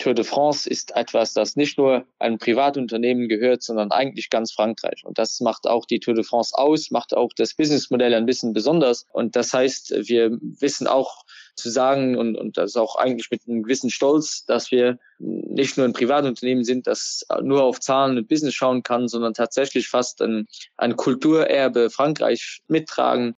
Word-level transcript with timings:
Tour 0.00 0.14
de 0.14 0.24
France 0.24 0.68
ist 0.68 0.96
etwas, 0.96 1.34
das 1.34 1.56
nicht 1.56 1.76
nur 1.76 2.06
einem 2.18 2.38
Privatunternehmen 2.38 3.28
gehört, 3.28 3.62
sondern 3.62 3.92
eigentlich 3.92 4.30
ganz 4.30 4.50
Frankreich. 4.50 5.02
Und 5.04 5.18
das 5.18 5.40
macht 5.40 5.66
auch 5.66 5.84
die 5.84 6.00
Tour 6.00 6.14
de 6.14 6.24
France 6.24 6.56
aus, 6.56 6.90
macht 6.90 7.14
auch 7.14 7.30
das 7.36 7.54
Businessmodell 7.54 8.14
ein 8.14 8.24
bisschen 8.24 8.54
besonders. 8.54 9.06
Und 9.12 9.36
das 9.36 9.52
heißt, 9.52 10.08
wir 10.08 10.38
wissen 10.40 10.86
auch 10.86 11.24
zu 11.54 11.68
sagen 11.68 12.16
und, 12.16 12.36
und 12.36 12.56
das 12.56 12.76
auch 12.76 12.96
eigentlich 12.96 13.30
mit 13.30 13.42
einem 13.46 13.62
gewissen 13.62 13.90
Stolz, 13.90 14.46
dass 14.46 14.70
wir 14.70 14.98
nicht 15.18 15.76
nur 15.76 15.86
ein 15.86 15.92
Privatunternehmen 15.92 16.64
sind, 16.64 16.86
das 16.86 17.26
nur 17.42 17.62
auf 17.62 17.78
Zahlen 17.78 18.16
und 18.16 18.26
Business 18.26 18.54
schauen 18.54 18.82
kann, 18.82 19.06
sondern 19.06 19.34
tatsächlich 19.34 19.88
fast 19.88 20.22
ein, 20.22 20.48
ein 20.78 20.96
Kulturerbe 20.96 21.90
Frankreich 21.90 22.62
mittragen. 22.68 23.34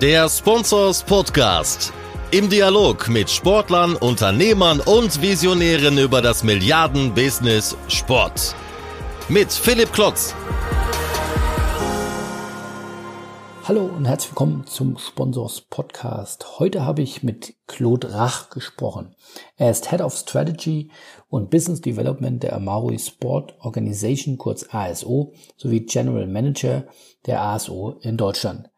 Der 0.00 0.28
Sponsors 0.28 1.02
Podcast. 1.02 1.92
Im 2.34 2.50
Dialog 2.50 3.08
mit 3.08 3.30
Sportlern, 3.30 3.94
Unternehmern 3.94 4.80
und 4.80 5.22
Visionären 5.22 5.98
über 5.98 6.20
das 6.20 6.42
Milliarden-Business 6.42 7.76
Sport. 7.86 8.56
Mit 9.28 9.52
Philipp 9.52 9.92
Klotz. 9.92 10.34
Hallo 13.62 13.84
und 13.84 14.06
herzlich 14.06 14.32
willkommen 14.32 14.66
zum 14.66 14.98
Sponsors 14.98 15.60
Podcast. 15.60 16.58
Heute 16.58 16.84
habe 16.84 17.02
ich 17.02 17.22
mit 17.22 17.54
Claude 17.68 18.12
Rach 18.12 18.50
gesprochen. 18.50 19.14
Er 19.56 19.70
ist 19.70 19.90
Head 19.90 20.00
of 20.00 20.16
Strategy 20.16 20.90
und 21.28 21.50
Business 21.50 21.82
Development 21.82 22.42
der 22.42 22.56
Amauri 22.56 22.98
Sport 22.98 23.54
Organization, 23.60 24.38
kurz 24.38 24.66
ASO, 24.74 25.34
sowie 25.56 25.82
General 25.82 26.26
Manager 26.26 26.88
der 27.26 27.42
ASO 27.42 27.96
in 28.00 28.16
Deutschland. 28.16 28.70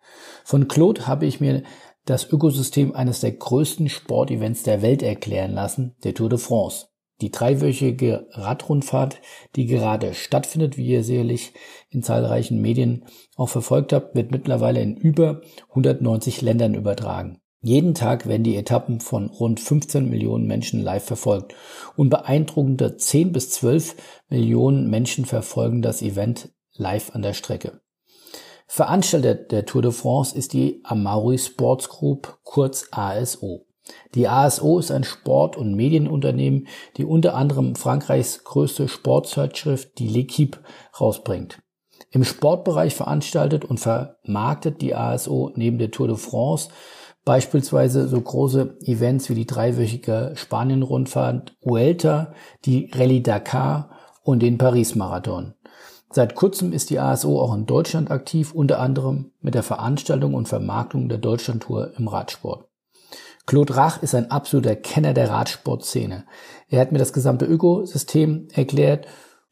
Von 0.44 0.68
Claude 0.68 1.06
habe 1.06 1.26
ich 1.26 1.40
mir 1.40 1.62
das 2.06 2.30
Ökosystem 2.30 2.94
eines 2.94 3.20
der 3.20 3.32
größten 3.32 3.88
Sportevents 3.88 4.62
der 4.62 4.80
Welt 4.80 5.02
erklären 5.02 5.52
lassen, 5.52 5.96
der 6.04 6.14
Tour 6.14 6.30
de 6.30 6.38
France. 6.38 6.86
Die 7.20 7.30
dreiwöchige 7.30 8.28
Radrundfahrt, 8.32 9.20
die 9.56 9.66
gerade 9.66 10.14
stattfindet, 10.14 10.76
wie 10.76 10.86
ihr 10.86 11.02
sicherlich 11.02 11.54
in 11.88 12.02
zahlreichen 12.02 12.60
Medien 12.60 13.06
auch 13.36 13.48
verfolgt 13.48 13.92
habt, 13.92 14.14
wird 14.14 14.30
mittlerweile 14.30 14.82
in 14.82 14.96
über 14.96 15.40
190 15.70 16.42
Ländern 16.42 16.74
übertragen. 16.74 17.40
Jeden 17.62 17.94
Tag 17.94 18.26
werden 18.26 18.44
die 18.44 18.56
Etappen 18.56 19.00
von 19.00 19.28
rund 19.28 19.60
15 19.60 20.08
Millionen 20.08 20.46
Menschen 20.46 20.80
live 20.82 21.04
verfolgt 21.04 21.54
und 21.96 22.10
beeindruckende 22.10 22.96
10 22.96 23.32
bis 23.32 23.50
12 23.50 23.96
Millionen 24.28 24.88
Menschen 24.88 25.24
verfolgen 25.24 25.82
das 25.82 26.02
Event 26.02 26.50
live 26.74 27.14
an 27.14 27.22
der 27.22 27.32
Strecke. 27.32 27.80
Veranstalter 28.66 29.34
der 29.34 29.64
Tour 29.64 29.82
de 29.82 29.92
France 29.92 30.36
ist 30.36 30.52
die 30.52 30.80
Amauri 30.84 31.38
Sports 31.38 31.88
Group, 31.88 32.38
kurz 32.42 32.88
ASO. 32.90 33.66
Die 34.14 34.26
ASO 34.26 34.78
ist 34.80 34.90
ein 34.90 35.04
Sport- 35.04 35.56
und 35.56 35.74
Medienunternehmen, 35.74 36.66
die 36.96 37.04
unter 37.04 37.34
anderem 37.34 37.76
Frankreichs 37.76 38.42
größte 38.42 38.88
Sportzeitschrift, 38.88 39.98
die 39.98 40.10
L'Equipe, 40.10 40.58
rausbringt. 41.00 41.60
Im 42.10 42.24
Sportbereich 42.24 42.94
veranstaltet 42.94 43.64
und 43.64 43.78
vermarktet 43.78 44.80
die 44.82 44.94
ASO 44.94 45.52
neben 45.54 45.78
der 45.78 45.90
Tour 45.90 46.08
de 46.08 46.16
France 46.16 46.68
beispielsweise 47.24 48.08
so 48.08 48.20
große 48.20 48.78
Events 48.82 49.28
wie 49.28 49.34
die 49.34 49.46
dreiwöchige 49.46 50.32
Spanien-Rundfahrt 50.34 51.56
Vuelta, 51.60 52.32
die 52.64 52.90
Rallye 52.94 53.20
Dakar 53.20 53.90
und 54.22 54.42
den 54.42 54.58
Paris-Marathon. 54.58 55.54
Seit 56.16 56.34
kurzem 56.34 56.72
ist 56.72 56.88
die 56.88 56.98
ASO 56.98 57.42
auch 57.42 57.54
in 57.54 57.66
Deutschland 57.66 58.10
aktiv, 58.10 58.54
unter 58.54 58.80
anderem 58.80 59.32
mit 59.42 59.54
der 59.54 59.62
Veranstaltung 59.62 60.32
und 60.32 60.48
Vermarktung 60.48 61.10
der 61.10 61.18
Deutschlandtour 61.18 61.92
im 61.98 62.08
Radsport. 62.08 62.70
Claude 63.44 63.76
Rach 63.76 64.02
ist 64.02 64.14
ein 64.14 64.30
absoluter 64.30 64.76
Kenner 64.76 65.12
der 65.12 65.28
Radsportszene. 65.28 66.24
Er 66.70 66.80
hat 66.80 66.90
mir 66.90 66.98
das 66.98 67.12
gesamte 67.12 67.44
Ökosystem 67.44 68.48
erklärt 68.54 69.06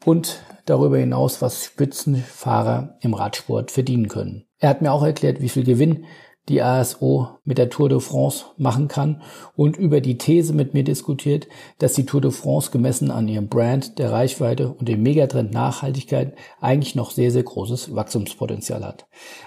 und 0.06 0.40
darüber 0.64 0.96
hinaus, 0.96 1.42
was 1.42 1.66
Spitzenfahrer 1.66 2.96
im 3.02 3.12
Radsport 3.12 3.70
verdienen 3.70 4.08
können. 4.08 4.46
Er 4.58 4.70
hat 4.70 4.80
mir 4.80 4.92
auch 4.92 5.04
erklärt, 5.04 5.42
wie 5.42 5.50
viel 5.50 5.64
Gewinn 5.64 6.06
die 6.48 6.60
ASO 6.60 7.38
mit 7.44 7.56
der 7.58 7.70
Tour 7.70 7.88
de 7.88 8.00
France 8.00 8.44
machen 8.58 8.88
kann 8.88 9.22
und 9.56 9.76
über 9.76 10.00
die 10.00 10.18
These 10.18 10.52
mit 10.52 10.74
mir 10.74 10.84
diskutiert, 10.84 11.48
dass 11.78 11.94
die 11.94 12.04
Tour 12.04 12.20
de 12.20 12.30
France 12.30 12.70
gemessen 12.70 13.10
an 13.10 13.28
ihrem 13.28 13.48
Brand, 13.48 13.98
der 13.98 14.12
Reichweite 14.12 14.68
und 14.68 14.88
dem 14.88 15.02
Megatrend 15.02 15.52
Nachhaltigkeit 15.52 16.34
eigentlich 16.60 16.94
noch 16.94 17.10
sehr, 17.10 17.30
sehr 17.30 17.44
großes 17.44 17.94
Wachstumspotenzial 17.94 18.84
hat. 18.84 19.06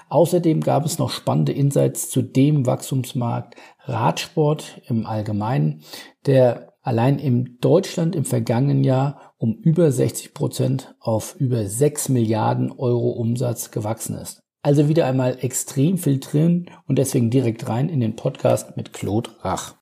Außerdem 0.09 0.61
gab 0.61 0.85
es 0.85 0.97
noch 0.97 1.11
spannende 1.11 1.51
Insights 1.51 2.09
zu 2.09 2.21
dem 2.21 2.65
Wachstumsmarkt 2.65 3.55
Radsport 3.85 4.81
im 4.87 5.05
Allgemeinen, 5.05 5.83
der 6.25 6.73
allein 6.81 7.19
in 7.19 7.57
Deutschland 7.61 8.15
im 8.15 8.25
vergangenen 8.25 8.83
Jahr 8.83 9.33
um 9.37 9.53
über 9.61 9.91
60 9.91 10.33
Prozent 10.33 10.95
auf 10.99 11.35
über 11.35 11.65
6 11.65 12.09
Milliarden 12.09 12.71
Euro 12.71 13.09
Umsatz 13.09 13.71
gewachsen 13.71 14.17
ist. 14.17 14.46
Also 14.67 14.89
wieder 14.89 15.05
einmal 15.05 15.37
extrem 15.39 15.95
drin 15.95 16.69
und 16.87 16.97
deswegen 16.97 17.29
direkt 17.29 17.69
rein 17.69 17.87
in 17.87 18.01
den 18.01 18.17
Podcast 18.17 18.75
mit 18.75 18.91
Claude 18.91 19.29
Rach. 19.39 19.75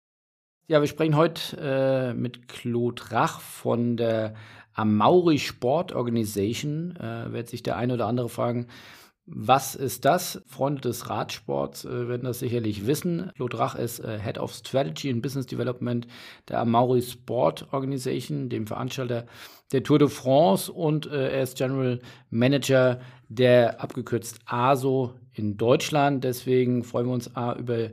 Ja, 0.67 0.79
wir 0.79 0.87
sprechen 0.87 1.15
heute 1.15 1.57
äh, 1.59 2.13
mit 2.13 2.47
Claude 2.47 3.01
Rach 3.09 3.39
von 3.39 3.97
der 3.97 4.35
Amauri 4.75 5.39
Sport 5.39 5.93
Organization. 5.93 6.95
Äh, 6.97 7.33
wird 7.33 7.49
sich 7.49 7.63
der 7.63 7.77
eine 7.77 7.95
oder 7.95 8.05
andere 8.05 8.29
fragen, 8.29 8.67
was 9.25 9.73
ist 9.73 10.05
das? 10.05 10.43
Freunde 10.45 10.81
des 10.81 11.09
Radsports 11.09 11.85
äh, 11.85 12.07
werden 12.07 12.25
das 12.25 12.37
sicherlich 12.37 12.85
wissen. 12.85 13.31
Claude 13.33 13.57
Rach 13.57 13.73
ist 13.73 14.01
äh, 14.01 14.19
Head 14.19 14.37
of 14.37 14.53
Strategy 14.53 15.09
and 15.09 15.23
Business 15.23 15.47
Development 15.47 16.05
der 16.47 16.59
Amauri 16.59 17.01
Sport 17.01 17.73
Organization, 17.73 18.49
dem 18.49 18.67
Veranstalter 18.67 19.25
der 19.71 19.83
Tour 19.83 19.99
de 19.99 20.07
France 20.07 20.71
und 20.71 21.07
äh, 21.07 21.31
er 21.31 21.43
ist 21.43 21.57
General 21.57 21.99
Manager 22.29 22.99
der 23.27 23.81
abgekürzt 23.81 24.39
ASO 24.45 25.13
in 25.33 25.57
Deutschland. 25.57 26.23
Deswegen 26.23 26.83
freuen 26.83 27.07
wir 27.07 27.13
uns 27.13 27.35
A, 27.35 27.55
über 27.55 27.89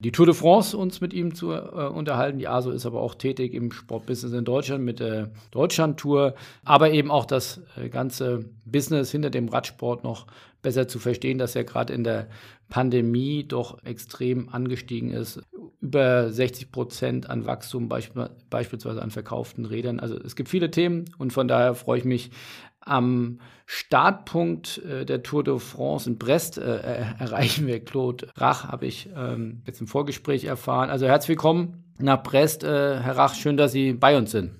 die 0.00 0.12
Tour 0.12 0.26
de 0.26 0.34
France 0.34 0.76
uns 0.76 1.00
mit 1.00 1.12
ihm 1.12 1.34
zu 1.34 1.52
äh, 1.52 1.88
unterhalten. 1.92 2.38
Die 2.38 2.46
ASO 2.46 2.70
ist 2.70 2.86
aber 2.86 3.00
auch 3.00 3.16
tätig 3.16 3.52
im 3.52 3.72
Sportbusiness 3.72 4.32
in 4.32 4.44
Deutschland 4.44 4.84
mit 4.84 5.00
der 5.00 5.32
Deutschland-Tour, 5.50 6.34
aber 6.64 6.92
eben 6.92 7.10
auch 7.10 7.24
das 7.24 7.60
äh, 7.76 7.88
ganze 7.88 8.44
Business 8.64 9.10
hinter 9.10 9.30
dem 9.30 9.48
Radsport 9.48 10.04
noch 10.04 10.26
besser 10.62 10.88
zu 10.88 10.98
verstehen, 10.98 11.38
dass 11.38 11.54
er 11.54 11.64
gerade 11.64 11.92
in 11.92 12.04
der 12.04 12.28
Pandemie 12.68 13.44
doch 13.46 13.82
extrem 13.84 14.48
angestiegen 14.48 15.10
ist. 15.10 15.40
Über 15.80 16.30
60 16.30 16.72
Prozent 16.72 17.30
an 17.30 17.46
Wachstum, 17.46 17.88
beisp 17.88 18.12
beispielsweise 18.50 19.00
an 19.00 19.10
verkauften 19.10 19.64
Rädern. 19.64 20.00
Also 20.00 20.16
es 20.16 20.36
gibt 20.36 20.48
viele 20.48 20.70
Themen 20.70 21.06
und 21.18 21.32
von 21.32 21.48
daher 21.48 21.74
freue 21.74 21.98
ich 21.98 22.04
mich, 22.04 22.30
am 22.80 23.40
Startpunkt 23.66 24.78
äh, 24.78 25.04
der 25.04 25.22
Tour 25.22 25.44
de 25.44 25.58
France 25.58 26.08
in 26.08 26.18
Brest 26.18 26.58
äh, 26.58 26.78
erreichen 27.18 27.66
wir 27.66 27.84
Claude 27.84 28.28
Rach, 28.36 28.64
habe 28.64 28.86
ich 28.86 29.10
ähm, 29.14 29.62
jetzt 29.66 29.80
im 29.80 29.86
Vorgespräch 29.86 30.44
erfahren. 30.44 30.88
Also 30.88 31.06
herzlich 31.06 31.30
willkommen 31.30 31.84
nach 31.98 32.22
Brest, 32.22 32.64
äh, 32.64 32.98
Herr 33.00 33.16
Rach. 33.16 33.34
Schön, 33.34 33.56
dass 33.56 33.72
Sie 33.72 33.92
bei 33.92 34.16
uns 34.16 34.30
sind. 34.30 34.52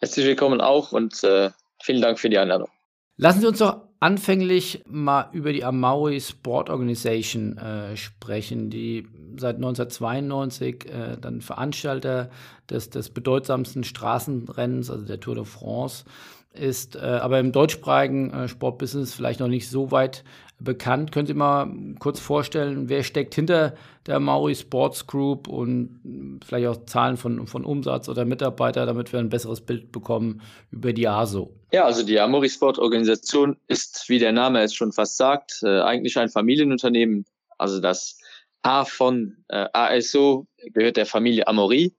Herzlich 0.00 0.26
willkommen 0.26 0.60
auch 0.60 0.92
und 0.92 1.22
äh, 1.24 1.50
vielen 1.82 2.02
Dank 2.02 2.18
für 2.18 2.28
die 2.28 2.38
Einladung. 2.38 2.68
Lassen 3.16 3.40
Sie 3.40 3.46
uns 3.46 3.58
doch 3.58 3.91
anfänglich 4.02 4.82
mal 4.88 5.28
über 5.32 5.52
die 5.52 5.64
Amaui 5.64 6.20
Sport 6.20 6.70
Organization 6.70 7.56
äh, 7.56 7.96
sprechen, 7.96 8.68
die 8.68 9.06
seit 9.36 9.56
1992 9.56 10.86
äh, 10.86 11.16
dann 11.20 11.40
Veranstalter 11.40 12.28
des, 12.68 12.90
des 12.90 13.10
bedeutsamsten 13.10 13.84
Straßenrennens, 13.84 14.90
also 14.90 15.04
der 15.04 15.20
Tour 15.20 15.36
de 15.36 15.44
France, 15.44 16.04
ist 16.52 16.96
äh, 16.96 16.98
aber 16.98 17.38
im 17.38 17.52
deutschsprachigen 17.52 18.30
äh, 18.32 18.48
Sportbusiness 18.48 19.14
vielleicht 19.14 19.38
noch 19.38 19.48
nicht 19.48 19.70
so 19.70 19.92
weit 19.92 20.24
bekannt. 20.64 21.12
Können 21.12 21.26
Sie 21.26 21.34
mal 21.34 21.70
kurz 21.98 22.20
vorstellen, 22.20 22.88
wer 22.88 23.02
steckt 23.02 23.34
hinter 23.34 23.74
der 24.06 24.20
Maui 24.20 24.54
Sports 24.54 25.06
Group 25.06 25.48
und 25.48 26.40
vielleicht 26.44 26.66
auch 26.66 26.86
Zahlen 26.86 27.16
von, 27.16 27.46
von 27.46 27.64
Umsatz 27.64 28.08
oder 28.08 28.24
Mitarbeiter, 28.24 28.86
damit 28.86 29.12
wir 29.12 29.20
ein 29.20 29.28
besseres 29.28 29.60
Bild 29.60 29.92
bekommen 29.92 30.42
über 30.70 30.92
die 30.92 31.08
ASO? 31.08 31.54
Ja, 31.72 31.84
also 31.84 32.04
die 32.04 32.18
Amori 32.20 32.48
Sport 32.48 32.78
Organisation 32.78 33.56
ist, 33.68 34.08
wie 34.08 34.18
der 34.18 34.32
Name 34.32 34.62
es 34.62 34.74
schon 34.74 34.92
fast 34.92 35.16
sagt, 35.16 35.60
äh, 35.62 35.80
eigentlich 35.80 36.18
ein 36.18 36.28
Familienunternehmen. 36.28 37.24
Also 37.58 37.80
das 37.80 38.18
A 38.62 38.84
von 38.84 39.36
äh, 39.48 39.66
ASO 39.72 40.46
gehört 40.72 40.96
der 40.96 41.06
Familie 41.06 41.46
Amori 41.46 41.94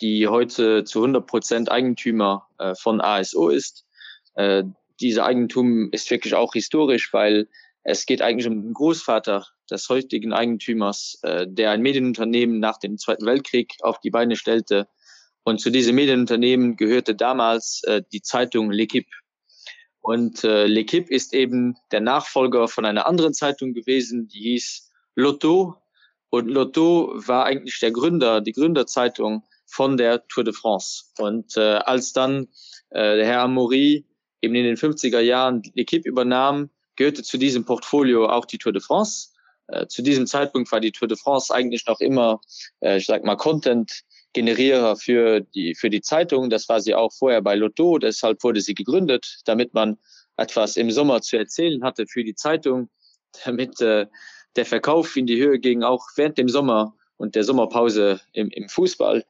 die 0.00 0.26
heute 0.28 0.84
zu 0.84 1.00
100 1.00 1.26
Prozent 1.26 1.70
Eigentümer 1.70 2.48
äh, 2.58 2.74
von 2.74 3.00
ASO 3.00 3.48
ist. 3.48 3.84
Äh, 4.34 4.64
dieser 5.00 5.26
Eigentum 5.26 5.90
ist 5.92 6.10
wirklich 6.10 6.34
auch 6.34 6.52
historisch, 6.52 7.12
weil 7.12 7.48
es 7.82 8.06
geht 8.06 8.22
eigentlich 8.22 8.46
um 8.46 8.62
den 8.62 8.74
Großvater 8.74 9.46
des 9.70 9.88
heutigen 9.88 10.32
Eigentümers, 10.32 11.18
äh, 11.22 11.46
der 11.48 11.70
ein 11.70 11.82
Medienunternehmen 11.82 12.60
nach 12.60 12.78
dem 12.78 12.98
Zweiten 12.98 13.26
Weltkrieg 13.26 13.74
auf 13.80 14.00
die 14.00 14.10
Beine 14.10 14.36
stellte. 14.36 14.88
Und 15.44 15.60
zu 15.60 15.70
diesem 15.70 15.94
Medienunternehmen 15.94 16.76
gehörte 16.76 17.14
damals 17.14 17.82
äh, 17.84 18.02
die 18.12 18.22
Zeitung 18.22 18.70
L'Equipe. 18.70 19.08
Und 20.00 20.44
äh, 20.44 20.66
L'Equipe 20.66 21.08
ist 21.08 21.34
eben 21.34 21.76
der 21.92 22.00
Nachfolger 22.00 22.68
von 22.68 22.84
einer 22.84 23.06
anderen 23.06 23.34
Zeitung 23.34 23.72
gewesen, 23.72 24.28
die 24.28 24.40
hieß 24.40 24.90
Lotto. 25.14 25.76
Und 26.28 26.48
Lotto 26.48 27.12
war 27.14 27.44
eigentlich 27.44 27.80
der 27.80 27.90
Gründer, 27.90 28.40
die 28.40 28.52
Gründerzeitung 28.52 29.44
von 29.66 29.96
der 29.96 30.26
Tour 30.28 30.44
de 30.44 30.52
France. 30.52 31.04
Und 31.18 31.56
äh, 31.56 31.60
als 31.60 32.12
dann 32.12 32.48
äh, 32.90 33.16
der 33.16 33.26
Herr 33.26 33.42
Amaury 33.42 34.06
eben 34.42 34.54
in 34.54 34.64
den 34.64 34.76
50er 34.76 35.20
Jahren 35.20 35.62
die 35.62 35.72
Equipe 35.80 36.08
übernahm, 36.08 36.70
gehörte 37.00 37.22
zu 37.22 37.38
diesem 37.38 37.64
Portfolio 37.64 38.28
auch 38.28 38.44
die 38.44 38.58
Tour 38.58 38.74
de 38.74 38.82
France. 38.82 39.30
Äh, 39.68 39.86
zu 39.86 40.02
diesem 40.02 40.26
Zeitpunkt 40.26 40.70
war 40.70 40.80
die 40.80 40.92
Tour 40.92 41.08
de 41.08 41.16
France 41.16 41.52
eigentlich 41.52 41.86
noch 41.86 41.98
immer, 41.98 42.42
äh, 42.80 42.98
ich 42.98 43.06
sag 43.06 43.24
mal, 43.24 43.36
Content 43.36 44.02
Generierer 44.34 44.96
für 44.96 45.40
die, 45.40 45.74
für 45.74 45.88
die 45.88 46.02
Zeitung. 46.02 46.50
Das 46.50 46.68
war 46.68 46.82
sie 46.82 46.94
auch 46.94 47.10
vorher 47.10 47.40
bei 47.40 47.54
Lotto. 47.54 47.96
Deshalb 47.96 48.44
wurde 48.44 48.60
sie 48.60 48.74
gegründet, 48.74 49.40
damit 49.46 49.72
man 49.72 49.96
etwas 50.36 50.76
im 50.76 50.90
Sommer 50.90 51.22
zu 51.22 51.38
erzählen 51.38 51.82
hatte 51.82 52.06
für 52.06 52.22
die 52.22 52.34
Zeitung, 52.34 52.90
damit 53.46 53.80
äh, 53.80 54.06
der 54.56 54.66
Verkauf 54.66 55.16
in 55.16 55.26
die 55.26 55.40
Höhe 55.40 55.58
ging, 55.58 55.82
auch 55.82 56.04
während 56.16 56.36
dem 56.36 56.50
Sommer 56.50 56.94
und 57.16 57.34
der 57.34 57.44
Sommerpause 57.44 58.20
im, 58.34 58.50
im 58.50 58.68
Fußball. 58.68 59.24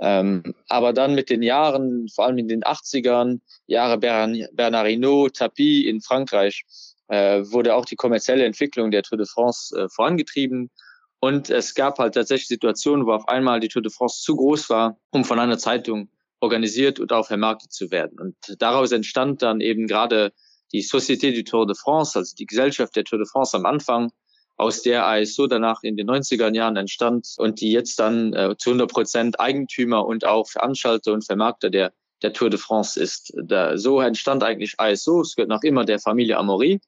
Ähm, 0.00 0.56
aber 0.68 0.92
dann 0.92 1.14
mit 1.14 1.30
den 1.30 1.44
Jahren, 1.44 2.08
vor 2.08 2.26
allem 2.26 2.38
in 2.38 2.48
den 2.48 2.64
80ern, 2.64 3.38
Jahre 3.68 3.98
Bernard 3.98 4.88
Hinault, 4.88 5.36
Tapie 5.36 5.86
in 5.86 6.00
Frankreich, 6.00 6.64
äh, 7.12 7.52
wurde 7.52 7.74
auch 7.74 7.84
die 7.84 7.96
kommerzielle 7.96 8.46
Entwicklung 8.46 8.90
der 8.90 9.02
Tour 9.02 9.18
de 9.18 9.26
France 9.26 9.76
äh, 9.78 9.88
vorangetrieben. 9.90 10.70
Und 11.20 11.50
es 11.50 11.74
gab 11.74 11.98
halt 11.98 12.14
tatsächlich 12.14 12.48
Situationen, 12.48 13.06
wo 13.06 13.12
auf 13.12 13.28
einmal 13.28 13.60
die 13.60 13.68
Tour 13.68 13.82
de 13.82 13.92
France 13.92 14.22
zu 14.22 14.34
groß 14.34 14.70
war, 14.70 14.96
um 15.10 15.24
von 15.24 15.38
einer 15.38 15.58
Zeitung 15.58 16.08
organisiert 16.40 16.98
und 16.98 17.12
auch 17.12 17.26
vermarktet 17.26 17.70
zu 17.70 17.90
werden. 17.90 18.18
Und 18.18 18.34
daraus 18.58 18.92
entstand 18.92 19.42
dann 19.42 19.60
eben 19.60 19.86
gerade 19.86 20.32
die 20.72 20.82
Société 20.82 21.34
du 21.34 21.44
Tour 21.44 21.66
de 21.66 21.76
France, 21.76 22.18
also 22.18 22.34
die 22.34 22.46
Gesellschaft 22.46 22.96
der 22.96 23.04
Tour 23.04 23.18
de 23.18 23.28
France 23.28 23.58
am 23.58 23.66
Anfang, 23.66 24.10
aus 24.56 24.80
der 24.80 25.06
ASO 25.06 25.46
danach 25.46 25.82
in 25.82 25.98
den 25.98 26.08
90er 26.08 26.54
Jahren 26.54 26.76
entstand 26.76 27.28
und 27.36 27.60
die 27.60 27.72
jetzt 27.72 27.98
dann 27.98 28.32
äh, 28.32 28.56
zu 28.56 28.70
100 28.70 28.90
Prozent 28.90 29.38
Eigentümer 29.38 30.06
und 30.06 30.24
auch 30.24 30.48
Veranstalter 30.48 31.12
und 31.12 31.26
Vermarkter 31.26 31.68
der, 31.68 31.92
der 32.22 32.32
Tour 32.32 32.48
de 32.48 32.58
France 32.58 32.98
ist. 32.98 33.34
Da, 33.36 33.76
so 33.76 34.00
entstand 34.00 34.42
eigentlich 34.42 34.74
ASO. 34.78 35.20
Es 35.20 35.36
gehört 35.36 35.50
noch 35.50 35.62
immer 35.62 35.84
der 35.84 35.98
Familie 35.98 36.38
Amaury. 36.38 36.80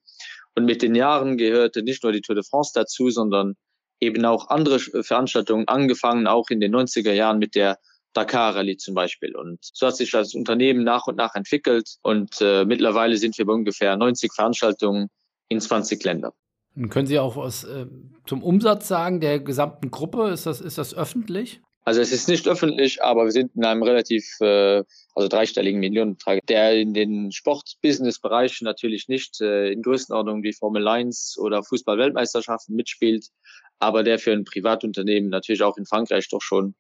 Und 0.55 0.65
mit 0.65 0.83
den 0.83 0.95
Jahren 0.95 1.37
gehörte 1.37 1.83
nicht 1.83 2.03
nur 2.03 2.13
die 2.13 2.21
Tour 2.21 2.35
de 2.35 2.45
France 2.45 2.73
dazu, 2.75 3.11
sondern 3.11 3.55
eben 4.01 4.25
auch 4.25 4.49
andere 4.49 4.79
Veranstaltungen 4.79 5.69
angefangen, 5.69 6.27
auch 6.27 6.51
in 6.51 6.61
den 6.61 6.75
90er 6.75 7.13
Jahren 7.13 7.39
mit 7.39 7.55
der 7.55 7.79
Dakar 8.13 8.55
Rallye 8.55 8.77
zum 8.77 8.95
Beispiel. 8.95 9.35
Und 9.35 9.59
so 9.61 9.87
hat 9.87 9.97
sich 9.97 10.11
das 10.11 10.35
Unternehmen 10.35 10.85
nach 10.85 11.07
und 11.07 11.17
nach 11.17 11.35
entwickelt 11.35 11.97
und 12.03 12.41
äh, 12.41 12.65
mittlerweile 12.65 13.17
sind 13.17 13.37
wir 13.39 13.47
bei 13.47 13.53
ungefähr 13.53 13.97
90 13.97 14.33
Veranstaltungen 14.33 15.09
in 15.49 15.61
20 15.61 16.03
Ländern. 16.05 16.33
Und 16.77 16.89
können 16.91 17.07
Sie 17.07 17.19
auch 17.19 17.37
was 17.37 17.65
äh, 17.65 17.87
zum 18.27 18.43
Umsatz 18.43 18.89
sagen 18.89 19.21
der 19.21 19.41
gesamten 19.41 19.91
Gruppe? 19.91 20.31
Ist 20.31 20.47
das, 20.47 20.61
ist 20.61 20.79
das 20.79 20.95
öffentlich? 20.95 21.61
Also 21.87 22.01
es 22.01 22.13
ist 22.13 22.29
nicht 22.29 22.49
öffentlich, 22.49 23.03
aber 23.03 23.25
wir 23.25 23.33
sind 23.33 23.55
in 23.55 23.65
einem 23.65 23.83
relativ, 23.83 24.41
äh, 24.41 24.83
also 25.15 25.29
dreistelligen 25.29 25.81
Millionenbetrag, 25.81 26.41
der 26.47 26.73
in 26.73 26.95
den 26.95 27.31
Sport-Business-Bereichen 27.31 28.65
natürlich 28.65 29.09
nicht 29.09 29.41
äh, 29.43 29.71
in 29.71 29.83
Größenordnung 29.83 30.43
wie 30.43 30.55
Formel 30.55 30.89
1 30.89 31.37
oder 31.39 31.63
Fußball-Weltmeisterschaften 31.63 32.75
mitspielt, 32.75 33.29
aber 33.79 34.03
der 34.03 34.19
für 34.19 34.33
ein 34.33 34.45
Privatunternehmen 34.45 35.29
natürlich 35.29 35.63
auch 35.63 35.77
in 35.77 35.85
Frankreich 35.85 36.29
doch 36.31 36.41
schon 36.41 36.75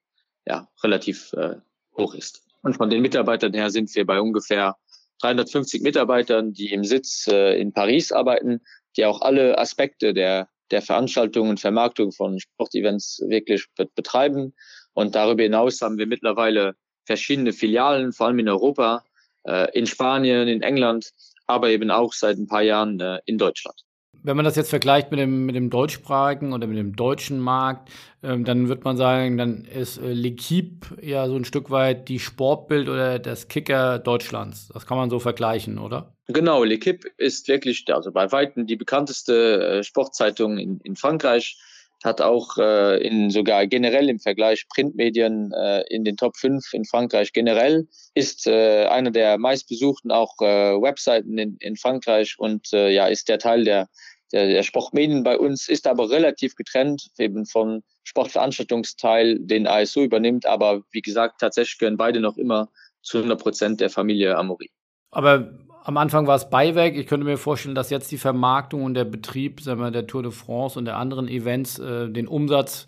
ja, 0.46 0.68
relativ 0.82 1.34
äh, 1.34 1.56
hoch 1.98 2.14
ist. 2.14 2.42
Und 2.62 2.78
von 2.78 2.88
den 2.88 3.02
Mitarbeitern 3.02 3.52
her 3.52 3.68
sind 3.68 3.94
wir 3.94 4.06
bei 4.06 4.20
ungefähr 4.20 4.76
350 5.20 5.82
Mitarbeitern, 5.82 6.54
die 6.54 6.72
im 6.72 6.82
Sitz 6.82 7.26
äh, 7.28 7.60
in 7.60 7.74
Paris 7.74 8.10
arbeiten, 8.10 8.62
die 8.96 9.04
auch 9.04 9.20
alle 9.20 9.58
Aspekte 9.58 10.14
der, 10.14 10.48
der 10.70 10.80
Veranstaltung 10.80 11.50
und 11.50 11.60
Vermarktung 11.60 12.12
von 12.12 12.40
Sportevents 12.40 13.22
wirklich 13.28 13.66
betreiben. 13.94 14.54
Und 14.94 15.14
darüber 15.14 15.42
hinaus 15.42 15.80
haben 15.82 15.98
wir 15.98 16.06
mittlerweile 16.06 16.74
verschiedene 17.04 17.52
Filialen, 17.52 18.12
vor 18.12 18.28
allem 18.28 18.38
in 18.38 18.48
Europa, 18.48 19.04
äh, 19.44 19.70
in 19.78 19.86
Spanien, 19.86 20.48
in 20.48 20.62
England, 20.62 21.10
aber 21.46 21.68
eben 21.68 21.90
auch 21.90 22.12
seit 22.12 22.38
ein 22.38 22.46
paar 22.46 22.62
Jahren 22.62 23.00
äh, 23.00 23.18
in 23.26 23.38
Deutschland. 23.38 23.76
Wenn 24.22 24.36
man 24.36 24.46
das 24.46 24.56
jetzt 24.56 24.70
vergleicht 24.70 25.10
mit 25.10 25.20
dem, 25.20 25.44
mit 25.44 25.54
dem 25.54 25.68
deutschsprachigen 25.68 26.54
oder 26.54 26.66
mit 26.66 26.78
dem 26.78 26.96
deutschen 26.96 27.38
Markt, 27.40 27.90
ähm, 28.22 28.44
dann 28.44 28.68
wird 28.70 28.82
man 28.82 28.96
sagen, 28.96 29.36
dann 29.36 29.66
ist 29.66 29.98
äh, 29.98 30.12
L'Equipe 30.12 30.86
ja 31.02 31.28
so 31.28 31.36
ein 31.36 31.44
Stück 31.44 31.70
weit 31.70 32.08
die 32.08 32.18
Sportbild 32.18 32.88
oder 32.88 33.18
das 33.18 33.48
Kicker 33.48 33.98
Deutschlands. 33.98 34.68
Das 34.72 34.86
kann 34.86 34.96
man 34.96 35.10
so 35.10 35.18
vergleichen, 35.18 35.78
oder? 35.78 36.14
Genau, 36.28 36.64
L'Equipe 36.64 37.06
ist 37.18 37.48
wirklich, 37.48 37.84
also 37.92 38.12
bei 38.12 38.32
Weitem 38.32 38.66
die 38.66 38.76
bekannteste 38.76 39.80
äh, 39.80 39.84
Sportzeitung 39.84 40.56
in, 40.56 40.80
in 40.80 40.96
Frankreich 40.96 41.58
hat 42.04 42.20
auch 42.20 42.58
äh, 42.58 42.98
in 42.98 43.30
sogar 43.30 43.66
generell 43.66 44.08
im 44.10 44.20
Vergleich 44.20 44.68
Printmedien 44.68 45.52
äh, 45.52 45.82
in 45.88 46.04
den 46.04 46.16
Top 46.16 46.36
5 46.36 46.72
in 46.74 46.84
Frankreich 46.84 47.32
generell, 47.32 47.88
ist 48.14 48.46
äh, 48.46 48.86
eine 48.86 49.10
der 49.10 49.38
meistbesuchten 49.38 50.12
auch 50.12 50.34
äh, 50.40 50.80
Webseiten 50.80 51.38
in, 51.38 51.56
in 51.60 51.76
Frankreich 51.76 52.34
und 52.38 52.72
äh, 52.72 52.90
ja, 52.90 53.06
ist 53.06 53.28
der 53.28 53.38
Teil 53.38 53.64
der, 53.64 53.88
der, 54.32 54.46
der 54.48 54.62
Sportmedien 54.62 55.22
bei 55.22 55.38
uns, 55.38 55.68
ist 55.68 55.86
aber 55.86 56.10
relativ 56.10 56.54
getrennt 56.56 57.08
eben 57.18 57.46
vom 57.46 57.82
Sportveranstaltungsteil, 58.04 59.38
den 59.40 59.66
ASO 59.66 60.02
übernimmt, 60.02 60.44
aber 60.44 60.82
wie 60.92 61.00
gesagt, 61.00 61.40
tatsächlich 61.40 61.78
gehören 61.78 61.96
beide 61.96 62.20
noch 62.20 62.36
immer 62.36 62.68
zu 63.02 63.18
100 63.18 63.40
Prozent 63.40 63.80
der 63.80 63.90
Familie 63.90 64.36
Amori. 64.36 64.70
Aber 65.14 65.48
am 65.84 65.96
Anfang 65.96 66.26
war 66.26 66.36
es 66.36 66.50
Beiwerk. 66.50 66.96
Ich 66.96 67.06
könnte 67.06 67.24
mir 67.24 67.38
vorstellen, 67.38 67.74
dass 67.74 67.90
jetzt 67.90 68.10
die 68.10 68.18
Vermarktung 68.18 68.82
und 68.82 68.94
der 68.94 69.04
Betrieb 69.04 69.60
sagen 69.60 69.80
wir, 69.80 69.90
der 69.90 70.06
Tour 70.06 70.22
de 70.22 70.32
France 70.32 70.78
und 70.78 70.86
der 70.86 70.96
anderen 70.96 71.28
Events 71.28 71.78
äh, 71.78 72.08
den 72.08 72.26
Umsatz 72.26 72.86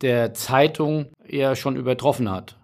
der 0.00 0.34
Zeitung 0.34 1.06
eher 1.26 1.56
schon 1.56 1.76
übertroffen 1.76 2.30
hat. 2.30 2.56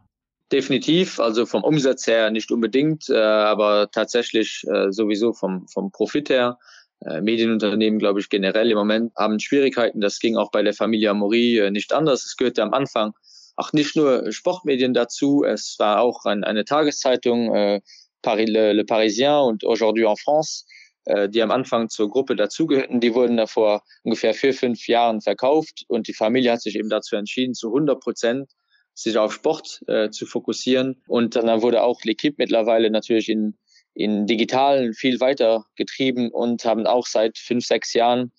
Definitiv, 0.53 1.21
also 1.21 1.47
vom 1.47 1.62
Umsatz 1.62 2.07
her 2.07 2.31
nicht 2.31 2.51
unbedingt, 2.51 3.09
äh, 3.09 3.17
aber 3.17 3.91
tatsächlich 3.91 4.65
äh, 4.69 4.91
sowieso 4.93 5.33
vom, 5.33 5.67
vom 5.69 5.91
Profit 5.91 6.29
her. 6.29 6.59
Äh, 7.01 7.21
Medienunternehmen, 7.21 7.99
glaube 7.99 8.21
ich, 8.21 8.29
generell 8.29 8.71
im 8.71 8.77
Moment 8.77 9.12
haben 9.17 9.41
Schwierigkeiten. 9.41 10.01
Das 10.01 10.19
ging 10.19 10.37
auch 10.37 10.51
bei 10.51 10.62
der 10.62 10.75
Familie 10.75 11.11
Amori 11.11 11.59
äh, 11.59 11.71
nicht 11.71 11.93
anders. 11.93 12.27
Es 12.27 12.37
gehörte 12.37 12.62
am 12.62 12.75
Anfang 12.75 13.12
auch 13.57 13.73
nicht 13.73 13.97
nur 13.97 14.31
Sportmedien 14.33 14.95
dazu, 14.95 15.45
es 15.45 15.77
war 15.79 16.01
auch 16.01 16.25
ein, 16.25 16.45
eine 16.45 16.65
Tageszeitung, 16.65 17.81
Paris, 18.22 18.46
Le, 18.49 18.72
Le 18.72 18.84
Parisien 18.84 19.40
und 19.40 19.64
Aujourd'hui 19.64 20.05
en 20.05 20.17
France, 20.17 20.64
äh, 21.05 21.28
die 21.28 21.43
am 21.43 21.50
Anfang 21.50 21.88
zur 21.88 22.11
Gruppe 22.11 22.37
dazugehörten. 22.37 23.00
Die 23.00 23.14
wurden 23.14 23.37
da 23.37 23.46
vor 23.46 23.82
ungefähr 24.02 24.34
vier, 24.34 24.55
fünf 24.55 24.87
Jahren 24.87 25.20
verkauft 25.20 25.84
und 25.88 26.08
die 26.08 26.14
Familie 26.14 26.52
hat 26.52 26.62
sich 26.62 26.76
eben 26.76 26.88
dazu 26.88 27.17
entschieden, 27.17 27.55
zu 27.55 27.69
100 27.69 28.00
Prozent 28.00 28.50
sich 28.94 29.17
auf 29.17 29.32
Sport 29.32 29.81
äh, 29.87 30.11
zu 30.11 30.26
fokussieren. 30.26 31.02
Und 31.06 31.37
dann 31.37 31.62
wurde 31.62 31.82
auch 31.82 32.02
L'Equipe 32.02 32.34
mittlerweile 32.38 32.90
natürlich 32.90 33.28
in, 33.28 33.56
in 33.95 34.26
Digitalen 34.26 34.95
viel 34.95 35.21
weiter 35.21 35.64
getrieben 35.76 36.30
und 36.30 36.64
haben 36.64 36.87
auch 36.87 37.06
seit 37.06 37.38
fünf, 37.38 37.64
sechs 37.64 37.95
Jahren 37.95 38.33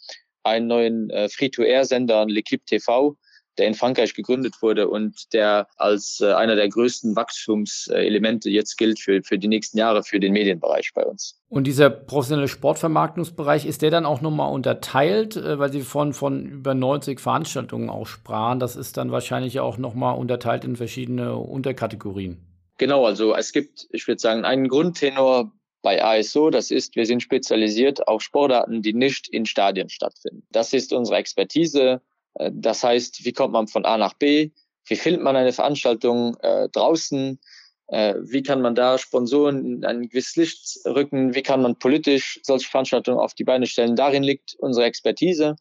einen 0.43 0.67
neuen 0.67 1.09
äh, 1.09 1.29
Free-to-Air-Sender, 1.29 2.23
L'Equipe 2.23 2.65
TV, 2.65 3.15
der 3.57 3.67
in 3.67 3.73
Frankreich 3.73 4.13
gegründet 4.13 4.61
wurde 4.61 4.87
und 4.87 5.33
der 5.33 5.67
als 5.77 6.19
äh, 6.21 6.33
einer 6.33 6.55
der 6.55 6.69
größten 6.69 7.15
Wachstumselemente 7.15 8.49
jetzt 8.49 8.77
gilt 8.77 8.99
für, 8.99 9.21
für 9.23 9.37
die 9.37 9.47
nächsten 9.47 9.77
Jahre 9.77 10.03
für 10.03 10.19
den 10.19 10.33
Medienbereich 10.33 10.91
bei 10.93 11.05
uns. 11.05 11.39
Und 11.49 11.65
dieser 11.65 11.89
professionelle 11.89 12.47
Sportvermarktungsbereich, 12.47 13.65
ist 13.65 13.81
der 13.81 13.91
dann 13.91 14.05
auch 14.05 14.21
nochmal 14.21 14.51
unterteilt, 14.53 15.35
äh, 15.35 15.59
weil 15.59 15.71
Sie 15.71 15.81
von, 15.81 16.13
von 16.13 16.45
über 16.45 16.73
90 16.73 17.19
Veranstaltungen 17.19 17.89
auch 17.89 18.07
sprachen. 18.07 18.59
Das 18.59 18.75
ist 18.75 18.97
dann 18.97 19.11
wahrscheinlich 19.11 19.59
auch 19.59 19.77
nochmal 19.77 20.17
unterteilt 20.17 20.63
in 20.63 20.75
verschiedene 20.75 21.35
Unterkategorien. 21.35 22.37
Genau, 22.77 23.05
also 23.05 23.35
es 23.35 23.51
gibt, 23.51 23.87
ich 23.91 24.07
würde 24.07 24.19
sagen, 24.19 24.43
einen 24.43 24.67
Grundtenor 24.67 25.51
bei 25.81 26.03
ASO, 26.03 26.49
das 26.49 26.71
ist, 26.71 26.95
wir 26.95 27.05
sind 27.05 27.21
spezialisiert 27.21 28.07
auf 28.07 28.21
Sportarten, 28.21 28.81
die 28.81 28.93
nicht 28.93 29.27
in 29.27 29.45
Stadien 29.45 29.89
stattfinden. 29.89 30.43
Das 30.51 30.73
ist 30.73 30.93
unsere 30.93 31.17
Expertise. 31.17 32.01
Äh, 32.35 32.51
das 32.53 32.83
heißt, 32.83 33.25
wie 33.25 33.33
kommt 33.33 33.53
man 33.53 33.67
von 33.67 33.85
A 33.85 33.97
nach 33.97 34.13
B? 34.13 34.51
Wie 34.85 34.95
filmt 34.95 35.23
man 35.23 35.35
eine 35.35 35.53
Veranstaltung 35.53 36.35
äh, 36.41 36.69
draußen? 36.69 37.39
Äh, 37.87 38.15
wie 38.21 38.41
kann 38.41 38.61
man 38.61 38.75
da 38.75 38.97
Sponsoren 38.97 39.65
in 39.65 39.85
ein 39.85 40.07
gewisses 40.09 40.35
Licht 40.35 40.79
rücken? 40.85 41.35
Wie 41.35 41.43
kann 41.43 41.61
man 41.61 41.77
politisch 41.77 42.39
solche 42.43 42.69
Veranstaltungen 42.69 43.19
auf 43.19 43.33
die 43.33 43.43
Beine 43.43 43.67
stellen? 43.67 43.95
Darin 43.95 44.23
liegt 44.23 44.55
unsere 44.59 44.85
Expertise. 44.85 45.55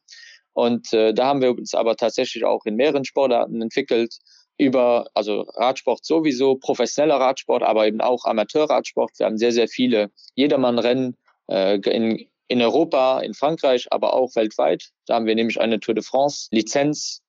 Und 0.53 0.93
äh, 0.93 1.13
da 1.13 1.27
haben 1.27 1.43
wir 1.43 1.51
uns 1.51 1.75
aber 1.75 1.97
tatsächlich 1.97 2.45
auch 2.45 2.65
in 2.67 2.77
mehreren 2.77 3.05
Sportarten 3.05 3.63
entwickelt, 3.63 4.19
über, 4.59 5.07
also 5.15 5.43
Radsport 5.57 6.05
sowieso, 6.05 6.57
professioneller 6.57 7.17
Radsport, 7.17 7.63
aber 7.63 7.87
eben 7.87 8.01
auch 8.01 8.25
Amateurradsport. 8.27 9.13
Wir 9.19 9.27
haben 9.27 9.39
sehr, 9.39 9.53
sehr 9.53 9.69
viele 9.69 10.11
Jedermann-Rennen 10.35 11.17
äh, 11.49 11.79
in 11.79 12.27
in 12.51 12.61
Europa, 12.61 13.21
in 13.21 13.33
Frankreich, 13.33 13.87
aber 13.93 14.13
auch 14.13 14.35
weltweit. 14.35 14.91
Da 15.07 15.15
haben 15.15 15.27
wir 15.27 15.37
nämlich 15.37 15.61
eine 15.61 15.79
Tour 15.79 15.95
de 15.95 16.03
France 16.03 16.49
Lizenz 16.51 17.23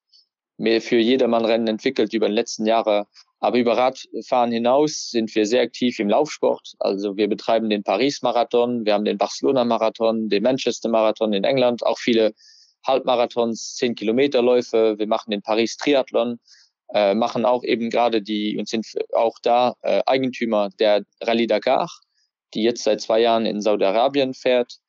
für 0.58 0.98
Jedermann-Rennen 0.98 1.68
entwickelt 1.68 2.12
über 2.12 2.28
die 2.28 2.34
letzten 2.34 2.66
Jahre. 2.66 3.06
Aber 3.38 3.56
über 3.58 3.76
Radfahren 3.76 4.50
hinaus 4.50 5.10
sind 5.10 5.32
wir 5.36 5.46
sehr 5.46 5.62
aktiv 5.62 6.00
im 6.00 6.08
Laufsport. 6.08 6.72
Also 6.80 7.16
wir 7.16 7.28
betreiben 7.28 7.70
den 7.70 7.84
Paris-Marathon, 7.84 8.84
wir 8.84 8.94
haben 8.94 9.04
den 9.04 9.16
Barcelona-Marathon, 9.16 10.28
den 10.28 10.42
Manchester-Marathon 10.42 11.32
in 11.32 11.44
England, 11.44 11.86
auch 11.86 11.98
viele 11.98 12.34
Halbmarathons, 12.84 13.76
10 13.76 13.94
Kilometerläufe. 13.94 14.98
Wir 14.98 15.06
machen 15.06 15.30
den 15.30 15.42
Paris-Triathlon. 15.42 16.40
äh, 16.94 17.14
machen 17.14 17.44
auch 17.44 17.62
eben 17.62 17.90
gerade 17.90 18.22
die 18.22 18.58
und 18.58 18.68
sind 18.68 18.86
auch 19.14 19.38
da 19.40 19.74
äh, 19.82 20.02
Eigentümer 20.06 20.70
der 20.80 21.04
Rallye 21.20 21.46
Dakar, 21.46 21.88
die 22.54 22.64
jetzt 22.64 22.82
seit 22.82 23.00
zwei 23.00 23.20
Jahren 23.20 23.46
in 23.46 23.60
Saudi-Arabien 23.60 24.34
fährt 24.34 24.81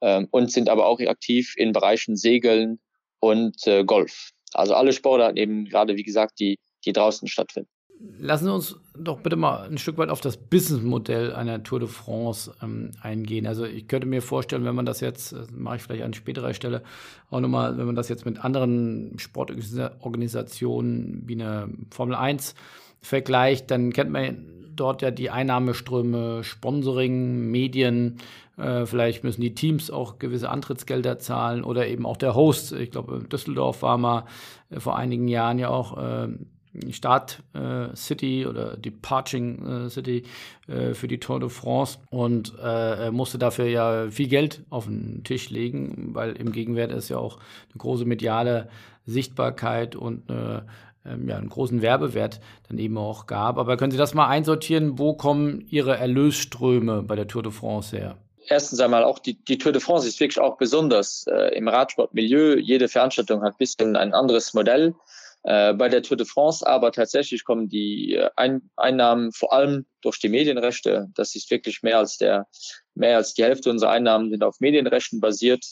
ähm, 0.00 0.28
und 0.30 0.50
sind 0.50 0.68
aber 0.68 0.86
auch 0.86 1.00
aktiv 1.00 1.54
in 1.56 1.72
Bereichen 1.72 2.16
Segeln 2.16 2.80
und 3.20 3.66
äh, 3.66 3.84
Golf. 3.84 4.30
Also 4.52 4.74
alle 4.74 4.92
Sportarten 4.92 5.36
eben 5.36 5.66
gerade, 5.66 5.96
wie 5.96 6.02
gesagt, 6.02 6.40
die, 6.40 6.58
die 6.84 6.92
draußen 6.92 7.28
stattfinden. 7.28 7.70
Lassen 8.18 8.46
Sie 8.46 8.52
uns 8.52 8.76
doch 8.98 9.20
bitte 9.20 9.36
mal 9.36 9.68
ein 9.68 9.76
Stück 9.76 9.98
weit 9.98 10.08
auf 10.08 10.22
das 10.22 10.38
Businessmodell 10.38 11.34
einer 11.34 11.62
Tour 11.62 11.80
de 11.80 11.88
France 11.88 12.54
ähm, 12.62 12.92
eingehen. 13.02 13.46
Also 13.46 13.66
ich 13.66 13.88
könnte 13.88 14.06
mir 14.06 14.22
vorstellen, 14.22 14.64
wenn 14.64 14.74
man 14.74 14.86
das 14.86 15.00
jetzt, 15.00 15.32
das 15.32 15.50
mache 15.50 15.76
ich 15.76 15.82
vielleicht 15.82 16.04
an 16.04 16.14
späterer 16.14 16.54
Stelle, 16.54 16.82
auch 17.28 17.40
nochmal, 17.40 17.76
wenn 17.76 17.84
man 17.84 17.96
das 17.96 18.08
jetzt 18.08 18.24
mit 18.24 18.42
anderen 18.42 19.18
Sportorganisationen 19.18 21.24
wie 21.26 21.34
eine 21.34 21.68
Formel 21.90 22.14
1 22.14 22.54
vergleicht, 23.02 23.70
dann 23.70 23.92
kennt 23.92 24.10
man 24.10 24.59
dort 24.80 25.02
ja 25.02 25.10
die 25.10 25.30
Einnahmeströme, 25.30 26.42
Sponsoring, 26.42 27.50
Medien, 27.50 28.18
äh, 28.56 28.86
vielleicht 28.86 29.24
müssen 29.24 29.40
die 29.40 29.54
Teams 29.54 29.90
auch 29.90 30.18
gewisse 30.18 30.48
Antrittsgelder 30.48 31.18
zahlen 31.18 31.64
oder 31.64 31.86
eben 31.86 32.06
auch 32.06 32.16
der 32.16 32.34
Host. 32.34 32.72
Ich 32.72 32.90
glaube, 32.90 33.22
Düsseldorf 33.30 33.82
war 33.82 33.98
mal 33.98 34.24
äh, 34.70 34.80
vor 34.80 34.96
einigen 34.96 35.28
Jahren 35.28 35.58
ja 35.58 35.68
auch 35.68 35.98
äh, 35.98 36.28
Start 36.90 37.42
äh, 37.52 37.94
City 37.96 38.46
oder 38.46 38.76
Departing 38.76 39.86
äh, 39.86 39.90
City 39.90 40.22
äh, 40.68 40.94
für 40.94 41.08
die 41.08 41.18
Tour 41.18 41.40
de 41.40 41.48
France 41.48 41.98
und 42.10 42.54
äh, 42.62 43.10
musste 43.10 43.38
dafür 43.38 43.66
ja 43.66 44.08
viel 44.08 44.28
Geld 44.28 44.62
auf 44.70 44.84
den 44.84 45.24
Tisch 45.24 45.50
legen, 45.50 46.10
weil 46.12 46.32
im 46.32 46.52
Gegenwert 46.52 46.92
ist 46.92 47.08
ja 47.08 47.18
auch 47.18 47.38
eine 47.70 47.78
große 47.78 48.04
mediale 48.04 48.68
Sichtbarkeit 49.04 49.96
und 49.96 50.30
eine, 50.30 50.62
ähm, 51.04 51.28
ja, 51.28 51.36
einen 51.36 51.48
großen 51.48 51.82
Werbewert 51.82 52.40
dann 52.68 52.78
eben 52.78 52.98
auch 52.98 53.26
gab. 53.26 53.58
Aber 53.58 53.76
können 53.76 53.92
Sie 53.92 53.98
das 53.98 54.14
mal 54.14 54.28
einsortieren? 54.28 54.98
Wo 54.98 55.14
kommen 55.14 55.64
Ihre 55.68 55.96
Erlösströme 55.96 57.02
bei 57.02 57.16
der 57.16 57.26
Tour 57.26 57.42
de 57.42 57.52
France 57.52 57.96
her? 57.96 58.16
Erstens 58.48 58.80
einmal 58.80 59.04
auch 59.04 59.18
die, 59.18 59.42
die 59.44 59.58
Tour 59.58 59.72
de 59.72 59.80
France 59.80 60.08
ist 60.08 60.18
wirklich 60.18 60.40
auch 60.40 60.56
besonders 60.56 61.26
äh, 61.28 61.54
im 61.56 61.68
Radsportmilieu. 61.68 62.56
Jede 62.56 62.88
Veranstaltung 62.88 63.42
hat 63.42 63.54
ein 63.54 63.58
bisschen 63.58 63.96
ein 63.96 64.12
anderes 64.12 64.54
Modell. 64.54 64.94
Äh, 65.42 65.72
bei 65.74 65.88
der 65.88 66.02
Tour 66.02 66.16
de 66.16 66.26
France 66.26 66.66
aber 66.66 66.92
tatsächlich 66.92 67.44
kommen 67.44 67.68
die 67.68 68.14
äh, 68.14 68.28
Ein 68.36 68.70
Einnahmen 68.76 69.32
vor 69.32 69.52
allem 69.52 69.86
durch 70.02 70.18
die 70.18 70.28
Medienrechte. 70.28 71.08
Das 71.14 71.34
ist 71.34 71.50
wirklich 71.50 71.82
mehr 71.82 71.98
als 71.98 72.18
der, 72.18 72.46
mehr 72.94 73.16
als 73.16 73.34
die 73.34 73.44
Hälfte 73.44 73.70
unserer 73.70 73.90
Einnahmen 73.90 74.30
sind 74.30 74.42
auf 74.42 74.60
Medienrechten 74.60 75.20
basiert. 75.20 75.64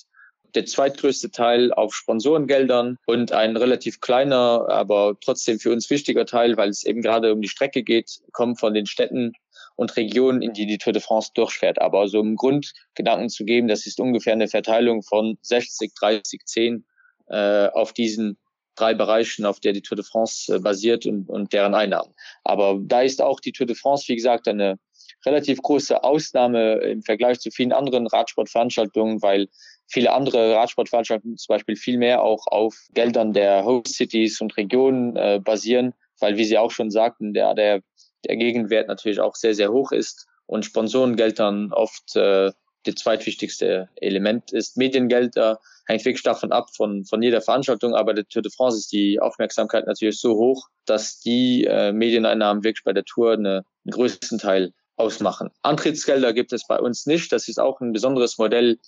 Der 0.55 0.65
zweitgrößte 0.65 1.31
Teil 1.31 1.73
auf 1.73 1.95
Sponsorengeldern 1.95 2.97
und 3.07 3.33
ein 3.33 3.57
relativ 3.57 4.01
kleiner, 4.01 4.67
aber 4.69 5.17
trotzdem 5.21 5.59
für 5.59 5.73
uns 5.73 5.91
wichtiger 5.91 6.25
Teil, 6.25 6.57
weil 6.57 6.71
es 6.71 6.85
eben 6.85 7.03
gerade 7.03 7.33
um 7.33 7.43
die 7.43 7.49
Strecke 7.49 7.83
geht, 7.83 8.21
kommt 8.33 8.59
von 8.59 8.73
den 8.73 8.87
Städten 8.87 9.33
und 9.77 9.97
Regionen, 9.97 10.43
in 10.43 10.55
die 10.55 10.67
die 10.67 10.79
Tour 10.79 10.93
de 10.93 11.03
France 11.03 11.31
durchfährt. 11.35 11.81
Aber 11.81 12.09
so 12.09 12.21
im 12.21 12.37
Grundgedanken 12.37 13.29
zu 13.29 13.45
geben, 13.45 13.69
das 13.69 13.87
ist 13.87 14.01
ungefähr 14.01 14.33
eine 14.33 14.49
Verteilung 14.49 15.03
von 15.03 15.39
60, 15.43 15.93
30, 15.95 16.41
10 16.45 16.85
äh, 17.29 17.69
auf 17.69 17.93
diesen 17.93 18.39
drei 18.75 18.95
Bereichen, 18.95 19.45
auf 19.45 19.61
der 19.61 19.73
die 19.73 19.83
Tour 19.83 19.97
de 19.97 20.05
France 20.05 20.55
äh, 20.55 20.59
basiert 20.59 21.07
und, 21.07 21.29
und 21.29 21.53
deren 21.53 21.75
Einnahmen. 21.75 22.15
Aber 22.45 22.79
da 22.81 23.03
ist 23.03 23.21
auch 23.21 23.41
die 23.41 23.53
Tour 23.53 23.67
de 23.67 23.77
France, 23.77 24.09
wie 24.09 24.17
gesagt, 24.17 24.49
eine 24.49 24.79
relativ 25.27 25.61
große 25.63 26.03
Ausnahme 26.03 26.75
im 26.79 27.03
Vergleich 27.03 27.41
zu 27.41 27.51
vielen 27.51 27.73
anderen 27.73 28.07
Radsportveranstaltungen, 28.07 29.21
weil 29.23 29.49
viele 29.89 30.13
andere 30.13 30.55
Radsportveranstaltungen 30.55 31.37
zum 31.37 31.55
Beispiel 31.55 31.77
viel 31.77 31.99
mehr 31.99 32.23
auch 32.23 32.47
auf 32.47 32.77
Geldern 32.95 33.33
der 33.33 33.65
Host 33.65 33.95
Cities 33.95 34.41
und 34.41 34.57
Regionen 34.57 35.17
äh, 35.17 35.41
basieren, 35.43 35.95
weil, 36.21 36.37
wie 36.37 36.45
Sie 36.45 36.59
auch 36.59 36.71
schon 36.71 36.91
sagten, 36.91 37.33
der, 37.33 37.55
der, 37.55 37.81
der 38.27 38.37
Gegenwert 38.37 38.89
natürlich 38.89 39.21
auch 39.21 39.35
sehr, 39.35 39.55
sehr 39.55 39.73
hoch 39.73 39.93
ist 39.93 40.27
und 40.47 40.65
Sponsorengeldern 40.65 41.73
oft 41.73 42.17
äh, 42.17 42.53
das 42.85 42.95
zweitwichtigste 42.97 43.89
Element 43.97 44.53
ist. 44.53 44.77
Mediengelder 44.77 45.61
hängt 45.87 46.05
wirklich 46.05 46.23
davon 46.23 46.53
ab, 46.53 46.69
von, 46.75 47.05
von 47.05 47.23
jeder 47.23 47.41
Veranstaltung, 47.41 47.95
aber 47.95 48.15
der 48.15 48.27
Tour 48.29 48.43
de 48.43 48.53
France 48.53 48.79
ist 48.79 48.93
die 48.93 49.21
Aufmerksamkeit 49.21 49.87
natürlich 49.87 50.21
so 50.21 50.37
hoch, 50.37 50.69
dass 50.85 51.21
die 51.21 51.65
äh, 51.65 51.93
Medieneinnahmen 51.93 52.63
wirklich 52.63 52.85
bei 52.85 52.93
der 52.93 53.05
Tour 53.05 53.33
eine, 53.33 53.65
einen 53.85 53.93
größten 53.93 54.39
Teil 54.39 54.73
ausmachen. 54.97 55.51
Antrittsgelder 55.63 56.33
gibt 56.33 56.53
es 56.53 56.67
bei 56.67 56.79
uns 56.79 57.07
nicht. 57.07 57.33
Das 57.33 57.49
ist 57.49 57.59
auch 57.59 57.81
ein 57.81 57.93
besonderes 57.93 58.39
Modell 58.39 58.79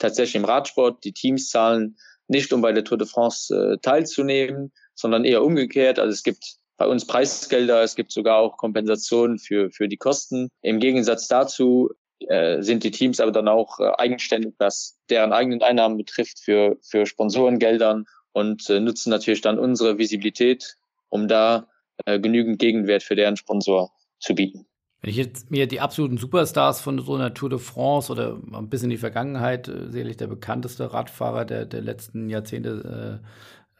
tatsächlich 0.00 0.36
im 0.36 0.44
Radsport. 0.44 1.04
Die 1.04 1.12
Teams 1.12 1.50
zahlen 1.50 1.96
nicht, 2.26 2.52
um 2.52 2.60
bei 2.60 2.72
der 2.72 2.84
Tour 2.84 2.98
de 2.98 3.06
France 3.06 3.54
äh, 3.54 3.78
teilzunehmen, 3.78 4.72
sondern 4.94 5.24
eher 5.24 5.44
umgekehrt. 5.44 5.98
Also 5.98 6.12
es 6.12 6.22
gibt 6.22 6.56
bei 6.76 6.86
uns 6.86 7.06
Preisgelder, 7.06 7.82
es 7.82 7.94
gibt 7.94 8.10
sogar 8.10 8.38
auch 8.38 8.56
Kompensationen 8.56 9.38
für, 9.38 9.70
für 9.70 9.86
die 9.86 9.98
Kosten. 9.98 10.48
Im 10.62 10.80
Gegensatz 10.80 11.28
dazu 11.28 11.90
äh, 12.20 12.62
sind 12.62 12.84
die 12.84 12.90
Teams 12.90 13.20
aber 13.20 13.32
dann 13.32 13.48
auch 13.48 13.80
äh, 13.80 13.92
eigenständig, 13.98 14.54
was 14.58 14.98
deren 15.10 15.32
eigenen 15.32 15.62
Einnahmen 15.62 15.96
betrifft 15.96 16.40
für, 16.40 16.78
für 16.82 17.06
Sponsorengeldern 17.06 18.06
und 18.32 18.70
äh, 18.70 18.80
nutzen 18.80 19.10
natürlich 19.10 19.40
dann 19.40 19.58
unsere 19.58 19.98
Visibilität, 19.98 20.76
um 21.08 21.28
da 21.28 21.68
äh, 22.06 22.18
genügend 22.18 22.58
Gegenwert 22.58 23.02
für 23.02 23.16
deren 23.16 23.36
Sponsor 23.36 23.92
zu 24.18 24.34
bieten. 24.34 24.69
Wenn 25.00 25.10
ich 25.10 25.16
jetzt 25.16 25.50
mir 25.50 25.66
die 25.66 25.80
absoluten 25.80 26.18
Superstars 26.18 26.80
von 26.80 26.98
so 26.98 27.14
einer 27.14 27.32
Tour 27.32 27.48
de 27.48 27.58
France 27.58 28.12
oder 28.12 28.36
ein 28.52 28.68
bisschen 28.68 28.86
in 28.86 28.96
die 28.96 28.96
Vergangenheit, 28.98 29.68
äh, 29.68 29.90
sicherlich 29.90 30.16
der 30.16 30.26
bekannteste 30.26 30.92
Radfahrer 30.92 31.44
der, 31.44 31.64
der 31.64 31.80
letzten 31.80 32.28
Jahrzehnte, 32.28 33.20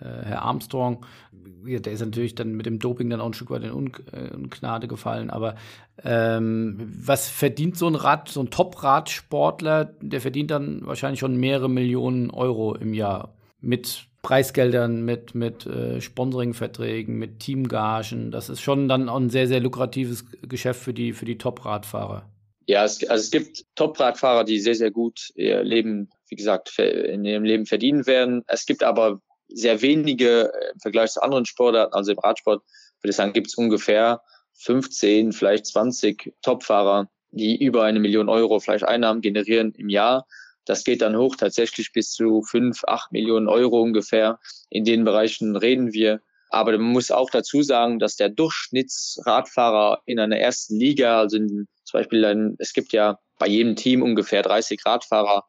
äh, 0.01 0.05
äh, 0.05 0.25
Herr 0.25 0.43
Armstrong, 0.43 1.05
der 1.33 1.93
ist 1.93 2.01
natürlich 2.01 2.35
dann 2.35 2.55
mit 2.55 2.65
dem 2.65 2.79
Doping 2.79 3.11
dann 3.11 3.21
auch 3.21 3.27
ein 3.27 3.35
Stück 3.35 3.51
weit 3.51 3.65
in 3.65 3.71
äh, 4.13 4.35
Ungnade 4.35 4.89
gefallen. 4.89 5.29
Aber 5.31 5.57
ähm, 6.03 6.91
was 7.05 7.29
verdient 7.29 7.77
so 7.77 7.87
ein 7.87 7.95
Rad, 7.95 8.29
so 8.29 8.41
ein 8.41 8.51
Top-Radsportler? 8.51 9.85
Der 10.01 10.21
verdient 10.23 10.51
dann 10.51 10.87
wahrscheinlich 10.87 11.21
schon 11.21 11.37
mehrere 11.37 11.69
Millionen 11.69 12.31
Euro 12.31 12.75
im 12.75 12.95
Jahr 12.95 13.35
mit 13.61 14.07
Preisgeldern, 14.23 15.03
mit, 15.03 15.35
mit 15.35 15.67
äh, 15.67 16.01
Sponsoringverträgen, 16.01 17.19
mit 17.19 17.41
Teamgagen. 17.41 18.31
Das 18.31 18.49
ist 18.49 18.61
schon 18.61 18.89
dann 18.89 19.09
auch 19.09 19.17
ein 19.17 19.31
sehr, 19.31 19.49
sehr 19.49 19.61
lukratives 19.61 20.25
Geschäft 20.43 20.83
für 20.83 20.93
die, 20.93 21.13
für 21.13 21.25
die 21.25 21.39
Top-Radfahrer. 21.39 22.29
Ja, 22.67 22.85
es, 22.85 23.03
also 23.09 23.23
es 23.23 23.31
gibt 23.31 23.65
Top-Radfahrer, 23.75 24.45
die 24.45 24.61
sehr, 24.61 24.75
sehr 24.75 24.91
gut 24.91 25.31
ihr 25.35 25.63
Leben, 25.65 26.11
wie 26.29 26.37
gesagt, 26.37 26.79
in 26.79 27.25
ihrem 27.25 27.45
Leben 27.45 27.67
verdienen 27.67 28.07
werden. 28.07 28.45
Es 28.47 28.67
gibt 28.67 28.83
aber 28.83 29.21
sehr 29.49 29.83
wenige 29.83 30.53
äh, 30.53 30.73
im 30.73 30.81
Vergleich 30.81 31.13
zu 31.13 31.23
anderen 31.23 31.47
Sportarten, 31.47 31.95
also 31.95 32.13
im 32.13 32.19
Radsport, 32.19 32.63
würde 33.01 33.11
ich 33.11 33.17
sagen, 33.17 33.33
gibt 33.33 33.49
es 33.49 33.55
ungefähr 33.55 34.21
15, 34.55 35.33
vielleicht 35.33 35.67
20 35.67 36.35
Topfahrer, 36.43 37.09
die 37.31 37.63
über 37.63 37.85
eine 37.85 38.01
Million 38.01 38.29
Euro 38.29 38.61
vielleicht 38.61 38.85
Einnahmen 38.85 39.21
generieren 39.21 39.73
im 39.77 39.89
Jahr. 39.89 40.27
Das 40.65 40.85
geht 40.85 41.03
dann 41.03 41.17
hoch 41.17 41.37
tatsächlich 41.37 41.93
bis 41.93 42.13
zu 42.13 42.43
fünf, 42.43 42.85
acht 42.85 43.13
Millionen 43.13 43.49
Euro 43.49 43.81
ungefähr. 43.81 44.39
In 44.69 44.85
den 44.85 45.05
Bereichen 45.05 45.57
reden 45.57 45.93
wir. 45.93 46.21
Aber 46.51 46.73
man 46.73 46.93
muss 46.93 47.11
auch 47.11 47.31
dazu 47.31 47.63
sagen, 47.63 47.99
dass 47.99 48.17
der 48.17 48.29
Durchschnittsradfahrer 48.29 50.03
in 50.05 50.19
einer 50.19 50.39
ersten 50.39 50.77
Liga, 50.77 51.21
also 51.21 51.37
in, 51.37 51.69
zum 51.85 52.01
Beispiel, 52.01 52.25
ein, 52.25 52.57
es 52.59 52.73
gibt 52.73 52.93
ja 52.93 53.19
bei 53.39 53.47
jedem 53.47 53.77
Team 53.77 54.03
ungefähr 54.03 54.43
30 54.43 54.85
Radfahrer, 54.85 55.45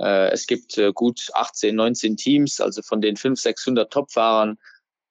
äh, 0.00 0.30
es 0.30 0.46
gibt 0.46 0.78
äh, 0.78 0.92
gut 0.92 1.28
18, 1.34 1.74
19 1.74 2.16
Teams, 2.16 2.60
also 2.60 2.82
von 2.82 3.00
den 3.00 3.16
500, 3.16 3.38
600 3.38 3.92
Topfahrern, 3.92 4.58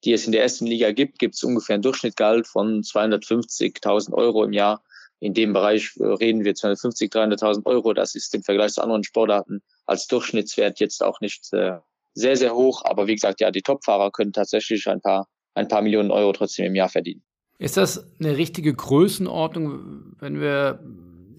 die 0.03 0.13
es 0.13 0.25
in 0.25 0.31
der 0.31 0.41
ersten 0.41 0.65
Liga 0.65 0.91
gibt, 0.91 1.19
gibt 1.19 1.35
es 1.35 1.43
ungefähr 1.43 1.75
ein 1.75 1.81
Durchschnittgehalt 1.81 2.47
von 2.47 2.81
250.000 2.81 4.13
Euro 4.13 4.43
im 4.43 4.53
Jahr. 4.53 4.83
In 5.21 5.35
dem 5.35 5.53
Bereich 5.53 5.95
äh, 5.99 6.03
reden 6.03 6.43
wir 6.43 6.55
250, 6.55 7.11
300.000 7.11 7.65
Euro. 7.65 7.93
Das 7.93 8.15
ist 8.15 8.33
im 8.35 8.43
Vergleich 8.43 8.73
zu 8.73 8.81
anderen 8.81 9.03
Sportarten 9.03 9.61
als 9.85 10.07
Durchschnittswert 10.07 10.79
jetzt 10.79 11.03
auch 11.03 11.21
nicht 11.21 11.45
sehr, 11.45 11.83
sehr 12.13 12.55
hoch. 12.55 12.83
Aber 12.83 13.07
wie 13.07 13.15
gesagt, 13.15 13.39
ja, 13.39 13.51
die 13.51 13.61
Topfahrer 13.61 14.11
können 14.11 14.33
tatsächlich 14.33 14.87
ein 14.87 14.99
paar, 14.99 15.27
ein 15.53 15.67
paar 15.67 15.83
Millionen 15.83 16.11
Euro 16.11 16.33
trotzdem 16.33 16.65
im 16.65 16.75
Jahr 16.75 16.89
verdienen. 16.89 17.23
Ist 17.59 17.77
das 17.77 18.03
eine 18.19 18.37
richtige 18.37 18.73
Größenordnung, 18.73 20.15
wenn 20.19 20.41
wir 20.41 20.79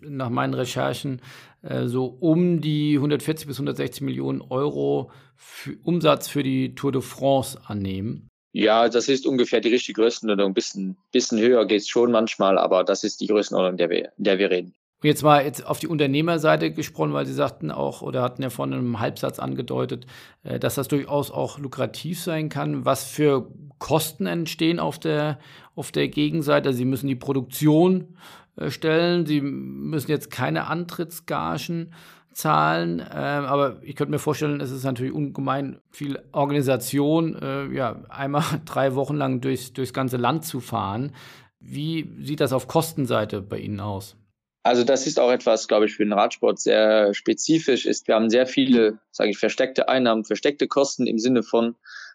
nach 0.02 0.30
meinen 0.30 0.54
Recherchen 0.54 1.20
äh, 1.62 1.86
so 1.86 2.06
um 2.06 2.60
die 2.60 2.94
140 2.94 3.48
bis 3.48 3.56
160 3.56 4.02
Millionen 4.02 4.40
Euro 4.42 5.10
für 5.34 5.76
Umsatz 5.82 6.28
für 6.28 6.44
die 6.44 6.76
Tour 6.76 6.92
de 6.92 7.02
France 7.02 7.60
annehmen. 7.66 8.28
Ja, 8.52 8.88
das 8.88 9.09
ist 9.09 9.26
ungefähr 9.26 9.61
die 9.61 9.71
richtige 9.71 10.00
Größenordnung. 10.00 10.50
Ein 10.50 10.54
bisschen, 10.54 10.97
bisschen 11.11 11.38
höher 11.40 11.64
geht 11.66 11.80
es 11.80 11.88
schon 11.88 12.12
manchmal, 12.12 12.59
aber 12.59 12.85
das 12.85 13.02
ist 13.02 13.21
die 13.21 13.26
Größenordnung, 13.26 13.78
der 13.78 13.90
wir, 13.90 14.12
der 14.18 14.38
wir 14.38 14.50
reden. 14.50 14.75
Und 15.02 15.09
jetzt 15.09 15.23
mal 15.25 15.44
jetzt 15.44 15.66
auf 15.66 15.80
die 15.80 15.88
Unternehmerseite 15.88 16.71
gesprochen, 16.71 17.12
weil 17.12 17.26
Sie 17.26 17.32
sagten 17.32 17.73
auch 17.73 18.02
oder 18.02 18.23
hatten 18.23 18.42
ja 18.42 18.50
vorhin 18.50 18.75
einem 18.75 19.00
Halbsatz 19.00 19.38
angedeutet, 19.40 20.06
äh, 20.44 20.61
dass 20.61 20.76
das 20.76 20.87
durchaus 20.88 21.30
auch 21.30 21.59
lukrativ 21.59 22.21
sein 22.21 22.50
kann. 22.50 22.85
Was 22.85 23.04
für 23.04 23.50
Kosten 23.78 24.26
entstehen 24.26 24.78
auf 24.78 25.00
der, 25.00 25.40
auf 25.75 25.90
der 25.90 26.09
Gegenseite? 26.09 26.73
Sie 26.73 26.85
müssen 26.85 27.09
die 27.09 27.16
Produktion 27.16 28.16
äh, 28.56 28.71
stellen. 28.71 29.26
Sie 29.26 29.40
müssen 29.40 30.11
jetzt 30.11 30.30
keine 30.30 30.66
Antrittsgagen 30.66 31.94
Zahlen, 32.34 33.00
äh, 33.00 33.02
aber 33.02 33.78
ich 33.82 33.96
könnte 33.96 34.10
mir 34.10 34.18
vorstellen, 34.18 34.60
es 34.60 34.70
ist 34.70 34.84
natürlich 34.84 35.12
ungemein 35.12 35.80
viel 35.90 36.18
Organisation, 36.32 37.36
äh, 37.40 37.66
ja, 37.74 38.02
einmal 38.08 38.44
drei 38.64 38.94
Wochen 38.94 39.16
lang 39.16 39.40
durchs, 39.40 39.72
durchs 39.72 39.92
ganze 39.92 40.16
Land 40.16 40.44
zu 40.44 40.60
fahren. 40.60 41.12
Wie 41.60 42.10
sieht 42.20 42.40
das 42.40 42.52
auf 42.52 42.66
Kostenseite 42.66 43.40
bei 43.40 43.58
Ihnen 43.58 43.80
aus? 43.80 44.16
Also 44.64 44.84
das 44.84 45.06
ist 45.06 45.18
auch 45.18 45.30
etwas, 45.30 45.66
glaube 45.66 45.86
ich, 45.86 45.94
für 45.94 46.04
den 46.04 46.12
Radsport 46.12 46.60
sehr 46.60 47.14
spezifisch 47.14 47.84
ist. 47.84 48.06
Wir 48.06 48.14
haben 48.14 48.30
sehr 48.30 48.46
viele, 48.46 48.98
sage 49.10 49.30
ich, 49.30 49.38
versteckte 49.38 49.88
Einnahmen, 49.88 50.24
versteckte 50.24 50.68
Kosten 50.68 51.06
im 51.06 51.18
Sinne 51.18 51.42
von, 51.42 51.74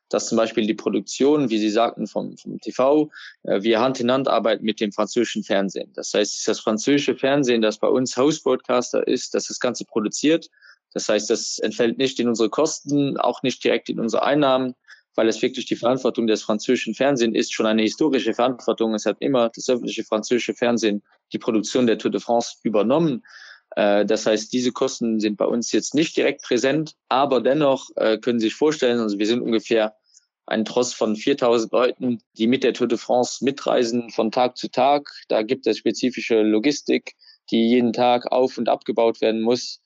dass 0.10 0.28
zum 0.28 0.38
Beispiel 0.38 0.66
die 0.66 0.74
Produktion, 0.74 1.50
wie 1.50 1.58
Sie 1.58 1.70
sagten, 1.70 2.08
vom, 2.08 2.38
vom 2.38 2.60
TV, 2.60 3.10
äh, 3.44 3.62
wir 3.62 3.80
Hand 3.80 4.00
in 4.00 4.12
Hand 4.12 4.28
arbeiten 4.28 4.66
mit 4.66 4.80
dem 4.80 4.92
französischen 4.92 5.44
Fernsehen. 5.44 5.92
Das 5.94 6.14
heißt, 6.14 6.48
das 6.48 6.60
französische 6.60 7.16
Fernsehen, 7.16 7.62
das 7.62 7.78
bei 7.78 7.88
uns 7.88 8.16
Host-Broadcaster 8.18 9.08
ist, 9.08 9.34
das 9.34 9.48
das 9.48 9.60
Ganze 9.60 9.86
produziert. 9.86 10.50
Das 10.94 11.10
heißt, 11.10 11.30
das 11.30 11.60
entfällt 11.60 11.98
nicht 11.98 12.20
in 12.20 12.28
unsere 12.28 12.50
Kosten, 12.50 13.18
auch 13.18 13.44
nicht 13.44 13.64
direkt 13.64 13.90
in 13.90 14.00
unsere 14.00 14.24
Einnahmen, 14.24 14.74
weil 15.16 15.28
es 15.28 15.42
wirklich 15.42 15.66
die 15.66 15.76
Verantwortung 15.76 16.28
des 16.28 16.44
französischen 16.44 16.94
Fernsehens 16.94 17.36
ist, 17.36 17.54
schon 17.54 17.66
eine 17.66 17.82
historische 17.82 18.34
Verantwortung. 18.34 18.94
Es 18.94 19.06
hat 19.06 19.18
immer 19.20 19.50
das 19.50 19.68
öffentliche 19.68 20.04
französische 20.04 20.54
Fernsehen 20.54 21.04
die 21.34 21.40
Produktion 21.40 21.88
der 21.88 21.98
Tour 21.98 22.12
de 22.12 22.22
France 22.22 22.58
übernommen. 22.64 23.24
Äh, 23.78 24.08
das 24.08 24.26
heißt, 24.26 24.52
diese 24.52 24.72
Kosten 24.72 25.20
sind 25.20 25.38
bei 25.38 25.46
uns 25.46 25.72
jetzt 25.72 25.94
nicht 25.94 26.18
direkt 26.18 26.42
präsent, 26.42 26.96
aber 27.10 27.42
dennoch 27.42 27.92
äh, 27.96 28.18
können 28.18 28.40
Sie 28.40 28.48
sich 28.48 28.56
vorstellen, 28.56 29.00
also 29.00 29.20
wir 29.20 29.28
sind 29.28 29.42
ungefähr 29.42 29.96
ein 30.48 30.66
Tross 30.66 30.96
von 30.96 31.16
4000 31.16 31.72
Leuten, 31.72 32.20
die 32.40 32.48
mit 32.48 32.64
der 32.64 32.74
Tour 32.74 32.88
de 32.88 32.98
France 32.98 33.44
mitreisen 33.46 34.10
von 34.10 34.32
Tag 34.32 34.58
zu 34.58 34.72
Tag. 34.72 35.12
Da 35.28 35.44
gibt 35.44 35.68
es 35.68 35.78
spezifische 35.78 36.42
Logistik, 36.42 37.14
die 37.52 37.70
jeden 37.70 37.94
Tag 37.94 38.32
auf 38.32 38.58
und 38.58 38.68
abgebaut 38.68 39.22
werden 39.22 39.42
muss. 39.42 39.80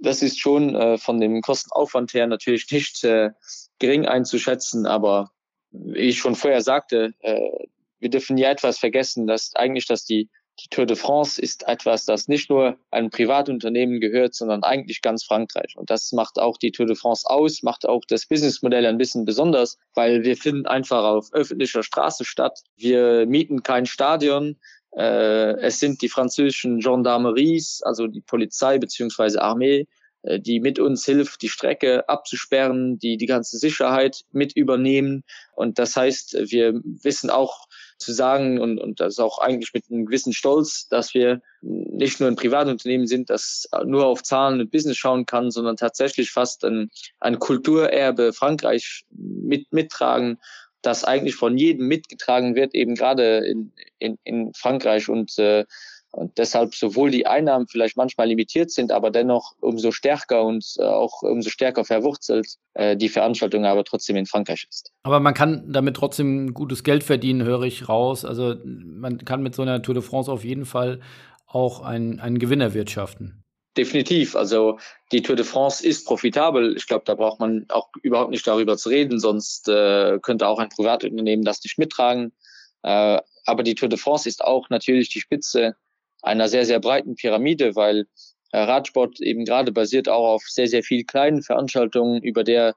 Das 0.00 0.20
ist 0.20 0.40
schon 0.40 0.74
äh, 0.74 0.98
von 0.98 1.20
dem 1.20 1.40
Kostenaufwand 1.40 2.14
her 2.14 2.26
natürlich 2.26 2.68
nicht 2.72 3.04
äh, 3.04 3.30
gering 3.78 4.06
einzuschätzen, 4.06 4.86
aber 4.86 5.30
wie 5.70 6.08
ich 6.08 6.18
schon 6.18 6.34
vorher 6.34 6.62
sagte, 6.62 7.14
äh, 7.20 7.68
wir 8.00 8.10
dürfen 8.10 8.38
ja 8.38 8.50
etwas 8.50 8.78
vergessen, 8.78 9.28
dass 9.28 9.54
eigentlich, 9.54 9.86
dass 9.86 10.04
die, 10.04 10.28
die 10.60 10.68
Tour 10.68 10.86
de 10.86 10.96
France 10.96 11.40
ist 11.40 11.66
etwas, 11.66 12.04
das 12.04 12.28
nicht 12.28 12.48
nur 12.48 12.76
einem 12.90 13.10
Privatunternehmen 13.10 14.00
gehört, 14.00 14.34
sondern 14.34 14.62
eigentlich 14.62 15.02
ganz 15.02 15.24
Frankreich. 15.24 15.74
Und 15.76 15.90
das 15.90 16.12
macht 16.12 16.38
auch 16.38 16.58
die 16.58 16.70
Tour 16.70 16.86
de 16.86 16.94
France 16.94 17.28
aus, 17.28 17.62
macht 17.62 17.86
auch 17.86 18.02
das 18.06 18.26
Businessmodell 18.26 18.86
ein 18.86 18.98
bisschen 18.98 19.24
besonders, 19.24 19.78
weil 19.94 20.22
wir 20.22 20.36
finden 20.36 20.66
einfach 20.66 21.04
auf 21.04 21.32
öffentlicher 21.32 21.82
Straße 21.82 22.24
statt. 22.24 22.60
Wir 22.76 23.26
mieten 23.26 23.62
kein 23.62 23.86
Stadion. 23.86 24.56
Äh, 24.96 25.58
es 25.60 25.80
sind 25.80 26.02
die 26.02 26.08
französischen 26.08 26.78
Gendarmeries, 26.78 27.82
also 27.82 28.06
die 28.06 28.20
Polizei 28.20 28.78
beziehungsweise 28.78 29.42
Armee, 29.42 29.88
äh, 30.22 30.38
die 30.38 30.60
mit 30.60 30.78
uns 30.78 31.04
hilft, 31.04 31.42
die 31.42 31.48
Strecke 31.48 32.08
abzusperren, 32.08 32.98
die 33.00 33.16
die 33.16 33.26
ganze 33.26 33.58
Sicherheit 33.58 34.22
mit 34.30 34.56
übernehmen. 34.56 35.24
Und 35.56 35.80
das 35.80 35.96
heißt, 35.96 36.36
wir 36.50 36.80
wissen 36.84 37.28
auch 37.30 37.66
zu 37.98 38.12
sagen. 38.12 38.60
Und, 38.60 38.78
und 38.78 39.00
das 39.00 39.14
ist 39.14 39.18
auch 39.18 39.38
eigentlich 39.38 39.72
mit 39.74 39.84
einem 39.90 40.06
gewissen 40.06 40.32
Stolz, 40.32 40.88
dass 40.88 41.14
wir 41.14 41.40
nicht 41.62 42.20
nur 42.20 42.28
ein 42.28 42.36
Privatunternehmen 42.36 43.06
sind, 43.06 43.30
das 43.30 43.68
nur 43.84 44.06
auf 44.06 44.22
Zahlen 44.22 44.60
und 44.60 44.70
Business 44.70 44.96
schauen 44.96 45.26
kann, 45.26 45.50
sondern 45.50 45.76
tatsächlich 45.76 46.30
fast 46.30 46.64
ein, 46.64 46.90
ein 47.20 47.38
Kulturerbe 47.38 48.32
Frankreich 48.32 49.04
mit, 49.10 49.72
mittragen, 49.72 50.38
das 50.82 51.04
eigentlich 51.04 51.34
von 51.34 51.56
jedem 51.56 51.88
mitgetragen 51.88 52.54
wird, 52.54 52.74
eben 52.74 52.94
gerade 52.94 53.38
in, 53.38 53.72
in, 53.98 54.18
in 54.24 54.52
Frankreich. 54.54 55.08
Und 55.08 55.38
äh, 55.38 55.64
und 56.14 56.38
deshalb 56.38 56.74
sowohl 56.74 57.10
die 57.10 57.26
Einnahmen 57.26 57.66
vielleicht 57.66 57.96
manchmal 57.96 58.28
limitiert 58.28 58.70
sind, 58.70 58.92
aber 58.92 59.10
dennoch 59.10 59.54
umso 59.60 59.90
stärker 59.90 60.44
und 60.44 60.64
äh, 60.78 60.84
auch 60.84 61.22
umso 61.22 61.50
stärker 61.50 61.84
verwurzelt 61.84 62.56
äh, 62.74 62.96
die 62.96 63.08
Veranstaltung 63.08 63.64
aber 63.64 63.84
trotzdem 63.84 64.16
in 64.16 64.26
Frankreich 64.26 64.66
ist. 64.68 64.92
Aber 65.02 65.18
man 65.18 65.34
kann 65.34 65.64
damit 65.72 65.96
trotzdem 65.96 66.54
gutes 66.54 66.84
Geld 66.84 67.02
verdienen, 67.02 67.42
höre 67.42 67.62
ich 67.62 67.88
raus. 67.88 68.24
Also 68.24 68.54
man 68.64 69.18
kann 69.18 69.42
mit 69.42 69.54
so 69.54 69.62
einer 69.62 69.82
Tour 69.82 69.94
de 69.94 70.02
France 70.02 70.30
auf 70.30 70.44
jeden 70.44 70.66
Fall 70.66 71.00
auch 71.46 71.80
einen, 71.82 72.20
einen 72.20 72.38
Gewinn 72.38 72.60
erwirtschaften. 72.60 73.42
Definitiv. 73.76 74.36
Also 74.36 74.78
die 75.10 75.22
Tour 75.22 75.34
de 75.34 75.44
France 75.44 75.84
ist 75.84 76.06
profitabel. 76.06 76.76
Ich 76.76 76.86
glaube, 76.86 77.04
da 77.06 77.16
braucht 77.16 77.40
man 77.40 77.66
auch 77.70 77.88
überhaupt 78.02 78.30
nicht 78.30 78.46
darüber 78.46 78.76
zu 78.76 78.88
reden, 78.88 79.18
sonst 79.18 79.68
äh, 79.68 80.20
könnte 80.22 80.46
auch 80.46 80.60
ein 80.60 80.68
Privatunternehmen 80.68 81.44
das 81.44 81.62
nicht 81.64 81.76
mittragen. 81.76 82.32
Äh, 82.82 83.20
aber 83.46 83.62
die 83.64 83.74
Tour 83.74 83.88
de 83.88 83.98
France 83.98 84.28
ist 84.28 84.44
auch 84.44 84.70
natürlich 84.70 85.08
die 85.08 85.20
Spitze 85.20 85.74
einer 86.24 86.48
sehr, 86.48 86.64
sehr 86.64 86.80
breiten 86.80 87.14
Pyramide, 87.14 87.76
weil 87.76 88.06
äh, 88.52 88.58
Radsport 88.58 89.20
eben 89.20 89.44
gerade 89.44 89.72
basiert 89.72 90.08
auch 90.08 90.34
auf 90.34 90.42
sehr, 90.46 90.68
sehr 90.68 90.82
vielen 90.82 91.06
kleinen 91.06 91.42
Veranstaltungen, 91.42 92.22
über 92.22 92.44
der 92.44 92.74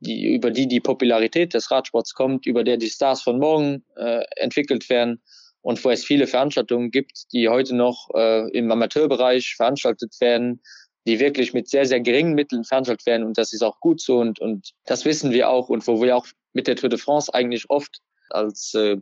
die, 0.00 0.34
über 0.34 0.50
die 0.50 0.66
die 0.66 0.80
Popularität 0.80 1.52
des 1.52 1.70
Radsports 1.70 2.14
kommt, 2.14 2.46
über 2.46 2.64
der 2.64 2.78
die 2.78 2.88
Stars 2.88 3.22
von 3.22 3.38
morgen 3.38 3.84
äh, 3.96 4.22
entwickelt 4.36 4.88
werden 4.88 5.20
und 5.60 5.84
wo 5.84 5.90
es 5.90 6.04
viele 6.04 6.26
Veranstaltungen 6.26 6.90
gibt, 6.90 7.30
die 7.32 7.48
heute 7.48 7.76
noch 7.76 8.08
äh, 8.14 8.50
im 8.56 8.70
Amateurbereich 8.70 9.56
veranstaltet 9.56 10.14
werden, 10.20 10.62
die 11.06 11.20
wirklich 11.20 11.52
mit 11.52 11.68
sehr, 11.68 11.84
sehr 11.84 12.00
geringen 12.00 12.34
Mitteln 12.34 12.64
veranstaltet 12.64 13.04
werden 13.06 13.26
und 13.26 13.36
das 13.36 13.52
ist 13.52 13.62
auch 13.62 13.78
gut 13.80 14.00
so 14.00 14.18
und, 14.18 14.40
und 14.40 14.70
das 14.86 15.04
wissen 15.04 15.32
wir 15.32 15.50
auch 15.50 15.68
und 15.68 15.86
wo 15.86 16.00
wir 16.00 16.16
auch 16.16 16.26
mit 16.54 16.66
der 16.66 16.76
Tour 16.76 16.88
de 16.88 16.98
France 16.98 17.32
eigentlich 17.32 17.68
oft 17.68 18.00
als 18.30 18.72
äh, 18.74 18.96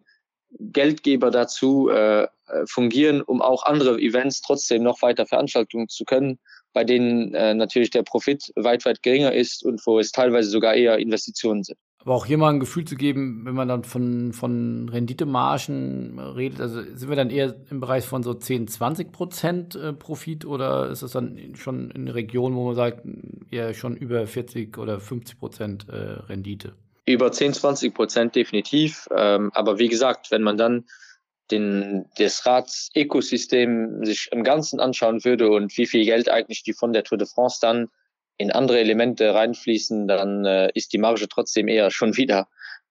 Geldgeber 0.50 1.30
dazu 1.30 1.88
äh, 1.88 2.22
äh, 2.22 2.28
fungieren, 2.66 3.22
um 3.22 3.42
auch 3.42 3.64
andere 3.64 3.98
Events 3.98 4.40
trotzdem 4.40 4.82
noch 4.82 5.02
weiter 5.02 5.26
veranstalten 5.26 5.88
zu 5.88 6.04
können, 6.04 6.38
bei 6.72 6.84
denen 6.84 7.34
äh, 7.34 7.54
natürlich 7.54 7.90
der 7.90 8.02
Profit 8.02 8.52
weit, 8.56 8.84
weit 8.84 9.02
geringer 9.02 9.32
ist 9.32 9.64
und 9.64 9.84
wo 9.86 9.98
es 9.98 10.12
teilweise 10.12 10.48
sogar 10.48 10.74
eher 10.74 10.98
Investitionen 10.98 11.62
sind. 11.62 11.78
Aber 12.00 12.14
auch 12.14 12.26
hier 12.26 12.38
mal 12.38 12.50
ein 12.50 12.60
Gefühl 12.60 12.84
zu 12.84 12.94
geben, 12.94 13.44
wenn 13.44 13.54
man 13.54 13.68
dann 13.68 13.84
von, 13.84 14.32
von 14.32 14.88
Renditemargen 14.88 16.18
redet, 16.18 16.60
also 16.60 16.80
sind 16.80 17.08
wir 17.08 17.16
dann 17.16 17.30
eher 17.30 17.56
im 17.70 17.80
Bereich 17.80 18.04
von 18.04 18.22
so 18.22 18.32
10, 18.32 18.68
20 18.68 19.12
Prozent 19.12 19.74
äh, 19.74 19.92
Profit 19.92 20.44
oder 20.44 20.88
ist 20.88 21.02
es 21.02 21.12
dann 21.12 21.54
schon 21.54 21.90
in 21.90 22.08
Regionen, 22.08 22.56
wo 22.56 22.66
man 22.66 22.76
sagt, 22.76 23.02
eher 23.50 23.74
schon 23.74 23.96
über 23.96 24.26
40 24.26 24.78
oder 24.78 25.00
50 25.00 25.38
Prozent 25.38 25.88
äh, 25.88 25.96
Rendite? 26.28 26.74
Über 27.12 27.32
10, 27.32 27.54
20 27.54 27.94
Prozent 27.94 28.34
definitiv. 28.36 29.08
Ähm, 29.14 29.50
aber 29.54 29.78
wie 29.78 29.88
gesagt, 29.88 30.30
wenn 30.30 30.42
man 30.42 30.56
dann 30.56 30.84
den, 31.50 32.06
das 32.18 32.44
Rads-Ökosystem 32.44 34.04
sich 34.04 34.28
im 34.30 34.44
Ganzen 34.44 34.80
anschauen 34.80 35.24
würde 35.24 35.50
und 35.50 35.76
wie 35.78 35.86
viel 35.86 36.04
Geld 36.04 36.28
eigentlich 36.28 36.62
die 36.62 36.74
von 36.74 36.92
der 36.92 37.04
Tour 37.04 37.18
de 37.18 37.26
France 37.26 37.58
dann 37.60 37.88
in 38.36 38.52
andere 38.52 38.78
Elemente 38.78 39.34
reinfließen, 39.34 40.06
dann 40.06 40.44
äh, 40.44 40.70
ist 40.74 40.92
die 40.92 40.98
Marge 40.98 41.28
trotzdem 41.28 41.66
eher 41.66 41.90
schon 41.90 42.16
wieder 42.16 42.48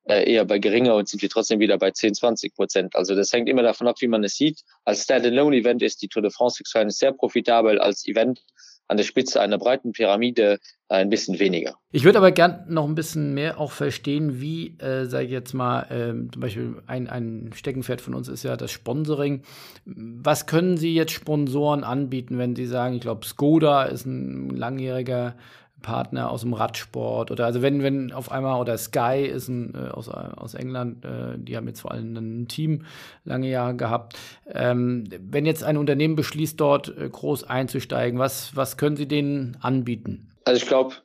äh, 0.07 0.31
eher 0.31 0.45
bei 0.45 0.57
geringer 0.57 0.95
und 0.95 1.07
sind 1.07 1.21
wir 1.21 1.29
trotzdem 1.29 1.59
wieder 1.59 1.77
bei 1.77 1.91
10, 1.91 2.15
20 2.15 2.55
Prozent. 2.55 2.95
Also 2.95 3.15
das 3.15 3.31
hängt 3.31 3.47
immer 3.47 3.63
davon 3.63 3.87
ab, 3.87 3.97
wie 3.99 4.07
man 4.07 4.23
es 4.23 4.35
sieht. 4.35 4.61
Als 4.85 5.03
Stand-alone-Event 5.03 5.81
ist 5.83 6.01
die 6.01 6.07
Tour 6.07 6.21
de 6.21 6.31
France 6.31 6.63
sehr 6.87 7.11
profitabel. 7.13 7.79
Als 7.79 8.07
Event 8.07 8.41
an 8.87 8.97
der 8.97 9.03
Spitze 9.03 9.41
einer 9.41 9.57
breiten 9.57 9.91
Pyramide 9.91 10.59
ein 10.89 11.09
bisschen 11.09 11.39
weniger. 11.39 11.75
Ich 11.91 12.05
würde 12.05 12.17
aber 12.17 12.31
gern 12.31 12.63
noch 12.69 12.85
ein 12.85 12.95
bisschen 12.95 13.33
mehr 13.33 13.59
auch 13.59 13.71
verstehen, 13.71 14.39
wie, 14.39 14.77
äh, 14.79 15.05
sage 15.05 15.25
ich 15.25 15.31
jetzt 15.31 15.53
mal, 15.53 15.81
äh, 15.83 16.31
zum 16.31 16.41
Beispiel 16.41 16.75
ein, 16.87 17.07
ein 17.07 17.51
Steckenpferd 17.53 17.99
von 17.99 18.13
uns 18.13 18.29
ist 18.29 18.43
ja 18.43 18.55
das 18.55 18.71
Sponsoring. 18.71 19.41
Was 19.85 20.45
können 20.45 20.77
Sie 20.77 20.93
jetzt 20.93 21.11
Sponsoren 21.11 21.83
anbieten, 21.83 22.37
wenn 22.37 22.55
Sie 22.55 22.65
sagen, 22.65 22.95
ich 22.95 23.01
glaube, 23.01 23.25
Skoda 23.25 23.83
ist 23.83 24.05
ein 24.05 24.49
langjähriger 24.51 25.35
Partner 25.81 26.31
aus 26.31 26.41
dem 26.41 26.53
Radsport 26.53 27.31
oder 27.31 27.45
also 27.45 27.61
wenn, 27.61 27.83
wenn 27.83 28.11
auf 28.11 28.31
einmal 28.31 28.59
oder 28.59 28.77
Sky 28.77 29.25
ist 29.25 29.47
ein, 29.47 29.73
äh, 29.75 29.89
aus, 29.89 30.09
aus 30.09 30.53
England, 30.53 31.05
äh, 31.05 31.37
die 31.37 31.55
haben 31.55 31.67
jetzt 31.67 31.81
vor 31.81 31.91
allem 31.91 32.15
ein 32.15 32.47
Team 32.47 32.85
lange 33.23 33.49
Jahre 33.49 33.75
gehabt. 33.75 34.17
Ähm, 34.51 35.05
wenn 35.09 35.45
jetzt 35.45 35.63
ein 35.63 35.77
Unternehmen 35.77 36.15
beschließt, 36.15 36.59
dort 36.59 36.95
äh, 36.97 37.09
groß 37.09 37.43
einzusteigen, 37.43 38.19
was, 38.19 38.55
was 38.55 38.77
können 38.77 38.97
Sie 38.97 39.07
denen 39.07 39.57
anbieten? 39.61 40.29
Also 40.45 40.61
ich 40.61 40.67
glaube, 40.67 40.95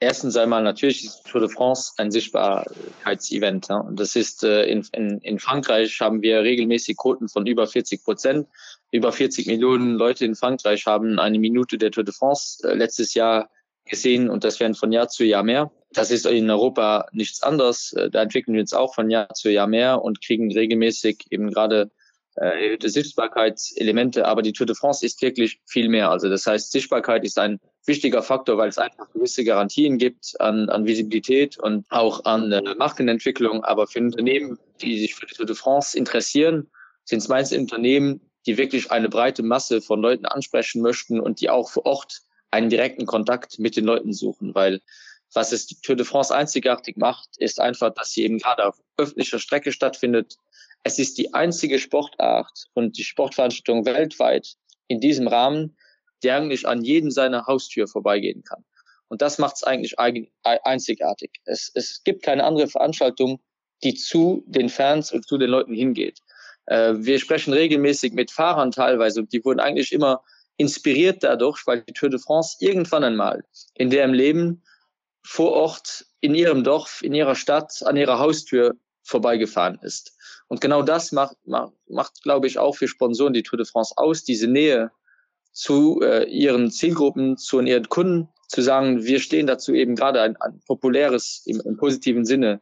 erstens 0.00 0.36
einmal 0.36 0.62
natürlich 0.62 1.04
ist 1.04 1.26
Tour 1.26 1.40
de 1.40 1.50
France 1.50 1.92
ein 1.98 2.10
Sichtbarkeitsevent. 2.10 3.68
Ja? 3.68 3.88
Das 3.92 4.16
ist 4.16 4.44
äh, 4.44 4.64
in, 4.64 4.86
in, 4.92 5.18
in 5.18 5.38
Frankreich 5.38 6.00
haben 6.00 6.22
wir 6.22 6.42
regelmäßig 6.42 6.96
Quoten 6.96 7.28
von 7.28 7.46
über 7.46 7.66
40 7.66 8.04
Prozent. 8.04 8.48
Über 8.90 9.12
40 9.12 9.46
Millionen 9.46 9.94
Leute 9.94 10.24
in 10.24 10.34
Frankreich 10.34 10.86
haben 10.86 11.18
eine 11.18 11.38
Minute 11.38 11.76
der 11.76 11.90
Tour 11.90 12.04
de 12.04 12.14
France 12.14 12.66
äh, 12.66 12.74
letztes 12.74 13.14
Jahr 13.14 13.50
gesehen 13.88 14.30
und 14.30 14.44
das 14.44 14.60
werden 14.60 14.74
von 14.74 14.92
Jahr 14.92 15.08
zu 15.08 15.24
Jahr 15.24 15.42
mehr. 15.42 15.70
Das 15.92 16.10
ist 16.10 16.26
in 16.26 16.50
Europa 16.50 17.06
nichts 17.12 17.42
anderes. 17.42 17.92
Äh, 17.94 18.10
da 18.10 18.22
entwickeln 18.22 18.54
wir 18.54 18.60
uns 18.60 18.72
auch 18.72 18.94
von 18.94 19.10
Jahr 19.10 19.32
zu 19.34 19.50
Jahr 19.50 19.66
mehr 19.66 20.02
und 20.02 20.22
kriegen 20.22 20.52
regelmäßig 20.52 21.26
eben 21.30 21.50
gerade 21.50 21.90
äh, 22.36 22.64
erhöhte 22.64 22.88
Sichtbarkeitselemente. 22.90 24.26
Aber 24.26 24.42
die 24.42 24.52
Tour 24.52 24.66
de 24.66 24.76
France 24.76 25.04
ist 25.04 25.20
wirklich 25.22 25.60
viel 25.66 25.88
mehr. 25.88 26.10
Also 26.10 26.28
das 26.28 26.46
heißt, 26.46 26.70
Sichtbarkeit 26.70 27.24
ist 27.24 27.38
ein 27.38 27.58
wichtiger 27.86 28.22
Faktor, 28.22 28.58
weil 28.58 28.68
es 28.68 28.78
einfach 28.78 29.10
gewisse 29.12 29.44
Garantien 29.44 29.98
gibt 29.98 30.34
an, 30.38 30.68
an 30.68 30.86
Visibilität 30.86 31.58
und 31.58 31.86
auch 31.88 32.24
an 32.24 32.52
äh, 32.52 32.62
Markenentwicklung. 32.76 33.64
Aber 33.64 33.86
für 33.86 34.00
Unternehmen, 34.00 34.58
die 34.80 35.00
sich 35.00 35.14
für 35.14 35.26
die 35.26 35.34
Tour 35.34 35.46
de 35.46 35.56
France 35.56 35.96
interessieren, 35.96 36.70
sind 37.04 37.18
es 37.20 37.28
meist 37.28 37.52
Unternehmen, 37.52 38.20
die 38.46 38.58
wirklich 38.58 38.90
eine 38.90 39.08
breite 39.08 39.42
Masse 39.42 39.80
von 39.80 40.00
Leuten 40.00 40.26
ansprechen 40.26 40.82
möchten 40.82 41.18
und 41.20 41.40
die 41.40 41.50
auch 41.50 41.70
vor 41.70 41.86
Ort 41.86 42.22
einen 42.50 42.70
direkten 42.70 43.06
Kontakt 43.06 43.58
mit 43.58 43.76
den 43.76 43.84
Leuten 43.84 44.12
suchen, 44.12 44.54
weil 44.54 44.80
was 45.34 45.52
es 45.52 45.66
die 45.66 45.80
Tour 45.80 45.96
de 45.96 46.06
France 46.06 46.34
einzigartig 46.34 46.96
macht, 46.96 47.36
ist 47.36 47.60
einfach, 47.60 47.92
dass 47.92 48.12
sie 48.12 48.24
eben 48.24 48.38
gerade 48.38 48.66
auf 48.66 48.80
öffentlicher 48.96 49.38
Strecke 49.38 49.72
stattfindet. 49.72 50.36
Es 50.84 50.98
ist 50.98 51.18
die 51.18 51.34
einzige 51.34 51.78
Sportart 51.78 52.66
und 52.72 52.96
die 52.96 53.04
Sportveranstaltung 53.04 53.84
weltweit 53.84 54.54
in 54.86 55.00
diesem 55.00 55.28
Rahmen, 55.28 55.76
die 56.22 56.30
eigentlich 56.30 56.66
an 56.66 56.82
jedem 56.82 57.10
seiner 57.10 57.46
Haustür 57.46 57.86
vorbeigehen 57.86 58.42
kann. 58.42 58.64
Und 59.08 59.22
das 59.22 59.38
macht 59.38 59.56
es 59.56 59.64
eigentlich 59.64 59.98
einzigartig. 59.98 61.30
Es, 61.44 61.70
es 61.74 62.02
gibt 62.04 62.22
keine 62.22 62.44
andere 62.44 62.68
Veranstaltung, 62.68 63.40
die 63.82 63.94
zu 63.94 64.44
den 64.46 64.68
Fans 64.68 65.12
und 65.12 65.26
zu 65.26 65.38
den 65.38 65.50
Leuten 65.50 65.74
hingeht. 65.74 66.20
Äh, 66.66 66.94
wir 66.98 67.18
sprechen 67.18 67.52
regelmäßig 67.52 68.12
mit 68.12 68.30
Fahrern 68.30 68.70
teilweise 68.70 69.20
und 69.20 69.32
die 69.32 69.44
wurden 69.44 69.60
eigentlich 69.60 69.92
immer 69.92 70.22
inspiriert 70.58 71.22
dadurch, 71.22 71.66
weil 71.66 71.82
die 71.82 71.94
Tour 71.94 72.10
de 72.10 72.18
France 72.18 72.56
irgendwann 72.60 73.04
einmal 73.04 73.42
in 73.74 73.88
deren 73.88 74.12
Leben 74.12 74.62
vor 75.24 75.52
Ort, 75.52 76.04
in 76.20 76.34
ihrem 76.34 76.64
Dorf, 76.64 77.00
in 77.02 77.14
ihrer 77.14 77.34
Stadt, 77.34 77.82
an 77.86 77.96
ihrer 77.96 78.18
Haustür 78.18 78.74
vorbeigefahren 79.04 79.78
ist. 79.82 80.16
Und 80.48 80.60
genau 80.60 80.82
das 80.82 81.12
macht, 81.12 81.36
macht, 81.46 81.72
macht 81.88 82.22
glaube 82.22 82.46
ich, 82.46 82.58
auch 82.58 82.76
für 82.76 82.88
Sponsoren 82.88 83.32
die 83.32 83.42
Tour 83.42 83.56
de 83.56 83.66
France 83.66 83.94
aus, 83.96 84.24
diese 84.24 84.48
Nähe 84.48 84.90
zu 85.52 86.00
äh, 86.02 86.24
ihren 86.24 86.70
Zielgruppen, 86.70 87.36
zu 87.36 87.60
ihren 87.60 87.88
Kunden, 87.88 88.28
zu 88.48 88.62
sagen, 88.62 89.04
wir 89.04 89.20
stehen 89.20 89.46
dazu 89.46 89.74
eben 89.74 89.94
gerade 89.94 90.22
ein, 90.22 90.36
ein 90.38 90.60
populäres, 90.66 91.42
im, 91.46 91.60
im 91.60 91.76
positiven 91.76 92.24
Sinne, 92.24 92.60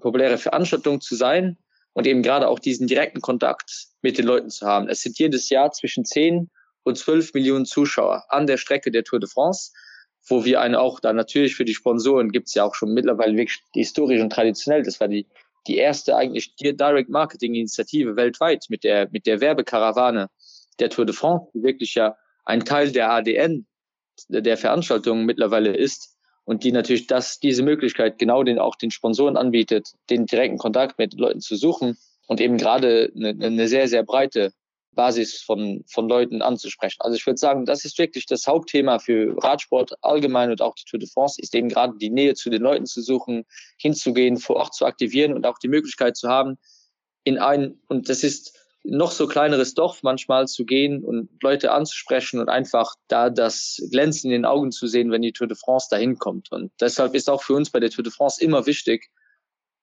populäre 0.00 0.38
Veranstaltung 0.38 1.00
zu 1.00 1.14
sein 1.14 1.56
und 1.92 2.06
eben 2.06 2.22
gerade 2.22 2.48
auch 2.48 2.58
diesen 2.58 2.86
direkten 2.86 3.20
Kontakt 3.20 3.88
mit 4.02 4.18
den 4.18 4.26
Leuten 4.26 4.50
zu 4.50 4.66
haben. 4.66 4.88
Es 4.88 5.02
sind 5.02 5.18
jedes 5.18 5.48
Jahr 5.50 5.72
zwischen 5.72 6.04
10 6.04 6.50
und 6.86 6.96
12 6.96 7.34
Millionen 7.34 7.66
Zuschauer 7.66 8.24
an 8.28 8.46
der 8.46 8.58
Strecke 8.58 8.92
der 8.92 9.02
Tour 9.02 9.18
de 9.18 9.28
France, 9.28 9.72
wo 10.28 10.44
wir 10.44 10.60
eine 10.60 10.80
auch 10.80 11.00
da 11.00 11.12
natürlich 11.12 11.56
für 11.56 11.64
die 11.64 11.74
Sponsoren 11.74 12.30
gibt 12.30 12.46
es 12.46 12.54
ja 12.54 12.62
auch 12.62 12.76
schon 12.76 12.94
mittlerweile 12.94 13.36
wirklich 13.36 13.60
historisch 13.74 14.20
und 14.20 14.30
traditionell. 14.30 14.84
Das 14.84 15.00
war 15.00 15.08
die, 15.08 15.26
die 15.66 15.78
erste 15.78 16.14
eigentlich 16.14 16.54
Direct 16.54 17.08
Marketing 17.08 17.54
Initiative 17.54 18.14
weltweit 18.14 18.66
mit 18.68 18.84
der, 18.84 19.08
mit 19.10 19.26
der 19.26 19.40
Werbekarawane 19.40 20.28
der 20.78 20.90
Tour 20.90 21.06
de 21.06 21.14
France, 21.14 21.50
die 21.54 21.64
wirklich 21.64 21.96
ja 21.96 22.16
ein 22.44 22.64
Teil 22.64 22.92
der 22.92 23.10
ADN 23.10 23.66
der 24.28 24.56
Veranstaltung 24.56 25.24
mittlerweile 25.24 25.76
ist 25.76 26.16
und 26.44 26.62
die 26.62 26.70
natürlich 26.70 27.08
das, 27.08 27.40
diese 27.40 27.64
Möglichkeit 27.64 28.18
genau 28.18 28.44
den 28.44 28.60
auch 28.60 28.76
den 28.76 28.92
Sponsoren 28.92 29.36
anbietet, 29.36 29.88
den 30.08 30.26
direkten 30.26 30.58
Kontakt 30.58 31.00
mit 31.00 31.14
Leuten 31.14 31.40
zu 31.40 31.56
suchen 31.56 31.98
und 32.28 32.40
eben 32.40 32.58
gerade 32.58 33.12
eine, 33.16 33.30
eine 33.30 33.66
sehr, 33.66 33.88
sehr 33.88 34.04
breite 34.04 34.52
Basis 34.96 35.40
von, 35.40 35.84
von 35.86 36.08
Leuten 36.08 36.42
anzusprechen. 36.42 36.96
Also 37.00 37.16
ich 37.16 37.24
würde 37.24 37.38
sagen, 37.38 37.64
das 37.64 37.84
ist 37.84 37.98
wirklich 37.98 38.26
das 38.26 38.48
Hauptthema 38.48 38.98
für 38.98 39.36
Radsport 39.40 39.92
allgemein 40.02 40.50
und 40.50 40.60
auch 40.60 40.74
die 40.74 40.84
Tour 40.84 40.98
de 40.98 41.08
France, 41.08 41.40
ist 41.40 41.54
eben 41.54 41.68
gerade 41.68 41.96
die 41.98 42.10
Nähe 42.10 42.34
zu 42.34 42.50
den 42.50 42.62
Leuten 42.62 42.86
zu 42.86 43.00
suchen, 43.00 43.44
hinzugehen, 43.78 44.38
vor 44.38 44.56
Ort 44.56 44.74
zu 44.74 44.84
aktivieren 44.84 45.34
und 45.34 45.46
auch 45.46 45.58
die 45.58 45.68
Möglichkeit 45.68 46.16
zu 46.16 46.28
haben, 46.28 46.58
in 47.22 47.38
ein, 47.38 47.78
und 47.88 48.08
das 48.08 48.24
ist 48.24 48.58
noch 48.82 49.10
so 49.10 49.26
kleineres 49.26 49.74
Dorf 49.74 50.02
manchmal 50.02 50.46
zu 50.46 50.64
gehen 50.64 51.04
und 51.04 51.28
Leute 51.42 51.72
anzusprechen 51.72 52.40
und 52.40 52.48
einfach 52.48 52.94
da 53.08 53.30
das 53.30 53.82
Glänzen 53.90 54.30
in 54.30 54.42
den 54.42 54.44
Augen 54.44 54.70
zu 54.70 54.86
sehen, 54.86 55.10
wenn 55.10 55.22
die 55.22 55.32
Tour 55.32 55.48
de 55.48 55.56
France 55.56 55.88
dahin 55.90 56.18
kommt. 56.18 56.52
Und 56.52 56.72
deshalb 56.80 57.14
ist 57.14 57.28
auch 57.28 57.42
für 57.42 57.54
uns 57.54 57.70
bei 57.70 57.80
der 57.80 57.90
Tour 57.90 58.04
de 58.04 58.12
France 58.12 58.42
immer 58.42 58.66
wichtig, 58.66 59.10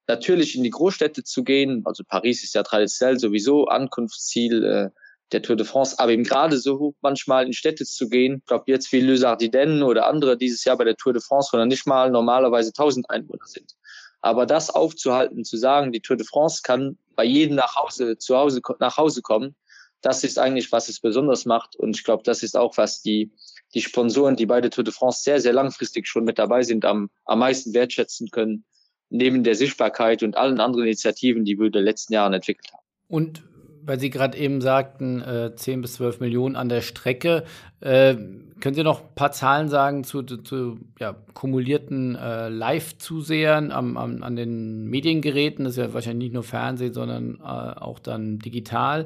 natürlich 0.08 0.56
in 0.56 0.64
die 0.64 0.70
Großstädte 0.70 1.24
zu 1.24 1.44
gehen. 1.44 1.82
Also 1.86 2.04
Paris 2.08 2.44
ist 2.44 2.56
ja 2.56 2.64
traditionell 2.64 3.20
sowieso 3.20 3.66
Ankunftsziel 3.66 4.64
äh, 4.64 4.90
der 5.34 5.42
Tour 5.42 5.56
de 5.56 5.66
France, 5.66 5.98
aber 6.00 6.12
eben 6.12 6.24
gerade 6.24 6.58
so 6.58 6.94
manchmal 7.02 7.46
in 7.46 7.54
Städte 7.54 7.86
zu 7.86 8.10
gehen. 8.10 8.38
Ich 8.38 8.46
glaube 8.46 8.66
jetzt 8.68 8.92
wie 8.92 9.02
Le 9.02 9.18
Sardinen 9.18 9.84
oder 9.84 10.08
andere 10.08 10.38
dieses 10.38 10.64
Jahr 10.64 10.78
bei 10.78 10.84
der 10.84 10.96
Tour 10.96 11.14
de 11.14 11.22
France, 11.22 11.50
wo 11.52 11.58
dann 11.58 11.68
nicht 11.68 11.88
mal 11.88 12.12
normalerweise 12.12 12.70
1000 12.70 13.10
Einwohner 13.10 13.46
sind. 13.46 13.76
Aber 14.22 14.46
das 14.46 14.70
aufzuhalten, 14.70 15.44
zu 15.44 15.58
sagen, 15.58 15.92
die 15.92 16.00
Tour 16.00 16.16
de 16.16 16.26
France 16.26 16.62
kann 16.64 16.98
bei 17.16 17.26
jedem 17.26 17.56
nach 17.56 17.76
Hause, 17.76 18.18
zu 18.18 18.38
Hause, 18.38 18.62
nach 18.80 18.98
Hause 18.98 19.22
kommen, 19.22 19.56
das 20.02 20.24
ist 20.24 20.38
eigentlich, 20.38 20.72
was 20.72 20.90
es 20.90 21.00
besonders 21.00 21.46
macht. 21.46 21.76
Und 21.76 21.96
ich 21.96 22.04
glaube, 22.04 22.24
das 22.24 22.44
ist 22.44 22.56
auch, 22.56 22.78
was 22.78 23.02
die, 23.02 23.32
die 23.74 23.82
Sponsoren, 23.82 24.36
die 24.36 24.46
bei 24.46 24.62
der 24.62 24.70
Tour 24.70 24.84
de 24.84 24.94
France 24.94 25.24
sehr, 25.24 25.40
sehr 25.42 25.54
langfristig 25.54 26.08
schon 26.08 26.26
mit 26.26 26.38
dabei 26.38 26.64
sind, 26.64 26.86
am, 26.86 27.10
am 27.26 27.40
meisten 27.40 27.74
wertschätzen 27.74 28.30
können, 28.30 28.66
neben 29.10 29.44
der 29.44 29.56
Sichtbarkeit 29.56 30.22
und 30.22 30.36
allen 30.36 30.60
anderen 30.60 30.86
Initiativen, 30.86 31.46
die 31.46 31.58
wir 31.58 31.68
in 31.68 31.72
den 31.72 31.84
letzten 31.84 32.14
Jahren 32.14 32.34
entwickelt 32.34 32.74
haben. 32.74 32.84
Und 33.08 33.44
weil 33.86 34.00
Sie 34.00 34.10
gerade 34.10 34.38
eben 34.38 34.62
sagten, 34.62 35.22
äh, 35.22 35.56
10 35.56 35.82
bis 35.82 35.94
12 35.94 36.20
Millionen 36.20 36.56
an 36.56 36.70
der 36.70 36.82
Strecke. 36.82 37.44
Äh, 37.80 38.16
können 38.60 38.76
Sie 38.76 38.84
noch 38.84 39.02
ein 39.02 39.16
paar 39.16 39.32
Zahlen 39.32 39.68
sagen 39.68 40.04
zu, 40.04 40.24
zu 40.24 40.80
ja, 41.00 41.16
kumulierten 41.34 42.16
äh, 42.16 42.50
Live-Zusehern 42.50 43.72
an 43.72 44.36
den 44.36 44.86
Mediengeräten? 44.86 45.66
Das 45.66 45.74
ist 45.74 45.84
ja 45.84 45.94
wahrscheinlich 45.94 46.28
nicht 46.28 46.34
nur 46.34 46.44
Fernsehen, 46.44 46.94
sondern 46.94 47.40
äh, 47.42 47.44
auch 47.44 48.00
dann 48.00 48.40
digital. 48.40 49.06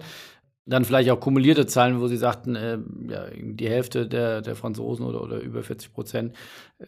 Dann 0.68 0.86
vielleicht 0.86 1.10
auch 1.10 1.20
kumulierte 1.20 1.66
Zahlen, 1.66 2.02
wo 2.02 2.08
Sie 2.08 2.18
sagten, 2.18 2.56
äh, 2.56 2.78
ja, 3.10 3.26
die 3.36 3.70
Hälfte 3.70 4.06
der, 4.08 4.42
der 4.42 4.56
Franzosen 4.56 5.06
oder, 5.06 5.24
oder 5.24 5.40
über 5.40 5.64
40 5.64 5.94
Prozent 5.94 6.36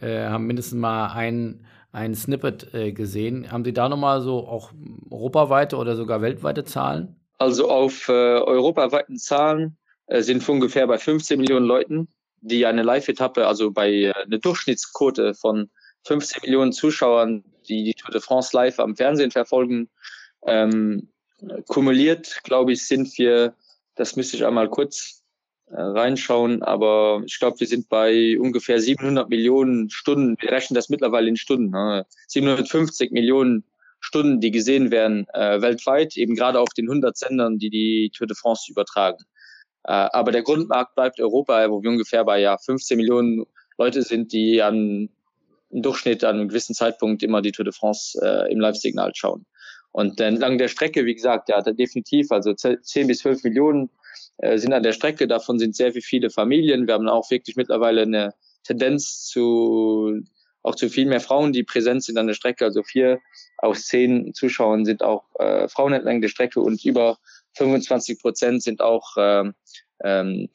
äh, 0.00 0.26
haben 0.26 0.46
mindestens 0.46 0.78
mal 0.78 1.08
ein, 1.08 1.64
ein 1.90 2.14
Snippet 2.14 2.72
äh, 2.74 2.92
gesehen. 2.92 3.50
Haben 3.50 3.64
Sie 3.64 3.72
da 3.72 3.88
nochmal 3.88 4.20
so 4.20 4.46
auch 4.46 4.72
europaweite 5.10 5.76
oder 5.76 5.96
sogar 5.96 6.20
weltweite 6.20 6.64
Zahlen? 6.64 7.19
Also 7.40 7.70
auf 7.70 8.06
äh, 8.08 8.12
europaweiten 8.12 9.16
Zahlen 9.16 9.78
äh, 10.08 10.20
sind 10.20 10.46
wir 10.46 10.52
ungefähr 10.52 10.86
bei 10.86 10.98
15 10.98 11.40
Millionen 11.40 11.64
Leuten, 11.64 12.08
die 12.42 12.66
eine 12.66 12.82
Live-Etappe, 12.82 13.46
also 13.46 13.70
bei 13.70 13.90
äh, 13.90 14.12
einer 14.12 14.36
Durchschnittsquote 14.36 15.32
von 15.32 15.70
15 16.06 16.42
Millionen 16.42 16.72
Zuschauern, 16.72 17.42
die 17.66 17.82
die 17.82 17.94
Tour 17.94 18.10
de 18.10 18.20
France 18.20 18.54
live 18.54 18.78
am 18.78 18.94
Fernsehen 18.94 19.30
verfolgen, 19.30 19.88
ähm, 20.46 21.08
kumuliert, 21.66 22.40
glaube 22.44 22.72
ich, 22.72 22.86
sind 22.86 23.16
wir, 23.16 23.54
das 23.94 24.16
müsste 24.16 24.36
ich 24.36 24.44
einmal 24.44 24.68
kurz 24.68 25.22
äh, 25.70 25.80
reinschauen, 25.80 26.62
aber 26.62 27.22
ich 27.24 27.38
glaube, 27.38 27.58
wir 27.60 27.66
sind 27.66 27.88
bei 27.88 28.38
ungefähr 28.38 28.82
700 28.82 29.30
Millionen 29.30 29.88
Stunden, 29.88 30.36
wir 30.40 30.52
rechnen 30.52 30.74
das 30.74 30.90
mittlerweile 30.90 31.30
in 31.30 31.36
Stunden, 31.36 31.70
ne? 31.70 32.04
750 32.26 33.12
Millionen 33.12 33.64
Stunden, 34.10 34.40
die 34.40 34.50
gesehen 34.50 34.90
werden 34.90 35.26
äh, 35.34 35.62
weltweit, 35.62 36.16
eben 36.16 36.34
gerade 36.34 36.58
auf 36.58 36.70
den 36.76 36.88
100 36.88 37.16
Sendern, 37.16 37.58
die 37.58 37.70
die 37.70 38.10
Tour 38.12 38.26
de 38.26 38.36
France 38.36 38.70
übertragen. 38.70 39.18
Äh, 39.84 39.92
aber 39.92 40.32
der 40.32 40.42
Grundmarkt 40.42 40.96
bleibt 40.96 41.20
Europa, 41.20 41.70
wo 41.70 41.80
wir 41.80 41.90
ungefähr 41.90 42.24
bei 42.24 42.40
ja 42.40 42.58
15 42.58 42.96
Millionen 42.96 43.46
Leute 43.78 44.02
sind, 44.02 44.32
die 44.32 44.60
an 44.62 45.10
im 45.70 45.82
Durchschnitt 45.82 46.24
an 46.24 46.36
einem 46.36 46.48
gewissen 46.48 46.74
Zeitpunkt 46.74 47.22
immer 47.22 47.40
die 47.40 47.52
Tour 47.52 47.64
de 47.64 47.72
France 47.72 48.18
äh, 48.20 48.52
im 48.52 48.58
Live-Signal 48.58 49.12
schauen. 49.14 49.46
Und 49.92 50.20
entlang 50.20 50.58
der 50.58 50.66
Strecke, 50.66 51.04
wie 51.04 51.14
gesagt, 51.14 51.48
ja, 51.48 51.62
definitiv, 51.62 52.32
also 52.32 52.52
10 52.52 53.06
bis 53.06 53.20
12 53.20 53.44
Millionen 53.44 53.90
äh, 54.38 54.58
sind 54.58 54.72
an 54.72 54.82
der 54.82 54.92
Strecke. 54.92 55.28
Davon 55.28 55.60
sind 55.60 55.76
sehr 55.76 55.92
viele 55.92 56.30
Familien. 56.30 56.88
Wir 56.88 56.94
haben 56.94 57.08
auch 57.08 57.30
wirklich 57.30 57.54
mittlerweile 57.54 58.02
eine 58.02 58.34
Tendenz 58.64 59.24
zu 59.26 60.20
auch 60.62 60.74
zu 60.74 60.88
viel 60.88 61.06
mehr 61.06 61.20
Frauen, 61.20 61.52
die 61.52 61.62
präsent 61.62 62.04
sind 62.04 62.18
an 62.18 62.26
der 62.26 62.34
Strecke. 62.34 62.64
Also 62.64 62.82
vier 62.82 63.20
aus 63.58 63.86
zehn 63.86 64.34
Zuschauern 64.34 64.84
sind 64.84 65.02
auch 65.02 65.24
äh, 65.38 65.68
Frauen 65.68 65.92
entlang 65.92 66.20
der 66.20 66.28
Strecke 66.28 66.60
und 66.60 66.84
über 66.84 67.18
25 67.56 68.20
Prozent 68.20 68.62
sind 68.62 68.80
auch 68.80 69.14
ähm, 69.16 69.54
ähm, 70.02 70.48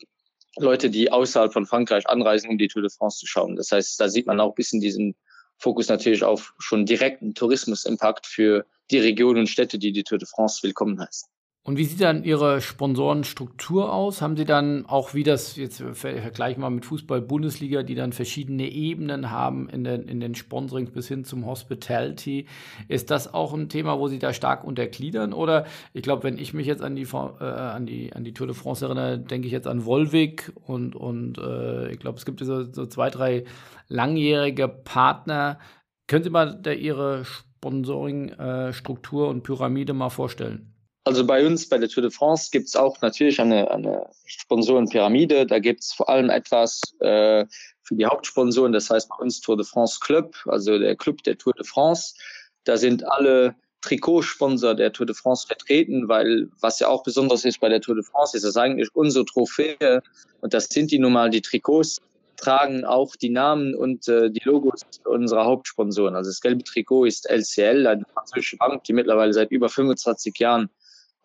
Leute, 0.58 0.89
die 0.89 1.12
außerhalb 1.12 1.52
von 1.52 1.65
Frankreich 1.65 2.08
anreisen, 2.08 2.50
um 2.50 2.58
die 2.58 2.68
Tour 2.68 2.82
de 2.82 2.91
France 2.91 3.20
zu 3.20 3.28
schauen. 3.28 3.56
Das 3.56 3.72
heißt, 3.72 4.00
da 4.00 4.08
sieht 4.08 4.26
man 4.26 4.39
auch 4.39 4.52
ein 4.52 4.56
bisschen 4.56 4.80
diesen 4.80 5.15
Fokus 5.58 5.89
natürlich 5.89 6.24
auf 6.24 6.54
schon 6.60 6.86
direkten 6.86 7.34
Tourismusimpakt 7.34 8.26
für 8.26 8.65
die 8.91 9.00
Regionen 9.00 9.41
und 9.41 9.48
Städte, 9.48 9.80
die 9.80 9.91
die 9.91 10.04
Tour 10.04 10.18
de 10.18 10.28
France 10.28 10.63
willkommen 10.63 11.00
heißen. 11.00 11.30
Und 11.67 11.78
wie 11.78 11.86
sieht 11.86 12.01
dann 12.01 12.23
Ihre 12.23 12.62
Sponsorenstruktur 12.62 13.91
aus? 13.91 14.21
Haben 14.21 14.38
Sie 14.38 14.45
dann 14.45 14.86
auch 14.86 15.15
wie 15.15 15.23
das, 15.23 15.56
jetzt 15.56 15.84
vergleichen 15.93 16.62
wir 16.62 16.69
mit 16.69 16.86
Fußball-Bundesliga, 16.86 17.82
die 17.82 17.95
dann 17.95 18.13
verschiedene 18.13 18.69
Ebenen 18.69 19.32
haben 19.32 19.67
in 19.69 19.84
den, 19.84 20.04
in 20.04 20.19
den 20.19 20.36
Sponsorings 20.36 20.91
bis 20.91 21.08
hin 21.08 21.25
zum 21.25 21.47
Hospitality? 21.47 22.45
Ist 22.88 23.10
das 23.10 23.34
auch 23.34 23.56
ein 23.56 23.67
Thema, 23.67 23.97
wo 23.97 24.08
Sie 24.08 24.19
da 24.19 24.32
stark 24.32 24.63
untergliedern? 24.63 25.34
Oder 25.34 25.65
ich 25.91 26.04
glaube, 26.04 26.21
wenn 26.21 26.38
ich 26.38 26.54
mich 26.54 26.67
jetzt 26.67 26.84
an 26.84 26.95
die, 26.95 27.01
äh, 27.01 27.43
an 27.43 27.88
die, 27.88 28.13
an 28.13 28.23
die 28.23 28.36
Tour 28.36 28.45
de 28.45 28.56
France 28.56 28.86
erinnere, 28.86 29.17
denke 29.17 29.47
ich 29.47 29.51
jetzt 29.51 29.65
an 29.65 29.88
Volvic 29.88 30.54
und, 30.67 30.95
und 30.95 31.39
äh, 31.39 31.91
ich 31.91 31.97
glaube, 31.97 32.19
es 32.19 32.25
gibt 32.25 32.41
so, 32.41 32.71
so 32.71 32.86
zwei, 32.86 33.10
drei 33.10 33.43
langjährige 33.88 34.67
Partner. 34.67 35.58
Können 36.06 36.23
Sie 36.23 36.30
mal 36.30 36.60
da 36.62 36.73
Ihre 36.73 37.25
Sponsoring-Struktur 37.25 39.25
äh, 39.25 39.30
und 39.32 39.41
Pyramide 39.41 39.93
mal 39.93 40.12
vorstellen? 40.12 40.75
Also 41.06 41.24
bei 41.24 41.46
uns 41.46 41.70
bei 41.70 41.78
der 41.78 41.88
Tour 41.88 42.02
de 42.02 42.12
France 42.12 42.50
gibt 42.52 42.68
es 42.68 42.76
auch 42.76 43.00
natürlich 43.02 43.39
eine, 43.39 43.70
eine 43.70 44.10
Sponsorenpyramide. 44.26 45.46
Da 45.46 45.60
gibt 45.60 45.82
es 45.82 45.94
vor 45.94 46.10
allem 46.10 46.32
etwas 46.32 46.82
äh, 47.00 47.46
für 47.84 47.96
die 47.96 48.08
Hauptsponsoren, 48.08 48.74
das 48.74 48.89
heißt 48.89 49.10
bei 49.10 49.18
uns 49.18 49.39
Tour 49.39 49.56
de 49.56 49.65
France 49.65 50.00
Club, 50.02 50.36
also 50.48 50.80
der 50.80 50.96
Club 50.96 51.22
der 51.22 51.38
Tour 51.38 51.54
de 51.54 51.63
France. 51.63 52.15
Da 52.63 52.78
sind 52.78 53.08
alle 53.08 53.54
Trikotsponsor 53.82 54.74
der 54.74 54.91
Tour 54.94 55.06
de 55.06 55.15
France 55.15 55.46
vertreten, 55.46 56.08
weil 56.08 56.50
was 56.60 56.80
ja 56.80 56.88
auch 56.88 57.04
besonders 57.04 57.46
ist 57.46 57.60
bei 57.60 57.70
der 57.70 57.82
Tour 57.82 57.94
de 57.94 58.04
France, 58.04 58.36
ist 58.36 58.44
das 58.44 58.58
eigentlich 58.58 58.89
unsere 58.96 59.26
Trophäe 59.26 60.02
und 60.41 60.56
das 60.56 60.65
sind 60.65 60.89
die 60.89 60.98
nun 60.98 61.13
mal 61.13 61.30
die 61.30 61.41
Trikots 61.41 62.02
tragen 62.36 62.84
auch 62.84 63.15
die 63.15 63.30
Namen 63.30 63.76
und 63.76 64.08
äh, 64.08 64.30
die 64.30 64.41
Logos 64.44 64.82
unserer 65.06 65.46
Hauptsponsoren. 65.46 66.15
Also 66.15 66.32
das 66.32 66.41
gelbe 66.41 66.63
Trikot 66.63 67.06
ist 67.06 67.30
LCL, 67.30 67.88
eine 67.88 68.04
französische 68.13 68.58
Bank, 68.58 68.84
die 68.84 68.94
mittlerweile 68.94 69.32
seit 69.32 69.52
über 69.52 69.70
25 69.70 70.38
Jahren 70.38 70.70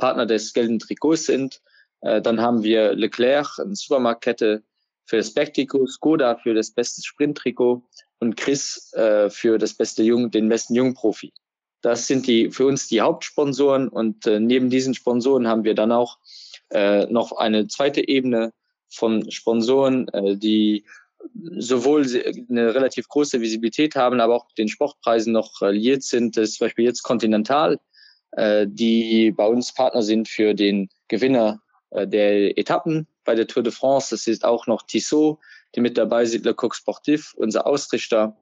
Partner 0.01 0.27
des 0.27 0.53
gelben 0.53 0.81
Trikots 0.81 1.27
sind. 1.27 1.61
Äh, 2.01 2.21
dann 2.21 2.41
haben 2.41 2.65
wir 2.65 2.95
Leclerc, 2.95 3.59
eine 3.59 3.77
Supermarktkette 3.77 4.65
für 5.07 5.17
das 5.17 5.33
Backtrikot, 5.33 5.87
Skoda 5.87 6.37
für 6.37 6.55
das 6.55 6.73
beste 6.73 7.03
Sprinttrikot 7.03 7.83
und 8.19 8.37
Chris 8.37 8.93
äh, 8.95 9.31
für 9.31 9.59
das 9.59 9.75
beste 9.75 10.03
Jung, 10.03 10.31
den 10.31 10.49
besten 10.49 10.75
Jungprofi. 10.75 11.33
Das 11.83 12.07
sind 12.07 12.27
die 12.27 12.51
für 12.51 12.67
uns 12.67 12.89
die 12.89 13.01
Hauptsponsoren 13.01 13.89
und 13.89 14.27
äh, 14.27 14.39
neben 14.39 14.71
diesen 14.71 14.95
Sponsoren 14.95 15.49
haben 15.49 15.65
wir 15.65 15.75
dann 15.75 15.93
auch 15.93 16.19
äh, 16.71 17.07
noch 17.07 17.33
eine 17.33 17.67
zweite 17.69 18.07
Ebene 18.07 18.53
von 18.89 19.31
Sponsoren, 19.31 20.09
äh, 20.09 20.37
die 20.37 20.85
sowohl 21.59 22.07
eine 22.49 22.75
relativ 22.75 23.09
große 23.09 23.41
Visibilität 23.41 23.95
haben, 23.95 24.21
aber 24.21 24.37
auch 24.37 24.53
den 24.53 24.69
Sportpreisen 24.69 25.33
noch 25.33 25.61
liiert 25.61 26.03
sind. 26.03 26.37
Das 26.37 26.51
ist 26.51 26.59
zum 26.59 26.67
Beispiel 26.67 26.87
jetzt 26.87 27.03
Continental, 27.03 27.79
äh, 28.33 28.66
die 28.69 29.33
bei 29.33 29.47
uns 29.47 29.73
Partner 29.73 30.03
sind 30.03 30.29
für 30.29 30.55
den 30.55 30.88
Gewinner 31.09 31.61
äh, 31.90 32.07
der 32.07 32.57
Etappen 32.59 33.07
bei 33.25 33.35
der 33.35 33.47
Tour 33.47 33.62
de 33.62 33.73
France. 33.73 34.11
Das 34.11 34.27
ist 34.27 34.45
auch 34.45 34.66
noch 34.66 34.83
Tissot, 34.83 35.38
die 35.75 35.81
mit 35.81 35.99
dabei 35.99 36.25
sind, 36.25 36.45
Le 36.45 36.55
Coq 36.55 36.75
Sportif, 36.75 37.35
unser 37.37 37.66
Ausrichter, 37.66 38.37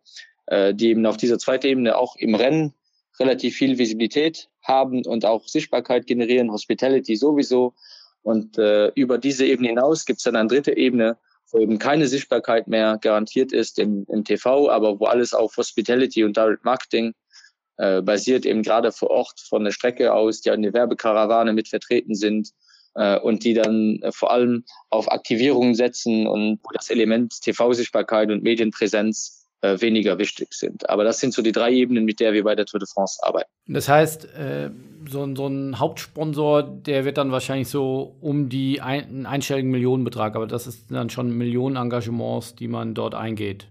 äh, 0.47 0.75
die 0.75 0.89
eben 0.91 1.07
auf 1.07 1.17
dieser 1.17 1.39
zweiten 1.39 1.67
Ebene 1.67 1.97
auch 1.97 2.17
im 2.17 2.35
Rennen 2.35 2.75
relativ 3.19 3.57
viel 3.57 3.79
Visibilität 3.79 4.49
haben 4.63 5.05
und 5.05 5.25
auch 5.25 5.49
Sichtbarkeit 5.49 6.07
generieren, 6.07 6.53
Hospitality 6.53 7.17
sowieso. 7.17 7.75
Und 8.23 8.59
äh, 8.59 8.89
über 8.95 9.19
diese 9.19 9.47
Ebene 9.47 9.69
hinaus 9.69 10.05
gibt 10.05 10.19
es 10.19 10.25
dann 10.25 10.37
eine 10.37 10.49
dritte 10.49 10.77
Ebene, 10.77 11.17
wo 11.51 11.59
eben 11.59 11.79
keine 11.79 12.07
Sichtbarkeit 12.09 12.69
mehr 12.69 12.99
garantiert 13.01 13.53
ist 13.53 13.79
im, 13.79 14.05
im 14.09 14.25
TV, 14.25 14.69
aber 14.69 15.01
wo 15.01 15.07
alles 15.07 15.33
auf 15.33 15.57
Hospitality 15.57 16.25
und 16.25 16.37
Direct 16.37 16.65
Marketing 16.65 17.15
äh, 17.79 18.03
basiert, 18.03 18.45
eben 18.45 18.63
gerade 18.63 18.93
vor 18.93 19.11
Ort 19.11 19.41
von 19.41 19.65
der 19.65 19.73
Strecke 19.73 20.13
aus, 20.13 20.41
die 20.41 20.51
eine 20.51 20.73
Werbekarawane 20.73 21.53
mit 21.53 21.69
vertreten 21.69 22.15
sind 22.15 22.51
äh, 22.95 23.19
und 23.19 23.45
die 23.45 23.55
dann 23.55 24.01
äh, 24.03 24.13
vor 24.13 24.31
allem 24.31 24.65
auf 24.91 25.11
Aktivierungen 25.11 25.75
setzen 25.75 26.27
und 26.27 26.59
wo 26.63 26.71
das 26.75 26.91
Element 26.91 27.41
TV-Sichtbarkeit 27.41 28.31
und 28.31 28.43
Medienpräsenz 28.43 29.47
äh, 29.61 29.81
weniger 29.81 30.19
wichtig 30.19 30.55
sind. 30.55 30.89
Aber 30.89 31.05
das 31.05 31.19
sind 31.19 31.35
so 31.35 31.43
die 31.43 31.53
drei 31.53 31.73
Ebenen, 31.73 32.05
mit 32.05 32.21
der 32.21 32.33
wir 32.33 32.45
bei 32.45 32.55
der 32.55 32.67
Tour 32.67 32.81
de 32.81 32.89
France 32.89 33.19
arbeiten. 33.23 33.51
Das 33.67 33.89
heißt, 33.89 34.25
äh, 34.35 34.71
so, 35.09 35.25
ein, 35.25 35.37
so 35.37 35.47
ein 35.47 35.79
Hauptsponsor, 35.79 36.63
der 36.63 37.05
wird 37.05 37.19
dann 37.19 37.33
wahrscheinlich 37.33 37.69
so 37.69 38.17
um 38.21 38.49
die 38.49 38.81
einstelligen 38.81 39.71
Millionenbetrag, 39.71 40.37
aber 40.37 40.47
das 40.47 40.67
ist 40.67 40.91
dann 40.91 41.11
schon 41.11 41.31
Millionen 41.31 41.77
Engagements, 41.77 42.55
die 42.55 42.69
man 42.69 42.95
dort 42.95 43.15
eingeht. 43.15 43.69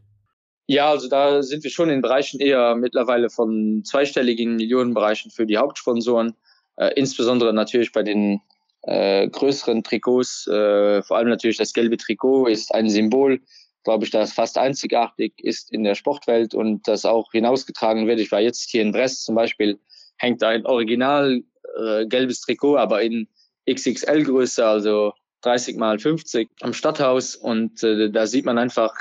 Ja, 0.67 0.89
also 0.89 1.07
da 1.07 1.41
sind 1.43 1.63
wir 1.63 1.71
schon 1.71 1.89
in 1.89 2.01
Bereichen 2.01 2.39
eher 2.39 2.75
mittlerweile 2.75 3.29
von 3.29 3.83
zweistelligen 3.83 4.57
Millionenbereichen 4.57 5.31
für 5.31 5.45
die 5.45 5.57
Hauptsponsoren, 5.57 6.35
äh, 6.75 6.91
insbesondere 6.95 7.53
natürlich 7.53 7.91
bei 7.91 8.03
den 8.03 8.41
äh, 8.83 9.27
größeren 9.27 9.83
Trikots, 9.83 10.45
äh, 10.47 11.01
vor 11.03 11.17
allem 11.17 11.29
natürlich 11.29 11.57
das 11.57 11.73
gelbe 11.73 11.97
Trikot 11.97 12.47
ist 12.47 12.73
ein 12.73 12.89
Symbol 12.89 13.39
glaube 13.87 14.03
ich, 14.03 14.11
das 14.11 14.33
fast 14.33 14.57
einzigartig 14.57 15.31
ist 15.37 15.71
in 15.71 15.85
der 15.85 15.95
Sportwelt 15.95 16.53
und 16.53 16.85
das 16.89 17.05
auch 17.05 17.31
hinausgetragen 17.31 18.05
wird. 18.05 18.19
Ich 18.19 18.33
war 18.33 18.41
jetzt 18.41 18.69
hier 18.69 18.81
in 18.81 18.91
Brest 18.91 19.23
zum 19.23 19.33
Beispiel, 19.33 19.79
hängt 20.17 20.43
ein 20.43 20.65
original 20.65 21.41
äh, 21.79 22.05
gelbes 22.05 22.41
Trikot, 22.41 22.75
aber 22.75 23.01
in 23.01 23.29
XXL-Größe, 23.65 24.65
also 24.65 25.13
30 25.39 25.77
mal 25.77 25.99
50 25.99 26.49
am 26.59 26.73
Stadthaus 26.73 27.37
und 27.37 27.81
äh, 27.81 28.11
da 28.11 28.27
sieht 28.27 28.43
man 28.43 28.57
einfach, 28.57 28.93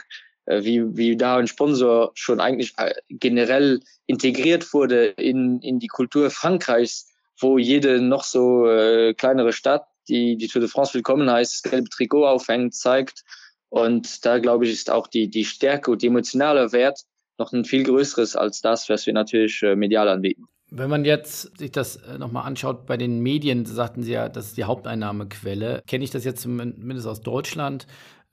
wie, 0.47 0.97
wie 0.97 1.17
da 1.17 1.37
ein 1.37 1.47
Sponsor 1.47 2.13
schon 2.15 2.41
eigentlich 2.41 2.75
äh, 2.79 2.95
generell 3.09 3.81
integriert 4.07 4.73
wurde 4.73 5.07
in, 5.07 5.61
in 5.61 5.79
die 5.79 5.89
Kultur 5.89 6.31
Frankreichs, 6.31 7.13
wo 7.39 7.59
jede 7.59 8.01
noch 8.01 8.25
so 8.25 8.69
äh, 8.69 9.15
kleinere 9.15 9.53
Stadt, 9.53 9.87
die 10.09 10.37
die 10.37 10.49
Tour 10.49 10.61
de 10.61 10.71
France 10.71 10.95
willkommen 10.95 11.31
heißt, 11.31 11.65
das 11.65 11.71
gelbe 11.71 11.89
Trikot 11.89 12.27
aufhängt, 12.27 12.75
zeigt, 12.75 13.25
und 13.69 14.25
da 14.25 14.39
glaube 14.39 14.65
ich, 14.65 14.73
ist 14.73 14.91
auch 14.91 15.07
die, 15.07 15.29
die 15.29 15.45
Stärke 15.45 15.91
und 15.91 16.03
die 16.03 16.07
emotionale 16.07 16.73
Wert 16.73 17.01
noch 17.39 17.53
ein 17.53 17.65
viel 17.65 17.83
größeres 17.83 18.37
als 18.37 18.61
das, 18.63 18.89
was 18.89 19.07
wir 19.07 19.13
natürlich 19.13 19.63
äh, 19.63 19.77
medial 19.77 20.09
anbieten. 20.09 20.45
Wenn 20.71 20.91
man 20.91 21.05
jetzt 21.05 21.59
sich 21.59 21.71
das 21.71 21.97
äh, 21.97 22.19
nochmal 22.19 22.47
anschaut, 22.47 22.87
bei 22.87 22.97
den 22.97 23.21
Medien 23.21 23.67
sagten 23.67 24.03
Sie 24.03 24.13
ja, 24.13 24.29
das 24.29 24.47
ist 24.47 24.57
die 24.57 24.65
Haupteinnahmequelle. 24.65 25.83
Kenne 25.87 26.05
ich 26.05 26.11
das 26.11 26.25
jetzt 26.25 26.41
zumindest 26.43 27.07
aus 27.07 27.21
Deutschland? 27.21 27.87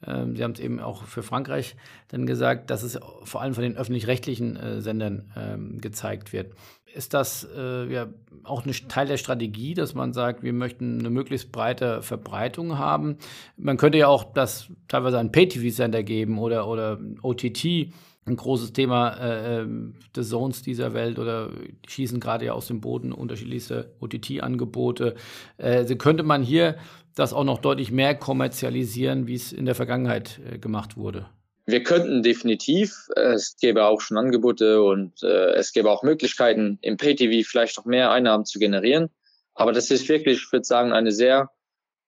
Ähm, 0.06 0.36
Sie 0.36 0.44
haben 0.44 0.52
es 0.52 0.60
eben 0.60 0.80
auch 0.80 1.04
für 1.04 1.24
Frankreich 1.24 1.76
dann 2.10 2.26
gesagt, 2.26 2.70
dass 2.70 2.84
es 2.84 3.00
vor 3.24 3.42
allem 3.42 3.54
von 3.54 3.63
den 3.63 3.78
öffentlich-rechtlichen 3.78 4.56
äh, 4.56 4.82
Sendern 4.82 5.32
ähm, 5.36 5.82
gezeigt 5.82 6.34
wird 6.34 6.52
ist 6.94 7.13
das 7.13 7.48
äh, 7.56 7.92
ja 7.92 8.08
auch 8.44 8.66
ein 8.66 8.72
Teil 8.88 9.08
der 9.08 9.18
Strategie, 9.18 9.74
dass 9.74 9.94
man 9.94 10.13
sagt, 10.13 10.44
wir 10.44 10.54
möchten 10.54 11.00
eine 11.00 11.10
möglichst 11.10 11.52
breite 11.52 12.02
Verbreitung 12.02 12.78
haben. 12.78 13.18
Man 13.58 13.78
könnte 13.78 13.98
ja 13.98 14.08
auch 14.08 14.34
das 14.34 14.70
teilweise 14.88 15.20
einen 15.20 15.32
Pay-TV-Sender 15.32 16.04
geben 16.04 16.39
oder, 16.39 16.68
oder 16.68 17.00
OTT, 17.22 17.92
ein 18.26 18.36
großes 18.38 18.72
Thema 18.74 19.16
äh, 19.16 19.62
ähm, 19.62 19.96
des 20.16 20.30
Zones 20.30 20.62
dieser 20.62 20.94
Welt 20.94 21.20
oder 21.20 21.50
schießen 21.88 22.20
gerade 22.20 22.46
ja 22.46 22.54
aus 22.54 22.68
dem 22.68 22.80
Boden 22.80 23.12
unterschiedlichste 23.12 23.94
OTT-Angebote. 24.00 25.16
Äh, 25.58 25.84
könnte 25.96 26.24
man 26.24 26.42
hier 26.42 26.78
das 27.15 27.34
auch 27.34 27.43
noch 27.43 27.60
deutlich 27.60 27.91
mehr 27.91 28.15
kommerzialisieren, 28.15 29.28
wie 29.28 29.36
es 29.36 29.54
in 29.54 29.65
der 29.65 29.76
Vergangenheit 29.76 30.39
äh, 30.52 30.58
gemacht 30.58 30.97
wurde? 30.97 31.28
Wir 31.65 31.82
könnten 31.84 32.23
definitiv, 32.23 33.08
es 33.15 33.56
gäbe 33.60 33.86
auch 33.86 34.02
schon 34.02 34.17
Angebote 34.17 34.84
und 34.84 35.23
äh, 35.23 35.54
es 35.54 35.71
gäbe 35.71 35.89
auch 35.89 36.04
Möglichkeiten, 36.04 36.78
im 36.82 36.97
Pay-TV 36.97 37.47
vielleicht 37.47 37.78
noch 37.78 37.86
mehr 37.86 38.12
Einnahmen 38.12 38.45
zu 38.45 38.60
generieren. 38.60 39.10
Aber 39.54 39.71
das 39.71 39.89
ist 39.89 40.10
wirklich, 40.10 40.39
ich 40.39 40.52
würde 40.52 40.65
sagen, 40.65 40.91
eine 40.91 41.13
sehr, 41.13 41.52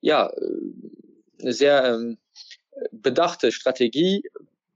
ja, 0.01 0.29
eine 1.39 1.53
sehr 1.53 1.85
ähm, 1.85 2.17
bedachte 2.91 3.51
Strategie, 3.51 4.23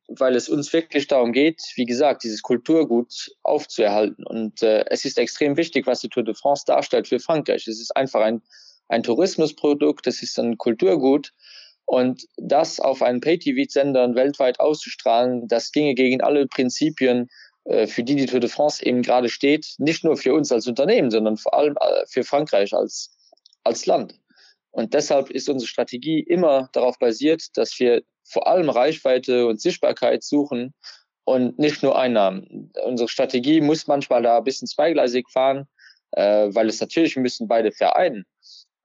weil 0.07 0.35
es 0.35 0.49
uns 0.49 0.71
wirklich 0.73 1.07
darum 1.07 1.33
geht, 1.33 1.61
wie 1.75 1.85
gesagt, 1.85 2.23
dieses 2.23 2.41
Kulturgut 2.41 3.31
aufzuerhalten. 3.43 4.23
Und 4.25 4.63
äh, 4.63 4.85
es 4.87 5.05
ist 5.05 5.17
extrem 5.17 5.57
wichtig, 5.57 5.87
was 5.87 5.99
die 5.99 6.09
Tour 6.09 6.23
de 6.23 6.33
France 6.35 6.63
darstellt 6.65 7.07
für 7.07 7.19
Frankreich. 7.19 7.67
Es 7.67 7.79
ist 7.79 7.95
einfach 7.95 8.21
ein, 8.21 8.41
ein 8.89 9.03
Tourismusprodukt, 9.03 10.07
es 10.07 10.21
ist 10.21 10.37
ein 10.39 10.57
Kulturgut 10.57 11.31
und 11.85 12.25
das 12.37 12.79
auf 12.79 13.01
einen 13.01 13.21
Pay-TV-Sendern 13.21 14.15
weltweit 14.15 14.59
auszustrahlen, 14.59 15.47
das 15.47 15.71
ginge 15.71 15.95
gegen 15.95 16.21
alle 16.21 16.47
Prinzipien, 16.47 17.29
äh, 17.65 17.87
für 17.87 18.03
die 18.03 18.15
die 18.15 18.25
Tour 18.25 18.39
de 18.39 18.49
France 18.49 18.85
eben 18.85 19.01
gerade 19.01 19.29
steht. 19.29 19.75
Nicht 19.77 20.03
nur 20.03 20.17
für 20.17 20.33
uns 20.33 20.51
als 20.51 20.67
Unternehmen, 20.67 21.11
sondern 21.11 21.37
vor 21.37 21.53
allem 21.53 21.75
äh, 21.79 22.05
für 22.07 22.23
Frankreich 22.23 22.73
als, 22.73 23.15
als 23.63 23.85
Land. 23.85 24.19
Und 24.71 24.93
deshalb 24.93 25.29
ist 25.29 25.49
unsere 25.49 25.67
Strategie 25.67 26.19
immer 26.19 26.69
darauf 26.73 26.99
basiert, 26.99 27.57
dass 27.57 27.79
wir 27.79 28.03
vor 28.23 28.47
allem 28.47 28.69
Reichweite 28.69 29.47
und 29.47 29.61
Sichtbarkeit 29.61 30.23
suchen 30.23 30.73
und 31.23 31.57
nicht 31.57 31.83
nur 31.83 31.97
Einnahmen. 31.97 32.71
Unsere 32.85 33.09
Strategie 33.09 33.61
muss 33.61 33.87
manchmal 33.87 34.21
da 34.21 34.37
ein 34.37 34.43
bisschen 34.43 34.67
zweigleisig 34.67 35.27
fahren, 35.31 35.67
äh, 36.11 36.49
weil 36.51 36.69
es 36.69 36.79
natürlich 36.79 37.15
müssen 37.15 37.47
beide 37.47 37.71
vereinen. 37.71 38.25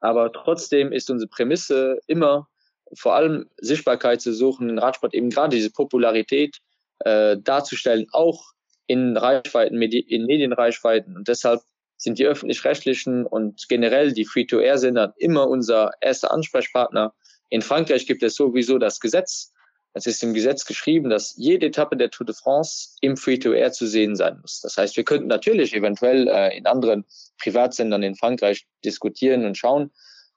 Aber 0.04 0.30
trotzdem 0.30 0.92
ist 0.92 1.10
unsere 1.10 1.30
Prämisse 1.30 1.98
immer, 2.06 2.46
vor 2.92 3.14
allem 3.14 3.48
Sichtbarkeit 3.56 4.20
zu 4.20 4.34
suchen, 4.34 4.68
in 4.68 4.78
Radsport 4.78 5.14
eben 5.14 5.30
gerade 5.30 5.56
diese 5.56 5.70
Popularität 5.70 6.58
äh, 6.98 7.38
darzustellen, 7.38 8.04
auch 8.12 8.52
in 8.86 9.16
Reichweiten, 9.16 9.80
in 9.80 10.26
Medienreichweiten. 10.26 11.16
Und 11.16 11.28
deshalb 11.28 11.62
sind 11.96 12.18
die 12.18 12.26
öffentlich-rechtlichen 12.26 13.24
und 13.24 13.66
generell 13.70 14.12
die 14.12 14.26
Free-to-Air-Sender 14.26 15.14
immer 15.16 15.48
unser 15.48 15.92
erster 16.02 16.32
Ansprechpartner. 16.32 17.14
In 17.48 17.62
Frankreich 17.62 18.06
gibt 18.06 18.22
es 18.22 18.34
sowieso 18.34 18.76
das 18.76 19.00
Gesetz. 19.00 19.53
Es 19.94 20.06
ist 20.06 20.22
im 20.22 20.34
Gesetz 20.34 20.64
geschrieben, 20.64 21.08
dass 21.08 21.34
jede 21.36 21.66
Etappe 21.66 21.96
der 21.96 22.10
Tour 22.10 22.26
de 22.26 22.34
France 22.34 22.90
im 23.00 23.16
Free-to-Air 23.16 23.72
zu 23.72 23.86
sehen 23.86 24.16
sein 24.16 24.38
muss. 24.40 24.60
Das 24.60 24.76
heißt, 24.76 24.96
wir 24.96 25.04
könnten 25.04 25.28
natürlich 25.28 25.74
eventuell 25.74 26.28
äh, 26.28 26.56
in 26.56 26.66
anderen 26.66 27.04
Privatsendern 27.40 28.02
in 28.02 28.16
Frankreich 28.16 28.66
diskutieren 28.84 29.46
und 29.46 29.56
schauen. 29.56 29.92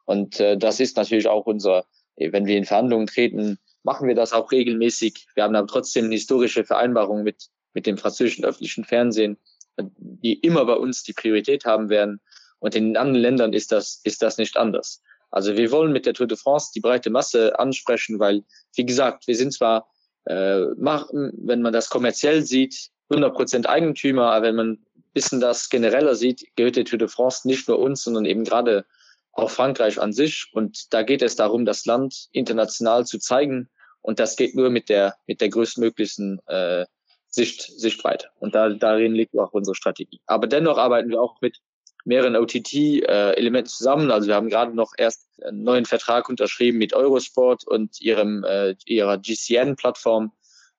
Und 0.06 0.40
äh, 0.40 0.58
das 0.58 0.80
ist 0.80 0.96
natürlich 0.96 1.28
auch 1.28 1.48
unser 1.48 1.86
wenn 2.18 2.46
wir 2.46 2.58
in 2.58 2.66
Verhandlungen 2.66 3.08
treten, 3.08 3.60
machen 3.84 4.08
wir 4.08 4.16
das 4.16 4.34
auch 4.34 4.52
regelmäßig. 4.52 5.28
Wir 5.36 5.44
haben 5.44 5.56
aber 5.56 5.68
trotzdem 5.68 6.06
eine 6.06 6.16
historische 6.16 6.64
Vereinbarung 6.64 7.24
mit, 7.24 7.48
mit 7.74 7.86
dem 7.86 7.98
französischen 7.98 8.44
öffentlichen 8.44 8.84
Fernsehen, 8.84 9.38
die 9.78 10.34
immer 10.34 10.66
bei 10.66 10.74
uns 10.74 11.04
die 11.04 11.14
Priorität 11.14 11.66
haben 11.66 11.90
werden. 11.90 12.20
Und 12.60 12.76
in 12.76 12.98
anderen 12.98 13.22
Ländern 13.22 13.54
ist 13.54 13.72
das, 13.72 14.02
ist 14.04 14.24
das 14.24 14.40
nicht 14.40 14.58
anders. 14.58 15.04
Also 15.30 15.58
wir 15.58 15.72
wollen 15.72 15.92
mit 15.92 16.06
der 16.06 16.14
Tour 16.14 16.28
de 16.28 16.38
France 16.38 16.72
die 16.74 16.80
breite 16.80 17.10
Masse 17.10 17.60
ansprechen, 17.60 18.20
weil, 18.20 18.44
wie 18.76 18.86
gesagt, 18.86 19.28
wir 19.28 19.36
sind 19.36 19.54
zwar, 19.54 19.90
äh, 20.26 20.66
machen, 20.78 21.32
wenn 21.38 21.62
man 21.62 21.74
das 21.74 21.90
kommerziell 21.90 22.44
sieht, 22.44 22.90
100 23.10 23.34
Prozent 23.34 23.70
Eigentümer, 23.70 24.32
aber 24.32 24.48
wenn 24.48 24.56
man 24.56 24.70
ein 24.72 25.04
bisschen 25.14 25.40
das 25.40 25.70
genereller 25.70 26.16
sieht, 26.16 26.46
gehört 26.56 26.76
die 26.76 26.84
Tour 26.84 27.00
de 27.00 27.08
France 27.08 27.48
nicht 27.48 27.68
nur 27.68 27.80
uns, 27.80 28.04
sondern 28.04 28.26
eben 28.26 28.44
gerade 28.44 28.86
auch 29.32 29.52
Frankreich 29.52 30.02
an 30.02 30.14
sich. 30.14 30.48
Und 30.52 30.94
da 30.94 31.04
geht 31.04 31.22
es 31.22 31.36
darum, 31.36 31.66
das 31.66 31.86
Land 31.86 32.28
international 32.32 33.06
zu 33.06 33.20
zeigen 33.20 33.70
Und 34.02 34.20
das 34.20 34.36
geht 34.36 34.56
nur 34.56 34.70
mit 34.70 34.90
der, 34.90 35.16
mit 35.28 35.42
der 35.42 35.50
größtmöglichen 35.50 36.40
äh, 36.48 36.86
Sicht, 37.30 37.62
Sichtweite. 37.62 38.30
Und 38.40 38.56
da, 38.56 38.70
darin 38.70 39.14
liegt 39.14 39.38
auch 39.38 39.52
unsere 39.52 39.76
Strategie. 39.76 40.22
Aber 40.26 40.48
dennoch 40.48 40.78
arbeiten 40.78 41.10
wir 41.10 41.22
auch 41.22 41.40
mit 41.42 41.60
mehreren 42.08 42.38
OTT-Elementen 42.38 43.70
zusammen. 43.70 44.12
Also 44.12 44.30
wir 44.30 44.36
haben 44.36 44.50
gerade 44.50 44.74
noch 44.74 44.94
erst 44.98 45.28
einen 45.44 45.64
neuen 45.64 45.86
Vertrag 45.86 46.30
unterschrieben 46.30 46.78
mit 46.78 46.94
Eurosport 46.94 47.68
und 47.68 48.00
ihrem, 48.02 48.46
äh, 48.46 48.76
ihrer 48.86 49.18
GCN-Plattform, 49.18 50.32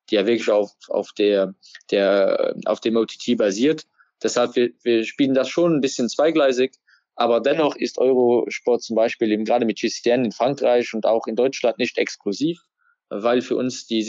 die 0.08 0.14
ja 0.14 0.26
wirklich 0.26 0.50
auf, 0.50 0.70
auf, 0.88 1.12
der, 1.12 1.54
der, 1.90 2.56
auf 2.64 2.80
dem 2.80 2.96
OTT 2.96 3.36
basiert. 3.36 3.84
Deshalb, 4.22 4.56
wir, 4.56 4.70
wir 4.82 5.04
spielen 5.04 5.34
das 5.34 5.50
schon 5.50 5.76
ein 5.76 5.80
bisschen 5.82 6.08
zweigleisig. 6.08 6.72
Aber 7.14 7.40
dennoch 7.40 7.76
ist 7.76 7.98
Eurosport 7.98 8.82
zum 8.82 8.96
Beispiel 8.96 9.30
eben 9.30 9.44
gerade 9.44 9.66
mit 9.66 9.78
GCN 9.78 10.24
in 10.24 10.32
Frankreich 10.32 10.94
und 10.94 11.04
auch 11.04 11.26
in 11.26 11.36
Deutschland 11.36 11.78
nicht 11.78 11.98
exklusiv, 11.98 12.60
weil 13.10 13.42
für 13.42 13.56
uns 13.56 13.86
die 13.86 14.02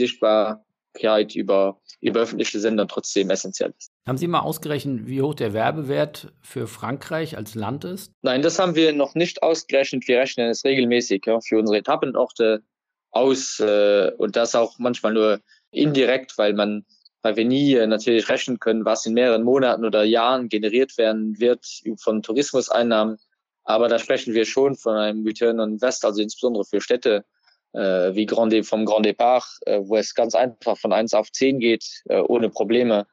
Sichtbarkeit 1.00 1.36
über, 1.36 1.80
über 2.02 2.22
öffentliche 2.22 2.60
Sender 2.60 2.88
trotzdem 2.88 3.30
essentiell 3.30 3.74
ist. 3.78 3.92
Haben 4.08 4.18
Sie 4.18 4.28
mal 4.28 4.42
ausgerechnet, 4.42 5.08
wie 5.08 5.22
hoch 5.22 5.36
der 5.36 5.54
Werbewert 5.54 6.32
für 6.42 6.68
Frankreich 6.68 7.38
als 7.38 7.56
Land 7.56 7.86
ist? 7.86 8.12
Nein, 8.22 8.42
das 8.42 8.60
haben 8.60 8.76
wir 8.76 8.94
noch 8.94 9.16
nicht 9.16 9.44
ausgerechnet. 9.44 10.08
Wir 10.08 10.20
rechnen 10.20 10.50
es 10.50 10.64
regelmäßig 10.64 11.24
ja, 11.26 11.40
für 11.40 11.58
unsere 11.60 11.78
Etappenorte 11.78 12.64
aus 13.12 13.60
äh, 13.60 14.12
und 14.18 14.36
das 14.36 14.56
auch 14.56 14.78
manchmal 14.78 15.14
nur 15.14 15.40
indirekt, 15.72 16.38
weil 16.38 16.54
man 16.54 16.86
weil 17.22 17.36
wir 17.36 17.44
nie 17.44 17.74
äh, 17.74 17.86
natürlich 17.86 18.30
rechnen 18.30 18.60
können, 18.60 18.86
was 18.86 19.06
in 19.06 19.14
mehreren 19.14 19.44
Monaten 19.44 19.84
oder 19.84 20.04
Jahren 20.04 20.48
generiert 20.48 20.98
werden 20.98 21.38
wird 21.38 21.66
von 21.98 22.22
Tourismuseinnahmen. 22.22 23.18
Aber 23.66 23.90
da 23.90 24.00
sprechen 24.00 24.34
wir 24.34 24.46
schon 24.46 24.76
von 24.76 24.96
einem 24.96 25.26
Return 25.26 25.60
on 25.60 25.74
Invest, 25.74 26.06
also 26.06 26.22
insbesondere 26.22 26.64
für 26.64 26.80
Städte 26.80 27.26
äh, 27.74 28.14
wie 28.14 28.26
Grand, 28.26 28.54
vom 28.66 28.86
Grand 28.86 29.06
Depart, 29.06 29.46
äh, 29.66 29.80
wo 29.82 29.96
es 29.96 30.16
ganz 30.16 30.36
einfach 30.36 30.78
von 30.78 30.94
eins 30.94 31.14
auf 31.14 31.32
zehn 31.32 31.60
geht, 31.60 32.04
äh, 32.10 32.20
ohne 32.20 32.50
Probleme. 32.50 33.08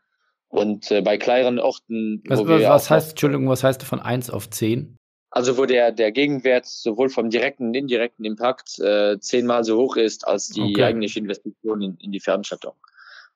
Und 0.49 0.90
äh, 0.90 1.03
bei 1.03 1.19
kleineren 1.19 1.59
Orten. 1.59 2.23
Was, 2.29 2.47
was 2.47 2.90
heißt, 2.90 3.11
Entschuldigung, 3.11 3.49
was 3.49 3.64
heißt 3.64 3.83
von 3.83 4.01
eins 4.01 4.31
auf 4.31 4.49
zehn? 4.49 4.97
Also 5.31 5.59
wo 5.59 5.66
der, 5.66 5.92
der 5.92 6.12
Gegenwert 6.12 6.66
sowohl 6.66 7.11
vom 7.11 7.29
direkten 7.29 7.66
und 7.66 7.75
indirekten 7.75 8.25
Impact 8.25 8.79
äh, 8.79 9.19
zehnmal 9.19 9.64
so 9.64 9.77
hoch 9.77 9.97
ist 9.97 10.27
als 10.27 10.49
die 10.49 10.62
okay. 10.62 10.85
eigentliche 10.85 11.19
Investition 11.19 11.83
in, 11.83 11.97
in 11.99 12.12
die 12.12 12.21
Veranstaltung. 12.21 12.75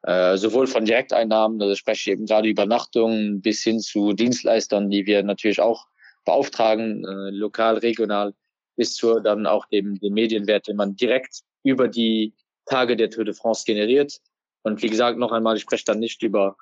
Äh, 0.02 0.38
sowohl 0.38 0.66
von 0.66 0.86
Direkteinnahmen, 0.86 1.60
also 1.60 1.74
spreche 1.74 2.10
ich 2.10 2.14
eben 2.14 2.24
gerade 2.24 2.48
Übernachtungen 2.48 3.42
bis 3.42 3.62
hin 3.62 3.80
zu 3.80 4.14
Dienstleistern, 4.14 4.88
die 4.88 5.04
wir 5.04 5.22
natürlich 5.22 5.60
auch 5.60 5.88
beauftragen, 6.24 7.04
äh, 7.04 7.30
lokal, 7.30 7.76
regional, 7.78 8.32
bis 8.80 8.94
zu 8.94 9.20
dann 9.20 9.46
auch 9.46 9.66
dem, 9.66 10.00
dem 10.00 10.14
Medienwert, 10.14 10.66
den 10.66 10.76
man 10.76 10.96
direkt 10.96 11.42
über 11.62 11.86
die 11.86 12.32
Tage 12.64 12.96
der 12.96 13.10
Tour 13.10 13.26
de 13.26 13.34
France 13.34 13.66
generiert. 13.66 14.18
Und 14.62 14.80
wie 14.82 14.88
gesagt, 14.88 15.18
noch 15.18 15.32
einmal, 15.32 15.56
ich 15.56 15.62
spreche 15.64 15.84
dann 15.84 15.98
nicht 15.98 16.22
über 16.22 16.56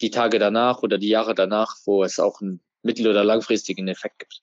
die 0.00 0.10
Tage 0.10 0.38
danach 0.38 0.84
oder 0.84 0.98
die 0.98 1.08
Jahre 1.08 1.34
danach, 1.34 1.74
wo 1.84 2.04
es 2.04 2.20
auch 2.20 2.40
einen 2.40 2.60
mittel- 2.84 3.08
oder 3.08 3.24
langfristigen 3.24 3.88
Effekt 3.88 4.20
gibt. 4.20 4.40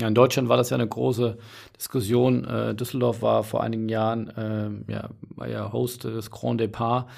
Ja, 0.00 0.08
in 0.08 0.14
Deutschland 0.14 0.48
war 0.48 0.56
das 0.56 0.70
ja 0.70 0.76
eine 0.76 0.88
große 0.88 1.36
Diskussion. 1.76 2.44
Äh, 2.44 2.74
Düsseldorf 2.74 3.20
war 3.20 3.44
vor 3.44 3.62
einigen 3.62 3.88
Jahren, 3.88 4.28
äh, 4.30 4.92
ja, 4.92 5.10
war 5.36 5.48
ja 5.48 5.72
Host 5.72 6.04
des 6.04 6.30
Grand 6.30 6.60
Depart. 6.60 7.08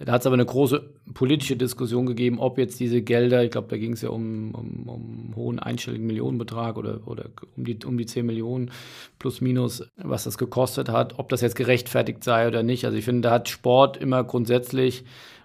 Da 0.00 0.12
hat 0.12 0.22
es 0.22 0.26
aber 0.26 0.34
eine 0.34 0.44
große 0.44 0.90
politische 1.14 1.56
Diskussion 1.56 2.06
gegeben, 2.06 2.40
ob 2.40 2.58
jetzt 2.58 2.80
diese 2.80 3.00
Gelder, 3.00 3.44
ich 3.44 3.52
glaube, 3.52 3.68
da 3.68 3.76
ging 3.76 3.92
es 3.92 4.02
ja 4.02 4.08
um, 4.08 4.52
um, 4.52 4.88
um 4.88 5.32
hohen 5.36 5.60
einstelligen 5.60 6.06
Millionenbetrag 6.06 6.76
oder, 6.76 7.06
oder 7.06 7.26
um, 7.56 7.64
die, 7.64 7.78
um 7.84 7.96
die 7.96 8.06
10 8.06 8.26
Millionen 8.26 8.72
plus 9.20 9.40
minus, 9.40 9.88
was 9.96 10.24
das 10.24 10.36
gekostet 10.36 10.88
hat, 10.88 11.18
ob 11.20 11.28
das 11.28 11.42
jetzt 11.42 11.54
gerechtfertigt 11.54 12.24
sei 12.24 12.48
oder 12.48 12.64
nicht. 12.64 12.84
Also 12.84 12.98
ich 12.98 13.04
finde, 13.04 13.28
da 13.28 13.30
hat 13.30 13.48
Sport 13.48 13.96
immer 13.96 14.24
grundsätzlich 14.24 15.04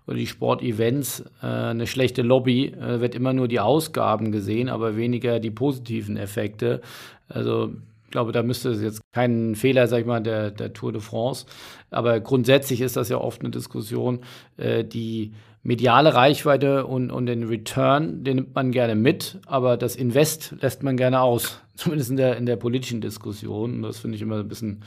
oder 0.10 0.18
die 0.18 0.26
Sportevents 0.26 1.24
äh, 1.44 1.46
eine 1.46 1.86
schlechte 1.86 2.24
Lobby. 2.24 2.70
Äh, 2.70 3.00
wird 3.00 3.14
immer 3.14 3.32
nur 3.32 3.48
die 3.48 3.60
Ausgaben 3.60 4.32
gesehen, 4.32 4.68
aber 4.68 4.98
weniger 4.98 5.40
die 5.40 5.52
positiven 5.52 6.18
Effekte. 6.18 6.82
Also 7.28 7.76
ich 8.06 8.12
glaube, 8.12 8.32
da 8.32 8.42
müsste 8.42 8.70
es 8.70 8.82
jetzt 8.82 9.02
kein 9.14 9.54
Fehler, 9.54 9.88
sag 9.88 10.00
ich 10.00 10.08
mal, 10.08 10.20
der, 10.20 10.50
der 10.50 10.74
Tour 10.74 10.92
de 10.92 11.00
France. 11.00 11.46
Aber 11.92 12.20
grundsätzlich 12.22 12.82
ist 12.82 12.98
das 12.98 13.10
ja 13.10 13.20
oft 13.20 13.42
eine 13.42 13.52
Diskussion, 13.52 14.22
äh, 14.58 14.84
die 14.84 15.34
mediale 15.62 16.16
Reichweite 16.16 16.88
und, 16.88 17.12
und 17.12 17.28
den 17.28 17.44
Return, 17.44 18.24
den 18.24 18.38
nimmt 18.38 18.56
man 18.56 18.72
gerne 18.72 18.96
mit, 18.96 19.38
aber 19.46 19.78
das 19.78 19.96
Invest 19.96 20.56
lässt 20.60 20.82
man 20.82 20.98
gerne 20.98 21.22
aus. 21.22 21.62
Zumindest 21.76 22.10
in 22.10 22.18
der, 22.18 22.36
in 22.36 22.48
der 22.48 22.56
politischen 22.56 23.00
Diskussion. 23.00 23.76
Und 23.76 23.82
das 23.84 24.00
finde 24.00 24.16
ich 24.16 24.24
immer 24.24 24.40
ein 24.40 24.48
bisschen 24.48 24.82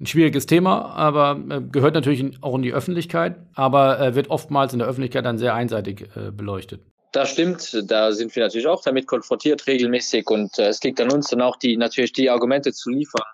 ein 0.00 0.06
schwieriges 0.06 0.46
Thema, 0.46 0.86
aber 0.94 1.38
äh, 1.50 1.60
gehört 1.60 1.94
natürlich 1.94 2.42
auch 2.42 2.54
in 2.54 2.62
die 2.62 2.72
Öffentlichkeit, 2.72 3.36
aber 3.54 4.00
äh, 4.00 4.14
wird 4.14 4.30
oftmals 4.30 4.72
in 4.72 4.78
der 4.78 4.88
Öffentlichkeit 4.88 5.24
dann 5.24 5.38
sehr 5.38 5.54
einseitig 5.54 6.08
äh, 6.16 6.30
beleuchtet. 6.30 6.80
Das 7.12 7.30
stimmt, 7.30 7.90
da 7.90 8.12
sind 8.12 8.34
wir 8.34 8.44
natürlich 8.44 8.68
auch 8.68 8.82
damit 8.82 9.06
konfrontiert 9.06 9.66
regelmäßig 9.66 10.30
und 10.30 10.58
äh, 10.58 10.68
es 10.68 10.82
liegt 10.82 11.00
an 11.00 11.10
uns 11.10 11.28
dann 11.28 11.42
auch 11.42 11.56
die 11.56 11.76
natürlich 11.76 12.12
die 12.12 12.30
Argumente 12.30 12.72
zu 12.72 12.90
liefern, 12.90 13.26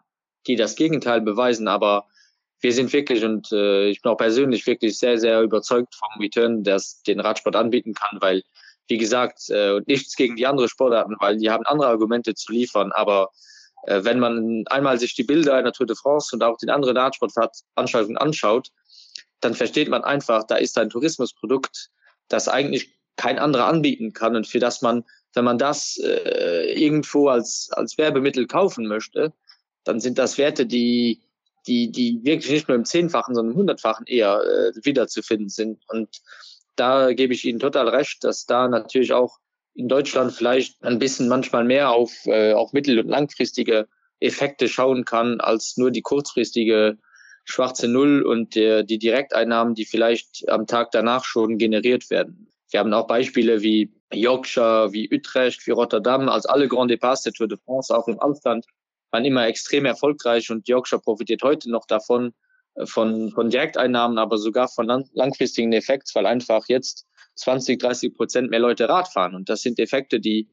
die 0.47 0.57
das 0.57 0.77
Gegenteil 0.77 1.21
beweisen, 1.21 1.69
aber 1.69 2.07
wir 2.61 2.73
sind 2.73 2.93
wirklich 2.93 3.23
und 3.25 3.53
äh, 3.53 3.89
ich 3.89 4.03
bin 4.03 4.11
auch 4.11 4.17
persönlich 4.17 4.67
wirklich 4.67 4.99
sehr, 4.99 5.19
sehr 5.19 5.43
überzeugt 5.43 5.95
vom 5.95 6.21
Return, 6.21 6.65
das 6.65 7.03
den 7.03 7.21
Radsport 7.21 7.55
anbieten 7.55 7.95
kann, 7.95 8.19
weil, 8.21 8.43
wie 8.89 8.97
gesagt, 8.97 9.51
äh, 9.51 9.81
nichts 9.87 10.17
gegen 10.17 10.37
die 10.37 10.47
anderen 10.47 10.69
Sportarten, 10.69 11.15
weil 11.21 11.37
die 11.37 11.51
haben 11.51 11.67
andere 11.67 11.89
Argumente 11.89 12.35
zu 12.35 12.53
liefern, 12.53 12.93
aber 12.93 13.29
wenn 13.85 14.19
man 14.19 14.65
einmal 14.69 14.99
sich 14.99 15.15
die 15.15 15.25
Bilder 15.25 15.55
einer 15.55 15.73
Tour 15.73 15.87
de 15.87 15.97
France 15.97 16.35
und 16.35 16.43
auch 16.43 16.59
den 16.59 16.71
anderen 16.71 16.97
Radsportveranstaltungen 16.97 18.19
anschaut, 18.19 18.71
dann 19.41 19.55
versteht 19.55 19.89
man 19.89 20.03
einfach, 20.05 20.45
da 20.45 20.57
ist 20.57 20.79
ein 20.79 20.91
Tourismusprodukt, 20.91 21.91
das 22.29 22.49
eigentlich 22.49 22.97
kein 23.17 23.39
anderer 23.39 23.67
anbieten 23.67 24.13
kann 24.13 24.37
und 24.37 24.47
für 24.47 24.59
das 24.59 24.83
man, 24.83 25.05
wenn 25.35 25.45
man 25.45 25.59
das 25.59 25.99
äh, 25.99 26.73
irgendwo 26.73 27.29
als, 27.29 27.71
als 27.73 27.97
Werbemittel 27.99 28.47
kaufen 28.47 28.87
möchte, 28.87 29.33
dann 29.85 30.01
sind 30.01 30.19
das 30.19 30.37
Werte, 30.39 30.67
die, 30.67 31.23
die, 31.67 31.91
die 31.91 32.21
wirklich 32.25 32.51
nicht 32.51 32.69
nur 32.69 32.77
im 32.77 32.85
Zehnfachen, 32.85 33.35
sondern 33.35 33.53
im 33.53 33.59
Hundertfachen 33.59 34.07
eher 34.07 34.41
äh, 34.43 34.73
wiederzufinden 34.85 35.49
sind. 35.49 35.83
Und 35.89 36.21
da 36.75 37.13
gebe 37.13 37.33
ich 37.33 37.45
Ihnen 37.45 37.59
total 37.59 37.89
recht, 37.89 38.25
dass 38.25 38.47
da 38.47 38.69
natürlich 38.69 39.13
auch 39.13 39.39
in 39.77 39.89
Deutschland 39.89 40.33
vielleicht 40.33 40.83
ein 40.83 40.99
bisschen 40.99 41.29
manchmal 41.29 41.65
mehr 41.65 41.91
auf, 41.91 42.27
äh, 42.27 42.53
auf 42.53 42.73
mittel- 42.73 42.99
und 42.99 43.09
langfristige 43.09 43.89
Effekte 44.21 44.69
schauen 44.69 45.05
kann, 45.05 45.41
als 45.41 45.77
nur 45.77 45.91
die 45.91 46.03
kurzfristige 46.03 46.99
schwarze 47.45 47.87
Null 47.87 48.23
und 48.23 48.55
der, 48.55 48.83
die 48.83 48.99
Direkteinnahmen, 48.99 49.75
die 49.75 49.85
vielleicht 49.85 50.49
am 50.49 50.67
Tag 50.67 50.91
danach 50.91 51.25
schon 51.25 51.59
generiert 51.59 52.11
werden. 52.11 52.51
Wir 52.71 52.81
haben 52.81 52.93
auch 52.93 53.07
Beispiele 53.07 53.63
wie 53.63 53.93
Yorkshire, 54.13 54.93
wie 54.93 55.09
Utrecht, 55.13 55.67
wie 55.67 55.73
Rotterdam, 55.73 56.29
als 56.29 56.47
alle 56.47 56.67
Grand 56.69 56.91
Departs 56.91 57.23
der 57.23 57.33
Tour 57.33 57.47
de 57.47 57.59
France, 57.59 57.97
auch 57.97 58.09
im 58.09 58.19
Ausland, 58.19 58.67
waren 59.11 59.25
immer 59.25 59.47
extrem 59.47 59.85
erfolgreich 59.85 60.51
und 60.51 60.67
Yorkshire 60.67 61.01
profitiert 61.01 61.43
heute 61.43 61.71
noch 61.71 61.87
davon, 61.87 62.33
von, 62.85 63.31
von 63.31 63.51
Direkteinnahmen, 63.51 64.19
aber 64.19 64.39
sogar 64.39 64.69
von 64.69 64.87
lang, 64.87 65.09
langfristigen 65.13 65.73
Effekten, 65.73 66.15
weil 66.15 66.27
einfach 66.27 66.65
jetzt 66.69 67.07
20, 67.37 67.79
30 67.79 68.15
Prozent 68.15 68.51
mehr 68.51 68.61
Leute 68.61 68.89
Rad 68.89 69.09
fahren. 69.09 69.35
Und 69.35 69.49
das 69.49 69.63
sind 69.63 69.79
Effekte, 69.79 70.21
die, 70.21 70.49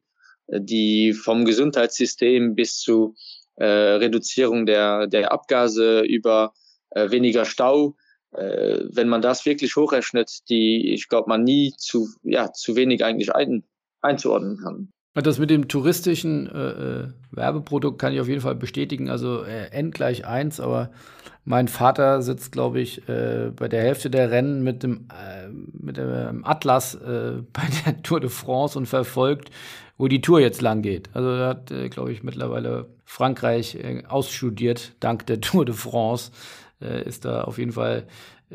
die 0.47 1.13
vom 1.13 1.45
Gesundheitssystem 1.45 2.55
bis 2.55 2.79
zu 2.79 3.15
äh, 3.55 3.65
Reduzierung 3.65 4.65
der, 4.65 5.07
der 5.07 5.31
Abgase 5.31 6.01
über 6.01 6.53
äh, 6.91 7.11
weniger 7.11 7.45
Stau, 7.45 7.95
äh, 8.31 8.79
wenn 8.91 9.09
man 9.09 9.21
das 9.21 9.45
wirklich 9.45 9.75
hochrechnet, 9.75 10.49
die 10.49 10.93
ich 10.93 11.07
glaube 11.07 11.29
man 11.29 11.43
nie 11.43 11.73
zu, 11.77 12.09
ja, 12.23 12.51
zu 12.51 12.75
wenig 12.75 13.03
eigentlich 13.03 13.33
ein, 13.33 13.63
einzuordnen 14.01 14.57
kann. 14.57 14.91
Das 15.15 15.37
mit 15.37 15.51
dem 15.51 15.67
touristischen 15.67 16.47
äh, 16.49 16.69
äh, 16.69 17.07
Werbeprodukt 17.31 17.99
kann 17.99 18.13
ich 18.13 18.19
auf 18.19 18.27
jeden 18.27 18.41
Fall 18.41 18.55
bestätigen. 18.55 19.09
Also 19.09 19.43
äh, 19.43 19.69
N 19.71 19.91
gleich 19.91 20.25
eins, 20.25 20.59
aber 20.59 20.89
mein 21.45 21.67
Vater 21.67 22.23
sitzt, 22.23 22.51
glaube 22.51 22.79
ich, 22.79 23.07
äh, 23.07 23.51
bei 23.55 23.67
der 23.67 23.83
Hälfte 23.83 24.09
der 24.09 24.31
Rennen 24.31 24.63
mit 24.63 24.81
dem, 24.81 25.07
äh, 25.11 25.49
mit 25.49 25.97
dem 25.97 26.43
Atlas 26.45 26.95
äh, 26.95 27.43
bei 27.53 27.63
der 27.85 28.01
Tour 28.01 28.21
de 28.21 28.29
France 28.29 28.75
und 28.77 28.87
verfolgt, 28.87 29.51
wo 29.99 30.07
die 30.07 30.21
Tour 30.21 30.39
jetzt 30.39 30.61
lang 30.61 30.81
geht. 30.81 31.09
Also 31.13 31.29
er 31.29 31.47
hat, 31.47 31.71
glaube 31.91 32.11
ich, 32.11 32.23
mittlerweile 32.23 32.87
Frankreich 33.05 33.77
ausstudiert, 34.07 34.93
dank 34.99 35.27
der 35.27 35.39
Tour 35.39 35.65
de 35.65 35.75
France. 35.75 36.31
Äh, 36.83 37.07
ist 37.07 37.25
da 37.25 37.43
auf 37.43 37.57
jeden 37.57 37.71
Fall 37.71 38.05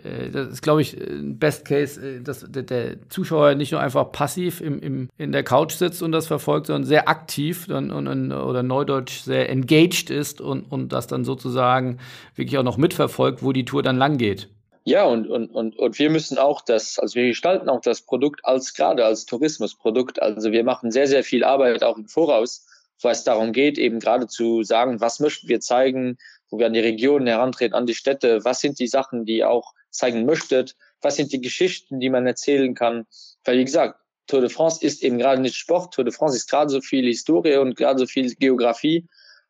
äh, 0.04 0.30
das 0.30 0.48
ist, 0.48 0.62
glaube 0.62 0.82
ich, 0.82 0.96
ein 0.96 1.38
Best 1.38 1.64
Case, 1.64 2.00
äh, 2.00 2.20
dass 2.20 2.44
der, 2.48 3.08
Zuschauer 3.08 3.54
nicht 3.54 3.72
nur 3.72 3.80
einfach 3.80 4.12
passiv 4.12 4.60
im, 4.60 4.80
im, 4.80 5.08
in 5.18 5.32
der 5.32 5.42
Couch 5.42 5.72
sitzt 5.72 6.02
und 6.02 6.12
das 6.12 6.26
verfolgt, 6.26 6.66
sondern 6.66 6.84
sehr 6.84 7.08
aktiv 7.08 7.68
und, 7.68 7.90
und, 7.90 8.32
oder 8.32 8.62
neudeutsch 8.62 9.20
sehr 9.20 9.48
engaged 9.48 10.10
ist 10.10 10.40
und, 10.40 10.70
und 10.70 10.92
das 10.92 11.06
dann 11.06 11.24
sozusagen 11.24 11.98
wirklich 12.34 12.58
auch 12.58 12.64
noch 12.64 12.76
mitverfolgt, 12.76 13.42
wo 13.42 13.52
die 13.52 13.64
Tour 13.64 13.82
dann 13.82 13.96
lang 13.96 14.18
geht. 14.18 14.48
Ja, 14.84 15.04
und, 15.04 15.28
und, 15.28 15.48
und, 15.48 15.78
und 15.78 15.98
wir 15.98 16.08
müssen 16.08 16.38
auch 16.38 16.62
das, 16.62 16.98
also 16.98 17.16
wir 17.16 17.28
gestalten 17.28 17.68
auch 17.68 17.82
das 17.82 18.00
Produkt 18.00 18.40
als 18.44 18.72
gerade 18.72 19.04
als 19.04 19.26
Tourismusprodukt. 19.26 20.22
Also 20.22 20.50
wir 20.50 20.64
machen 20.64 20.90
sehr, 20.90 21.06
sehr 21.06 21.24
viel 21.24 21.44
Arbeit 21.44 21.84
auch 21.84 21.98
im 21.98 22.06
Voraus, 22.06 22.66
wo 23.00 23.08
es 23.08 23.22
darum 23.22 23.52
geht, 23.52 23.76
eben 23.76 24.00
gerade 24.00 24.28
zu 24.28 24.62
sagen, 24.62 25.00
was 25.00 25.20
möchten 25.20 25.48
wir 25.48 25.60
zeigen, 25.60 26.16
wo 26.51 26.59
wir 26.59 26.66
an 26.66 26.72
die 26.72 26.80
Regionen 26.80 27.26
herantreten, 27.26 27.74
an 27.74 27.86
die 27.86 27.94
Städte. 27.94 28.44
Was 28.44 28.61
sind 28.61 28.78
die 28.78 28.88
Sachen, 28.88 29.24
die 29.24 29.38
ihr 29.38 29.51
auch 29.51 29.74
zeigen 29.90 30.24
möchtet? 30.24 30.76
Was 31.01 31.16
sind 31.16 31.32
die 31.32 31.40
Geschichten, 31.40 32.01
die 32.01 32.11
man 32.11 32.26
erzählen 32.26 32.74
kann? 32.74 33.07
Weil, 33.44 33.59
wie 33.59 33.64
gesagt, 33.64 34.01
Tour 34.26 34.40
de 34.40 34.51
France 34.51 34.84
ist 34.84 35.03
eben 35.03 35.18
gerade 35.18 35.40
nicht 35.40 35.57
Sport. 35.57 35.94
Tour 35.94 36.05
de 36.05 36.12
France 36.12 36.36
ist 36.36 36.51
gerade 36.51 36.70
so 36.70 36.80
viel 36.80 37.07
Historie 37.07 37.57
und 37.57 37.76
gerade 37.76 37.99
so 37.99 38.07
viel 38.07 38.34
Geografie 38.34 39.09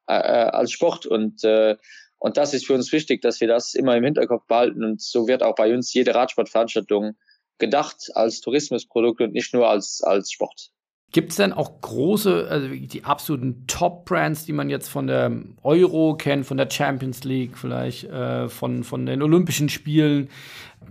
äh, 0.08 0.14
äh, 0.14 0.50
als 0.50 0.72
Sport. 0.72 1.04
Und, 1.04 1.44
äh, 1.44 1.76
und 2.18 2.36
das 2.36 2.54
ist 2.54 2.66
für 2.66 2.74
uns 2.74 2.92
wichtig, 2.92 3.20
dass 3.20 3.40
wir 3.40 3.48
das 3.48 3.74
immer 3.74 3.96
im 3.96 4.04
Hinterkopf 4.04 4.46
behalten. 4.46 4.84
Und 4.84 5.02
so 5.02 5.26
wird 5.26 5.42
auch 5.42 5.56
bei 5.56 5.74
uns 5.74 5.92
jede 5.92 6.14
Radsportveranstaltung 6.14 7.16
gedacht 7.58 8.10
als 8.14 8.40
Tourismusprodukt 8.40 9.20
und 9.20 9.32
nicht 9.32 9.52
nur 9.52 9.68
als, 9.68 10.00
als 10.02 10.30
Sport. 10.30 10.70
Gibt 11.10 11.30
es 11.30 11.36
denn 11.36 11.54
auch 11.54 11.80
große, 11.80 12.48
also 12.50 12.68
die 12.68 13.04
absoluten 13.04 13.66
Top-Brands, 13.66 14.44
die 14.44 14.52
man 14.52 14.68
jetzt 14.68 14.88
von 14.88 15.06
der 15.06 15.32
Euro 15.62 16.16
kennt, 16.16 16.44
von 16.44 16.58
der 16.58 16.70
Champions 16.70 17.24
League 17.24 17.56
vielleicht, 17.56 18.04
äh, 18.04 18.48
von, 18.50 18.84
von 18.84 19.06
den 19.06 19.22
Olympischen 19.22 19.70
Spielen, 19.70 20.28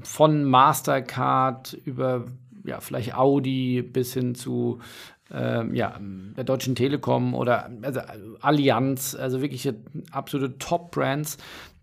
von 0.02 0.44
Mastercard 0.44 1.74
über 1.86 2.26
ja, 2.64 2.82
vielleicht 2.82 3.16
Audi 3.16 3.84
bis 3.84 4.14
hin 4.14 4.34
zu 4.34 4.80
ähm, 5.32 5.76
ja, 5.76 6.00
der 6.36 6.44
Deutschen 6.44 6.76
Telekom 6.76 7.34
oder 7.34 7.70
also 7.82 8.02
Allianz, 8.42 9.16
also 9.16 9.42
wirklich 9.42 9.72
absolute 10.12 10.58
Top-Brands, 10.58 11.38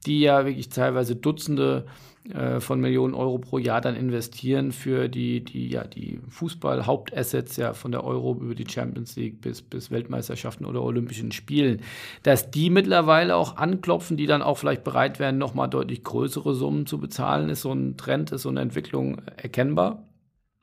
die 0.06 0.20
ja 0.20 0.44
wirklich 0.44 0.70
teilweise 0.70 1.14
Dutzende 1.14 1.86
äh, 2.32 2.60
von 2.60 2.80
Millionen 2.80 3.12
Euro 3.12 3.36
pro 3.36 3.58
Jahr 3.58 3.82
dann 3.82 3.96
investieren 3.96 4.72
für 4.72 5.08
die, 5.08 5.44
die, 5.44 5.68
ja, 5.68 5.84
die 5.84 6.20
Fußball-Hauptassets 6.30 7.56
ja 7.58 7.74
von 7.74 7.92
der 7.92 8.02
Euro 8.02 8.34
über 8.40 8.54
die 8.54 8.66
Champions 8.66 9.14
League 9.16 9.42
bis, 9.42 9.60
bis 9.60 9.90
Weltmeisterschaften 9.90 10.64
oder 10.64 10.82
Olympischen 10.82 11.32
Spielen. 11.32 11.82
Dass 12.22 12.50
die 12.50 12.70
mittlerweile 12.70 13.36
auch 13.36 13.58
anklopfen, 13.58 14.16
die 14.16 14.26
dann 14.26 14.40
auch 14.40 14.56
vielleicht 14.56 14.84
bereit 14.84 15.18
wären, 15.18 15.36
nochmal 15.36 15.68
deutlich 15.68 16.02
größere 16.02 16.54
Summen 16.54 16.86
zu 16.86 16.98
bezahlen, 16.98 17.50
ist 17.50 17.60
so 17.60 17.72
ein 17.72 17.98
Trend, 17.98 18.32
ist 18.32 18.42
so 18.42 18.48
eine 18.48 18.62
Entwicklung 18.62 19.20
erkennbar? 19.36 20.08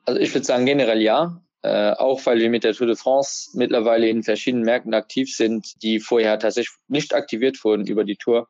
Also 0.06 0.20
ich 0.20 0.34
würde 0.34 0.46
sagen 0.46 0.66
generell 0.66 1.02
ja. 1.02 1.42
Äh, 1.64 1.92
auch 1.92 2.26
weil 2.26 2.40
wir 2.40 2.50
mit 2.50 2.64
der 2.64 2.74
Tour 2.74 2.88
de 2.88 2.96
France 2.96 3.52
mittlerweile 3.54 4.10
in 4.10 4.24
verschiedenen 4.24 4.66
Märkten 4.66 4.96
aktiv 4.96 5.32
sind, 5.32 5.84
die 5.84 6.00
vorher 6.00 6.40
tatsächlich 6.40 6.76
nicht 6.88 7.14
aktiviert 7.14 7.64
wurden 7.64 7.86
über 7.86 8.04
die 8.04 8.16
Tour. 8.16 8.48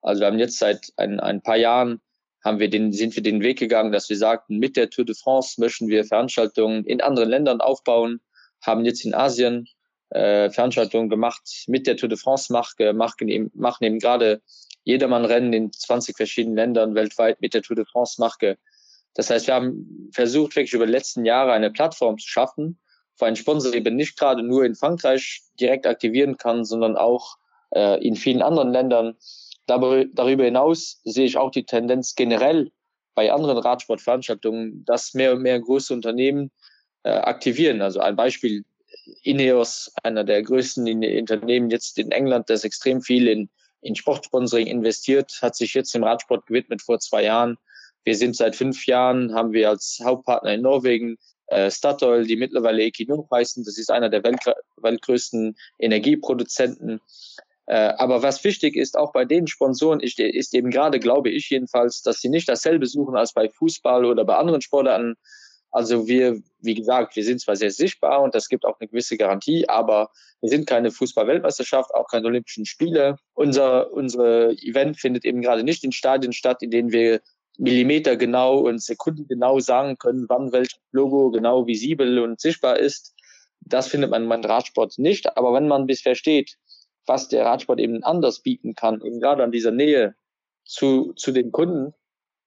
Also 0.00 0.20
wir 0.20 0.28
haben 0.28 0.38
jetzt 0.38 0.58
seit 0.58 0.90
ein, 0.96 1.20
ein 1.20 1.42
paar 1.42 1.58
Jahren 1.58 2.00
haben 2.46 2.60
wir 2.60 2.70
den, 2.70 2.92
sind 2.92 3.16
wir 3.16 3.24
den 3.24 3.42
Weg 3.42 3.58
gegangen, 3.58 3.90
dass 3.90 4.08
wir 4.08 4.16
sagten, 4.16 4.58
mit 4.58 4.76
der 4.76 4.88
Tour 4.88 5.04
de 5.04 5.16
France 5.16 5.60
möchten 5.60 5.88
wir 5.88 6.04
Veranstaltungen 6.04 6.84
in 6.84 7.00
anderen 7.00 7.28
Ländern 7.28 7.60
aufbauen, 7.60 8.20
haben 8.62 8.84
jetzt 8.84 9.04
in 9.04 9.14
Asien 9.14 9.66
äh, 10.10 10.48
Veranstaltungen 10.50 11.08
gemacht 11.08 11.42
mit 11.66 11.88
der 11.88 11.96
Tour 11.96 12.08
de 12.08 12.16
France 12.16 12.52
Marke, 12.52 12.92
machen 12.92 13.28
eben, 13.28 13.50
machen 13.54 13.82
eben 13.82 13.98
gerade 13.98 14.42
Jedermann-Rennen 14.84 15.52
in 15.52 15.72
20 15.72 16.16
verschiedenen 16.16 16.54
Ländern 16.54 16.94
weltweit 16.94 17.40
mit 17.40 17.52
der 17.52 17.62
Tour 17.62 17.74
de 17.74 17.84
France 17.84 18.20
Marke. 18.20 18.58
Das 19.14 19.28
heißt, 19.28 19.48
wir 19.48 19.54
haben 19.54 20.08
versucht, 20.12 20.54
wirklich 20.54 20.72
über 20.72 20.86
die 20.86 20.92
letzten 20.92 21.24
Jahre 21.24 21.50
eine 21.50 21.72
Plattform 21.72 22.16
zu 22.16 22.28
schaffen, 22.28 22.78
wo 23.18 23.24
ein 23.24 23.34
Sponsor 23.34 23.74
eben 23.74 23.96
nicht 23.96 24.16
gerade 24.16 24.44
nur 24.44 24.64
in 24.64 24.76
Frankreich 24.76 25.42
direkt 25.58 25.84
aktivieren 25.84 26.36
kann, 26.36 26.64
sondern 26.64 26.96
auch 26.96 27.38
äh, 27.74 28.00
in 28.06 28.14
vielen 28.14 28.42
anderen 28.42 28.72
Ländern 28.72 29.16
Darüber 29.66 30.44
hinaus 30.44 31.00
sehe 31.04 31.26
ich 31.26 31.36
auch 31.36 31.50
die 31.50 31.64
Tendenz 31.64 32.14
generell 32.14 32.70
bei 33.14 33.32
anderen 33.32 33.58
Radsportveranstaltungen, 33.58 34.84
dass 34.84 35.14
mehr 35.14 35.32
und 35.32 35.42
mehr 35.42 35.58
große 35.58 35.92
Unternehmen 35.92 36.50
äh, 37.02 37.10
aktivieren. 37.10 37.80
Also 37.82 38.00
ein 38.00 38.14
Beispiel, 38.14 38.64
Ineos, 39.22 39.92
einer 40.02 40.24
der 40.24 40.42
größten 40.42 40.86
Unternehmen 40.86 41.70
jetzt 41.70 41.98
in 41.98 42.10
England, 42.10 42.50
das 42.50 42.64
extrem 42.64 43.00
viel 43.00 43.28
in, 43.28 43.48
in 43.80 43.94
Sportsponsoring 43.94 44.66
investiert, 44.66 45.38
hat 45.42 45.56
sich 45.56 45.74
jetzt 45.74 45.94
dem 45.94 46.04
Radsport 46.04 46.46
gewidmet 46.46 46.82
vor 46.82 46.98
zwei 46.98 47.24
Jahren. 47.24 47.56
Wir 48.04 48.16
sind 48.16 48.36
seit 48.36 48.54
fünf 48.54 48.86
Jahren, 48.86 49.34
haben 49.34 49.52
wir 49.52 49.68
als 49.68 50.00
Hauptpartner 50.02 50.54
in 50.54 50.62
Norwegen 50.62 51.16
äh, 51.48 51.70
Statoil, 51.70 52.26
die 52.26 52.36
mittlerweile 52.36 52.82
Equinor 52.82 53.26
heißen. 53.32 53.64
Das 53.64 53.78
ist 53.78 53.90
einer 53.90 54.08
der 54.08 54.24
Welt, 54.24 54.40
weltgrößten 54.76 55.56
Energieproduzenten. 55.78 57.00
Äh, 57.66 57.94
aber 57.98 58.22
was 58.22 58.44
wichtig 58.44 58.76
ist, 58.76 58.96
auch 58.96 59.12
bei 59.12 59.24
den 59.24 59.46
Sponsoren, 59.48 60.00
ist, 60.00 60.18
ist 60.20 60.54
eben 60.54 60.70
gerade, 60.70 61.00
glaube 61.00 61.30
ich 61.30 61.50
jedenfalls, 61.50 62.02
dass 62.02 62.20
sie 62.20 62.28
nicht 62.28 62.48
dasselbe 62.48 62.86
suchen 62.86 63.16
als 63.16 63.32
bei 63.32 63.48
Fußball 63.48 64.04
oder 64.04 64.24
bei 64.24 64.36
anderen 64.36 64.60
Sportarten. 64.60 65.16
Also 65.72 66.06
wir, 66.06 66.40
wie 66.60 66.74
gesagt, 66.74 67.16
wir 67.16 67.24
sind 67.24 67.40
zwar 67.40 67.56
sehr 67.56 67.72
sichtbar 67.72 68.22
und 68.22 68.34
das 68.34 68.48
gibt 68.48 68.64
auch 68.64 68.78
eine 68.78 68.88
gewisse 68.88 69.16
Garantie, 69.16 69.68
aber 69.68 70.10
wir 70.40 70.48
sind 70.48 70.66
keine 70.66 70.90
Fußball-Weltmeisterschaft, 70.90 71.92
auch 71.92 72.06
keine 72.06 72.26
Olympischen 72.26 72.66
Spiele. 72.66 73.16
Unser, 73.34 73.92
unsere 73.92 74.52
Event 74.62 74.98
findet 74.98 75.24
eben 75.24 75.42
gerade 75.42 75.64
nicht 75.64 75.82
in 75.82 75.92
Stadien 75.92 76.32
statt, 76.32 76.62
in 76.62 76.70
denen 76.70 76.92
wir 76.92 77.20
Millimeter 77.58 78.16
genau 78.16 78.58
und 78.58 78.82
Sekunden 78.82 79.26
genau 79.28 79.58
sagen 79.58 79.96
können, 79.98 80.26
wann 80.28 80.52
welches 80.52 80.78
Logo 80.92 81.30
genau 81.30 81.66
visibel 81.66 82.20
und 82.20 82.40
sichtbar 82.40 82.78
ist. 82.78 83.14
Das 83.60 83.88
findet 83.88 84.10
man 84.10 84.28
beim 84.28 84.44
Radsport 84.44 84.98
nicht. 84.98 85.36
Aber 85.36 85.52
wenn 85.54 85.66
man 85.66 85.86
bisher 85.86 86.14
steht, 86.14 86.56
was 87.06 87.28
der 87.28 87.44
Radsport 87.44 87.80
eben 87.80 88.02
anders 88.02 88.40
bieten 88.40 88.74
kann, 88.74 89.00
eben 89.02 89.20
gerade 89.20 89.42
an 89.44 89.52
dieser 89.52 89.70
Nähe 89.70 90.14
zu, 90.64 91.12
zu 91.14 91.32
den 91.32 91.52
Kunden, 91.52 91.94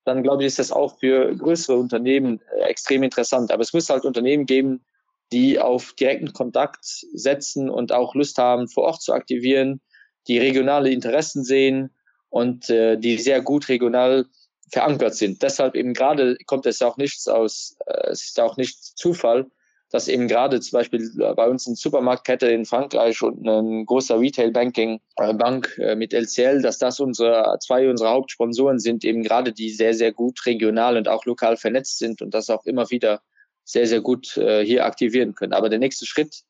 dann 0.06 0.24
glaube 0.24 0.44
ich, 0.44 0.48
ist 0.48 0.60
das 0.60 0.72
auch 0.72 1.00
für 1.00 1.36
größere 1.36 1.78
Unternehmen 1.78 2.42
äh, 2.58 2.64
extrem 2.64 3.04
interessant. 3.04 3.52
Aber 3.52 3.62
es 3.62 3.74
muss 3.74 3.90
halt 3.90 4.06
Unternehmen 4.06 4.46
geben, 4.46 4.84
die 5.32 5.60
auf 5.60 5.94
direkten 5.94 6.34
Kontakt 6.34 6.84
setzen 6.84 7.70
und 7.70 7.92
auch 7.92 8.16
Lust 8.16 8.38
haben, 8.38 8.68
vor 8.68 8.86
Ort 8.86 9.02
zu 9.02 9.14
aktivieren, 9.14 9.82
die 10.28 10.40
regionale 10.40 10.90
Interessen 10.90 11.44
sehen 11.44 11.94
und 12.30 12.70
äh, 12.70 12.98
die 12.98 13.18
sehr 13.18 13.42
gut 13.42 13.70
regional 13.70 14.26
verankert 14.72 15.16
sind. 15.16 15.42
Deshalb 15.42 15.76
eben 15.76 15.94
gerade 15.94 16.38
kommt 16.46 16.66
es 16.66 16.82
auch 16.82 16.98
nichts 16.98 17.28
aus, 17.28 17.76
äh, 17.86 18.10
es 18.10 18.26
ist 18.26 18.40
auch 18.40 18.58
nicht 18.58 18.78
Zufall, 18.98 19.48
dass 19.90 20.08
eben 20.08 20.28
gerade 20.28 20.60
zum 20.62 20.78
Beispiel 20.78 21.12
äh, 21.20 21.34
bei 21.34 21.50
uns 21.50 21.66
eine 21.68 21.76
Supermarktkette 21.76 22.48
in 22.48 22.66
Frankreich 22.66 23.22
und 23.22 23.48
ein 23.48 23.86
großer 23.86 24.20
Retail-Banking-Bank 24.20 25.78
äh, 25.78 25.92
äh, 25.92 25.96
mit 25.96 26.14
LCL, 26.14 26.62
dass 26.62 26.78
das 26.78 27.00
unsere 27.00 27.58
zwei 27.60 27.90
unserer 27.90 28.12
Hauptsponsoren 28.12 28.80
sind, 28.80 29.04
eben 29.04 29.24
gerade 29.24 29.52
die 29.52 29.72
sehr, 29.72 29.94
sehr 29.94 30.12
gut 30.12 30.46
regional 30.46 30.98
und 30.98 31.08
auch 31.08 31.26
lokal 31.26 31.58
vernetzt 31.58 31.98
sind 31.98 32.22
und 32.22 32.34
das 32.34 32.50
auch 32.50 32.66
immer 32.66 32.90
wieder 32.92 33.22
sehr, 33.64 33.86
sehr 33.86 34.02
gut 34.02 34.30
hier 34.30 34.84
aktivieren 34.84 35.36
können. 35.36 35.54
Aber 35.54 35.70
der 35.70 35.78
nächste 35.78 36.08
Schritt 36.08 36.42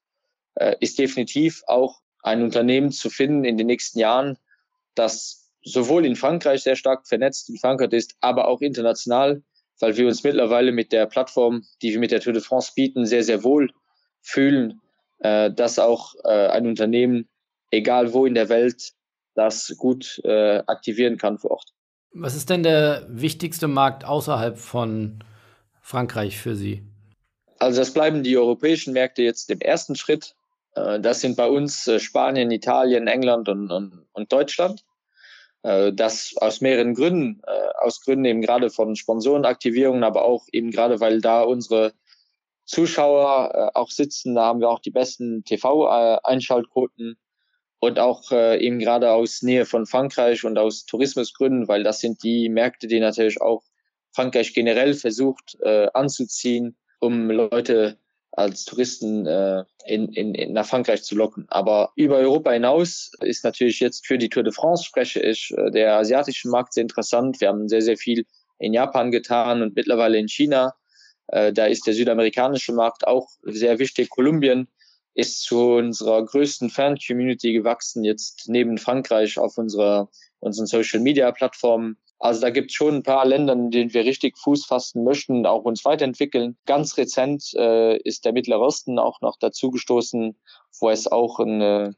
ist 0.79 0.97
definitiv 0.97 1.63
auch 1.67 1.99
ein 2.23 2.41
Unternehmen 2.41 2.91
zu 2.91 3.09
finden 3.09 3.43
in 3.43 3.57
den 3.57 3.67
nächsten 3.67 3.99
Jahren, 3.99 4.37
das 4.95 5.51
sowohl 5.61 6.05
in 6.05 6.15
Frankreich 6.15 6.63
sehr 6.63 6.77
stark 6.77 7.09
vernetzt 7.09 7.49
und 7.49 7.59
verankert 7.59 7.91
ist, 7.91 8.15
aber 8.21 8.47
auch 8.47 8.61
international 8.61 9.43
weil 9.79 9.97
wir 9.97 10.07
uns 10.07 10.23
mittlerweile 10.23 10.71
mit 10.71 10.91
der 10.91 11.05
Plattform, 11.05 11.63
die 11.81 11.91
wir 11.91 11.99
mit 11.99 12.11
der 12.11 12.19
Tour 12.19 12.33
de 12.33 12.41
France 12.41 12.71
bieten, 12.75 13.05
sehr, 13.05 13.23
sehr 13.23 13.43
wohl 13.43 13.71
fühlen, 14.21 14.81
äh, 15.19 15.51
dass 15.51 15.79
auch 15.79 16.15
äh, 16.23 16.47
ein 16.47 16.67
Unternehmen, 16.67 17.29
egal 17.71 18.13
wo 18.13 18.25
in 18.25 18.35
der 18.35 18.49
Welt, 18.49 18.93
das 19.35 19.75
gut 19.77 20.19
äh, 20.23 20.59
aktivieren 20.67 21.17
kann 21.17 21.37
vor 21.37 21.51
Ort. 21.51 21.73
Was 22.11 22.35
ist 22.35 22.49
denn 22.49 22.63
der 22.63 23.05
wichtigste 23.07 23.67
Markt 23.67 24.03
außerhalb 24.03 24.57
von 24.57 25.23
Frankreich 25.81 26.37
für 26.37 26.55
Sie? 26.55 26.83
Also 27.59 27.79
das 27.79 27.93
bleiben 27.93 28.23
die 28.23 28.37
europäischen 28.37 28.93
Märkte 28.93 29.21
jetzt 29.21 29.49
im 29.49 29.59
ersten 29.59 29.95
Schritt. 29.95 30.35
Äh, 30.75 30.99
das 30.99 31.21
sind 31.21 31.37
bei 31.37 31.47
uns 31.47 31.87
äh, 31.87 31.99
Spanien, 31.99 32.51
Italien, 32.51 33.07
England 33.07 33.49
und, 33.49 33.71
und, 33.71 34.05
und 34.11 34.31
Deutschland. 34.31 34.83
Äh, 35.63 35.93
das 35.93 36.35
aus 36.37 36.61
mehreren 36.61 36.93
Gründen, 36.93 37.41
äh, 37.45 37.69
aus 37.79 38.01
Gründen 38.01 38.25
eben 38.25 38.41
gerade 38.41 38.69
von 38.69 38.95
Sponsorenaktivierungen, 38.95 40.03
aber 40.03 40.23
auch 40.23 40.47
eben 40.51 40.71
gerade, 40.71 40.99
weil 40.99 41.21
da 41.21 41.41
unsere 41.41 41.93
Zuschauer 42.65 43.51
äh, 43.53 43.77
auch 43.77 43.89
sitzen, 43.89 44.35
da 44.35 44.45
haben 44.45 44.61
wir 44.61 44.69
auch 44.69 44.79
die 44.79 44.91
besten 44.91 45.43
TV-Einschaltquoten 45.43 47.17
und 47.81 47.97
auch 47.97 48.33
eben 48.33 48.79
gerade 48.79 49.13
aus 49.13 49.41
Nähe 49.41 49.65
von 49.65 49.85
Frankreich 49.85 50.43
und 50.43 50.57
aus 50.57 50.85
Tourismusgründen, 50.85 51.69
weil 51.69 51.81
das 51.81 52.01
sind 52.01 52.23
die 52.23 52.49
Märkte, 52.49 52.87
die 52.87 52.99
natürlich 52.99 53.39
auch 53.39 53.63
Frankreich 54.11 54.53
generell 54.53 54.93
versucht 54.95 55.57
anzuziehen, 55.63 56.75
um 56.99 57.31
Leute 57.31 57.97
als 58.39 58.63
Touristen 58.63 59.27
äh, 59.27 59.65
in, 59.85 60.07
in, 60.13 60.33
in 60.33 60.53
nach 60.53 60.65
Frankreich 60.65 61.03
zu 61.03 61.15
locken. 61.15 61.45
Aber 61.49 61.91
über 61.95 62.15
Europa 62.15 62.51
hinaus 62.51 63.11
ist 63.19 63.43
natürlich 63.43 63.81
jetzt 63.81 64.07
für 64.07 64.17
die 64.17 64.29
Tour 64.29 64.43
de 64.43 64.53
France 64.53 64.85
spreche 64.85 65.19
ich 65.19 65.53
äh, 65.57 65.69
der 65.71 65.97
asiatische 65.97 66.47
Markt 66.47 66.73
sehr 66.73 66.83
interessant. 66.83 67.41
Wir 67.41 67.49
haben 67.49 67.67
sehr, 67.67 67.81
sehr 67.81 67.97
viel 67.97 68.25
in 68.57 68.73
Japan 68.73 69.11
getan 69.11 69.61
und 69.61 69.75
mittlerweile 69.75 70.17
in 70.17 70.29
China. 70.29 70.73
Äh, 71.27 71.51
da 71.51 71.65
ist 71.65 71.85
der 71.85 71.93
südamerikanische 71.93 72.71
Markt 72.71 73.05
auch 73.05 73.27
sehr 73.43 73.77
wichtig. 73.77 74.09
Kolumbien 74.09 74.69
ist 75.15 75.43
zu 75.43 75.73
unserer 75.73 76.23
größten 76.25 76.69
Fan-Community 76.69 77.51
gewachsen, 77.51 78.05
jetzt 78.05 78.47
neben 78.47 78.77
Frankreich 78.77 79.37
auf 79.37 79.57
unserer, 79.57 80.09
unseren 80.39 80.65
Social-Media-Plattformen. 80.65 81.97
Also 82.19 82.41
da 82.41 82.49
gibt 82.49 82.71
es 82.71 82.75
schon 82.75 82.95
ein 82.95 83.03
paar 83.03 83.25
Länder, 83.25 83.53
in 83.53 83.71
denen 83.71 83.93
wir 83.93 84.03
richtig 84.03 84.37
Fuß 84.37 84.65
fassen 84.65 85.03
möchten 85.03 85.37
und 85.37 85.45
auch 85.45 85.63
uns 85.63 85.85
weiterentwickeln. 85.85 86.57
Ganz 86.65 86.97
rezent 86.97 87.53
äh, 87.55 87.97
ist 87.97 88.25
der 88.25 88.33
Mittlere 88.33 88.59
Osten 88.59 88.99
auch 88.99 89.21
noch 89.21 89.37
dazugestoßen, 89.39 90.37
wo 90.79 90.89
es 90.89 91.07
auch 91.07 91.39
eine 91.39 91.95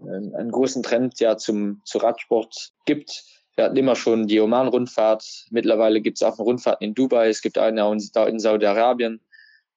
einen, 0.00 0.50
großen 0.50 0.82
Trend 0.82 1.20
ja 1.20 1.36
zum, 1.36 1.80
zu 1.84 1.98
Radsport 1.98 2.72
gibt. 2.84 3.24
Wir 3.54 3.64
hatten 3.64 3.76
immer 3.76 3.96
schon 3.96 4.26
die 4.26 4.40
Oman-Rundfahrt. 4.40 5.46
Mittlerweile 5.50 6.00
gibt 6.00 6.18
es 6.18 6.22
auch 6.22 6.34
eine 6.34 6.44
Rundfahrt 6.44 6.82
in 6.82 6.94
Dubai. 6.94 7.28
Es 7.28 7.40
gibt 7.40 7.56
eine 7.56 7.90
in 7.90 8.38
Saudi-Arabien. 8.38 9.20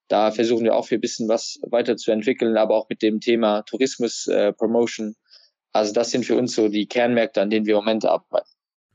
Da 0.09 0.31
versuchen 0.31 0.65
wir 0.65 0.75
auch 0.75 0.87
für 0.87 0.95
ein 0.95 1.01
bisschen 1.01 1.29
was 1.29 1.59
weiterzuentwickeln, 1.61 2.57
aber 2.57 2.75
auch 2.75 2.89
mit 2.89 3.01
dem 3.01 3.19
Thema 3.19 3.61
Tourismus, 3.61 4.27
äh. 4.27 4.53
Also 5.71 5.93
das 5.93 6.09
sind 6.09 6.25
für 6.25 6.35
uns 6.35 6.55
so 6.55 6.67
die 6.67 6.87
Kernmärkte, 6.87 7.41
an 7.41 7.51
denen 7.51 7.67
wir 7.67 7.75
im 7.75 7.81
Moment 7.81 8.05
arbeiten. 8.05 8.49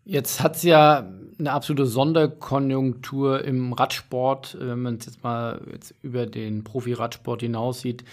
Jetzt 0.05 0.43
hat 0.43 0.57
es 0.57 0.63
ja 0.63 1.09
eine 1.39 1.53
absolute 1.53 1.87
Sonderkonjunktur 1.87 3.43
im 3.45 3.73
Radsport, 3.73 4.57
wenn 4.61 4.83
man 4.83 4.97
es 4.97 5.07
jetzt 5.07 5.25
mal 5.25 5.61
jetzt 5.73 5.95
über 6.03 6.27
den 6.27 6.63
Profi-Radsport 6.63 7.41
hinaus 7.41 7.81
sieht, 7.81 8.03
äh, 8.03 8.05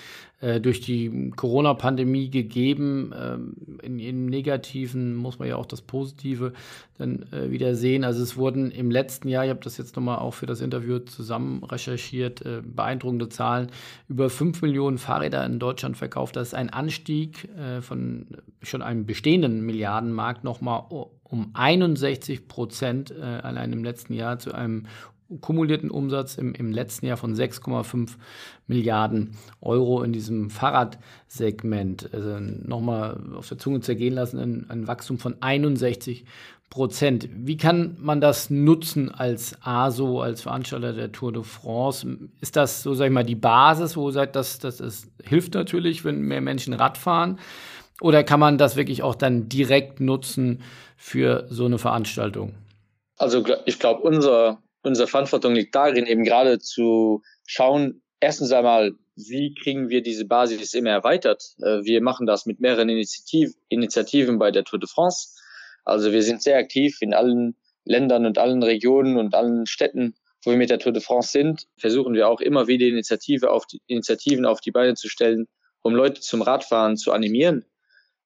durch 0.60 0.82
die 0.82 1.32
Corona-Pandemie 1.36 2.30
gegeben. 2.30 3.14
Ähm, 3.16 3.56
in, 3.84 4.00
Im 4.00 4.26
Negativen 4.26 5.16
muss 5.16 5.38
man 5.38 5.48
ja 5.48 5.56
auch 5.56 5.68
das 5.68 5.82
Positive 5.82 6.54
dann 6.98 7.26
äh, 7.32 7.52
wieder 7.52 7.76
sehen. 7.76 8.04
Also 8.04 8.24
es 8.24 8.38
wurden 8.38 8.72
im 8.72 8.90
letzten 8.90 9.28
Jahr, 9.28 9.44
ich 9.44 9.50
habe 9.52 9.60
das 9.64 9.78
jetzt 9.78 9.96
nochmal 9.96 10.18
auch 10.18 10.34
für 10.34 10.48
das 10.48 10.62
Interview 10.62 11.00
zusammen 11.00 11.64
recherchiert, 11.64 12.44
äh, 12.44 12.62
beeindruckende 12.64 13.30
Zahlen, 13.30 13.70
über 14.08 14.30
5 14.30 14.62
Millionen 14.64 14.98
Fahrräder 14.98 15.46
in 15.46 15.60
Deutschland 15.60 15.98
verkauft. 15.98 16.36
Das 16.36 16.50
ist 16.50 16.54
ein 16.56 16.70
Anstieg 16.70 17.50
von 17.82 18.28
schon 18.62 18.82
einem 18.82 19.06
bestehenden 19.06 19.62
Milliardenmarkt 19.66 20.44
nochmal 20.44 20.84
um 21.32 21.50
61 21.54 22.48
Prozent 22.48 23.12
äh, 23.12 23.22
allein 23.22 23.72
im 23.72 23.84
letzten 23.84 24.14
Jahr 24.14 24.38
zu 24.38 24.54
einem 24.54 24.84
kumulierten 25.40 25.90
Umsatz 25.90 26.36
im, 26.36 26.54
im 26.54 26.72
letzten 26.72 27.06
Jahr 27.06 27.18
von 27.18 27.36
6,5 27.36 28.12
Milliarden 28.68 29.38
Euro 29.62 30.04
in 30.04 30.12
diesem 30.12 30.50
Fahrradsegment. 30.50 32.10
Also 32.14 32.40
nochmal 32.40 33.22
auf 33.36 33.48
der 33.48 33.58
Zunge 33.58 33.82
zergehen 33.82 34.16
lassen, 34.16 34.40
ein, 34.40 34.66
ein 34.70 34.88
Wachstum 34.88 35.20
von 35.20 35.36
61 35.40 36.26
Prozent. 36.72 37.28
Wie 37.34 37.58
kann 37.58 37.98
man 38.00 38.22
das 38.22 38.50
nutzen 38.50 39.12
als 39.12 39.58
ASO, 39.62 40.22
als 40.22 40.42
Veranstalter 40.42 40.94
der 40.94 41.12
Tour 41.12 41.34
de 41.34 41.44
France? 41.44 42.18
Ist 42.40 42.56
das, 42.56 42.82
so 42.82 42.94
sag 42.94 43.08
ich 43.08 43.12
mal, 43.12 43.26
die 43.26 43.36
Basis, 43.36 43.98
wo 43.98 44.08
ihr 44.08 44.14
sagt, 44.14 44.38
das, 44.38 44.58
das 44.58 44.80
ist, 44.80 45.12
hilft 45.22 45.54
natürlich, 45.54 46.06
wenn 46.06 46.22
mehr 46.22 46.40
Menschen 46.40 46.74
Rad 46.74 46.98
fahren? 46.98 47.40
Oder 48.00 48.24
kann 48.24 48.40
man 48.40 48.58
das 48.58 48.78
wirklich 48.78 49.04
auch 49.04 49.16
dann 49.16 49.50
direkt 49.50 50.00
nutzen 50.00 50.62
für 50.96 51.46
so 51.50 51.66
eine 51.66 51.78
Veranstaltung? 51.78 52.56
Also 53.18 53.44
ich 53.66 53.78
glaube, 53.78 54.02
unser, 54.02 54.60
unsere 54.84 55.08
Verantwortung 55.08 55.54
liegt 55.54 55.76
darin, 55.76 56.06
eben 56.06 56.24
gerade 56.24 56.60
zu 56.60 57.22
schauen, 57.46 58.02
erstens 58.20 58.52
einmal, 58.52 58.94
wie 59.16 59.54
kriegen 59.54 59.90
wir 59.90 60.02
diese 60.02 60.26
Basis 60.26 60.74
immer 60.74 60.92
erweitert? 60.92 61.44
Äh, 61.60 61.84
wir 61.84 62.02
machen 62.02 62.26
das 62.26 62.46
mit 62.46 62.60
mehreren 62.60 62.90
Initiativ 62.90 63.54
Initiativen 63.70 64.40
bei 64.40 64.52
der 64.52 64.64
Tour 64.64 64.80
de 64.80 64.88
France. 64.88 65.36
Also 65.84 66.12
wir 66.12 66.24
sind 66.24 66.42
sehr 66.42 66.58
aktiv 66.58 66.98
in 67.02 67.14
allen 67.14 67.56
Ländern 67.86 68.26
und 68.26 68.38
allen 68.38 68.64
Regionen 68.64 69.18
und 69.18 69.34
allen 69.36 69.66
Städten, 69.66 70.16
wo 70.44 70.52
wir 70.52 70.58
mit 70.58 70.70
der 70.70 70.80
Tour 70.80 70.92
de 70.92 71.02
France 71.02 71.32
sind, 71.32 71.68
versuchen 71.78 72.14
wir 72.14 72.28
auch 72.28 72.42
immer 72.42 72.68
wieder 72.68 72.86
Initiative 72.86 73.52
auf 73.52 73.66
die, 73.66 73.82
Initiativen 73.88 74.46
auf 74.46 74.62
die 74.62 74.72
Beine 74.72 74.96
zu 74.96 75.10
stellen, 75.10 75.48
um 75.82 75.94
Leute 75.94 76.22
zum 76.22 76.42
Radfahren 76.42 76.98
zu 76.98 77.12
animieren. 77.12 77.66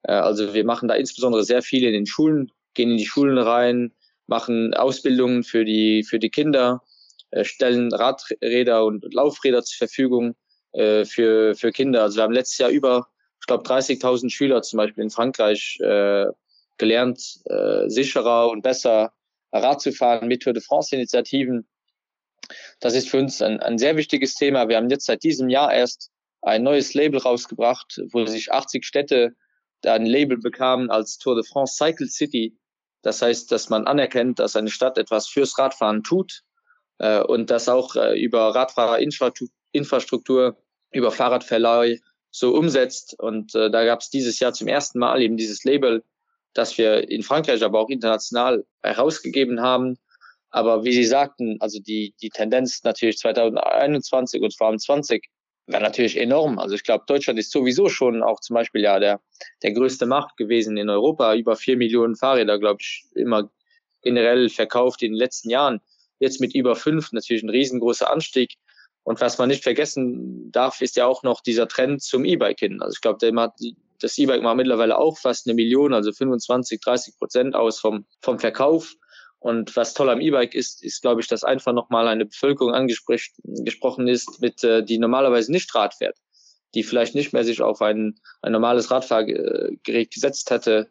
Äh, 0.04 0.14
also 0.14 0.54
wir 0.54 0.66
machen 0.66 0.88
da 0.88 0.96
insbesondere 0.96 1.44
sehr 1.44 1.62
viel 1.62 1.84
in 1.84 1.94
den 1.94 2.06
Schulen, 2.06 2.52
gehen 2.74 2.92
in 2.92 2.98
die 2.98 3.06
Schulen 3.06 3.38
rein, 3.38 3.94
machen 4.28 4.74
Ausbildungen 4.74 5.44
für 5.44 5.66
die, 5.66 6.04
für 6.04 6.20
die 6.20 6.30
Kinder, 6.30 6.82
äh, 7.32 7.44
stellen 7.44 7.94
Radräder 7.94 8.86
und 8.86 9.14
Laufräder 9.14 9.64
zur 9.64 9.78
Verfügung 9.78 10.36
äh, 10.74 11.06
für, 11.06 11.56
für 11.56 11.72
Kinder. 11.72 12.04
Also 12.04 12.18
wir 12.18 12.24
haben 12.24 12.34
letztes 12.34 12.58
Jahr 12.58 12.70
über, 12.70 13.08
ich 13.40 13.48
glaube, 13.48 13.64
30.000 13.64 14.30
Schüler 14.30 14.62
zum 14.62 14.78
Beispiel 14.78 15.04
in 15.04 15.10
Frankreich 15.10 15.78
gelernt, 16.78 17.22
sicherer 17.88 18.50
und 18.50 18.62
besser 18.62 19.14
Rad 19.54 19.82
zu 19.82 19.92
fahren 19.94 20.28
mit 20.28 20.44
Tour 20.44 20.54
de 20.54 20.62
France-Initiativen. 20.62 21.68
Das 22.80 22.96
ist 22.96 23.10
für 23.10 23.20
uns 23.20 23.42
ein, 23.42 23.60
ein 23.60 23.78
sehr 23.78 23.96
wichtiges 23.98 24.36
Thema. 24.36 24.68
Wir 24.68 24.78
haben 24.78 24.90
jetzt 24.90 25.06
seit 25.06 25.24
diesem 25.24 25.50
Jahr 25.50 25.74
erst 25.74 26.12
ein 26.42 26.64
neues 26.64 26.94
Label 26.94 27.20
rausgebracht, 27.20 28.02
wo 28.12 28.26
sich 28.26 28.52
80 28.52 28.86
Städte 28.86 29.36
ein 29.84 30.06
Label 30.06 30.38
bekamen 30.38 30.90
als 30.90 31.18
Tour 31.18 31.36
de 31.36 31.44
France 31.44 31.76
Cycle 31.76 32.08
City. 32.08 32.58
Das 33.06 33.22
heißt, 33.22 33.50
dass 33.52 33.70
man 33.70 33.86
anerkennt, 33.86 34.40
dass 34.40 34.56
eine 34.56 34.72
Stadt 34.72 34.98
etwas 34.98 35.28
fürs 35.28 35.60
Radfahren 35.60 36.02
tut 36.02 36.42
äh, 36.98 37.22
und 37.22 37.52
das 37.52 37.70
auch 37.70 37.96
äh, 37.96 38.20
über 38.20 38.56
Radfahrerinfrastruktur, 38.56 40.58
über 40.92 41.12
Fahrradverleih 41.12 42.00
so 42.32 42.56
umsetzt. 42.56 43.16
Und 43.20 43.54
äh, 43.54 43.70
da 43.70 43.86
gab 43.86 44.00
es 44.00 44.10
dieses 44.10 44.40
Jahr 44.40 44.54
zum 44.54 44.68
ersten 44.68 44.98
Mal 44.98 45.22
eben 45.22 45.38
dieses 45.38 45.64
Label, 45.66 46.04
das 46.56 46.80
wir 46.80 47.08
in 47.08 47.22
Frankreich, 47.22 47.64
aber 47.64 47.80
auch 47.80 47.90
international 47.90 48.66
herausgegeben 48.82 49.62
haben. 49.62 50.00
Aber 50.50 50.84
wie 50.84 50.94
Sie 50.94 51.06
sagten, 51.06 51.58
also 51.60 51.80
die, 51.80 52.16
die 52.24 52.32
Tendenz 52.32 52.84
natürlich 52.84 53.20
2021 53.20 54.42
und 54.42 54.58
vor 54.58 54.66
allem 54.66 54.80
20 54.80 55.30
wäre 55.68 55.84
natürlich 55.84 56.18
enorm. 56.18 56.60
Also 56.60 56.76
ich 56.76 56.84
glaube, 56.84 57.06
Deutschland 57.08 57.40
ist 57.40 57.52
sowieso 57.52 57.90
schon 57.90 58.22
auch 58.24 58.40
zum 58.40 58.54
Beispiel 58.54 58.82
ja 58.82 59.00
der, 59.00 59.22
der 59.64 59.74
größte 59.74 60.06
Markt 60.06 60.38
gewesen 60.38 60.78
in 60.78 60.90
Europa. 60.90 61.36
Über 61.36 61.56
vier 61.56 61.78
Millionen 61.78 62.16
Fahrräder, 62.16 62.60
glaube 62.60 62.78
ich, 62.82 63.06
immer 63.16 63.50
generell 64.02 64.50
verkauft 64.50 65.02
in 65.02 65.14
den 65.14 65.18
letzten 65.18 65.50
Jahren. 65.50 65.82
Jetzt 66.20 66.40
mit 66.40 66.56
über 66.56 66.76
fünf 66.76 67.12
natürlich 67.12 67.44
ein 67.44 67.50
riesengroßer 67.50 68.10
Anstieg. 68.10 68.54
Und 69.04 69.22
was 69.22 69.38
man 69.38 69.50
nicht 69.50 69.64
vergessen 69.64 70.52
darf, 70.52 70.82
ist 70.82 70.96
ja 70.96 71.06
auch 71.06 71.24
noch 71.24 71.42
dieser 71.42 71.68
Trend 71.68 72.02
zum 72.02 72.26
E-Bike 72.26 72.60
hin. 72.60 72.82
Also 72.82 72.96
ich 72.96 73.02
glaube, 73.02 73.20
das 74.00 74.18
E-Bike 74.18 74.42
macht 74.42 74.58
mittlerweile 74.58 74.98
auch 74.98 75.18
fast 75.18 75.48
eine 75.48 75.54
Million, 75.54 75.94
also 75.94 76.12
25, 76.12 76.82
30 76.82 77.18
Prozent 77.18 77.56
aus 77.56 77.80
vom, 77.80 78.06
vom 78.22 78.40
Verkauf. 78.40 78.96
Und 79.46 79.76
was 79.76 79.94
toll 79.94 80.10
am 80.10 80.22
E-Bike 80.22 80.56
ist, 80.56 80.84
ist, 80.84 81.04
glaube 81.04 81.22
ich, 81.22 81.28
dass 81.28 81.44
einfach 81.44 81.72
nochmal 81.72 82.08
eine 82.08 82.26
Bevölkerung 82.26 82.74
angesprochen 82.74 84.08
ist, 84.08 84.42
mit, 84.42 84.64
äh, 84.64 84.84
die 84.84 84.98
normalerweise 84.98 85.52
nicht 85.52 85.76
Rad 85.76 85.94
fährt, 85.94 86.18
die 86.74 86.82
vielleicht 86.82 87.14
nicht 87.14 87.32
mehr 87.32 87.44
sich 87.44 87.62
auf 87.62 87.80
ein, 87.84 88.20
ein 88.42 88.54
normales 88.54 88.90
Radfahrgerät 88.90 90.12
gesetzt 90.12 90.50
hätte, 90.50 90.90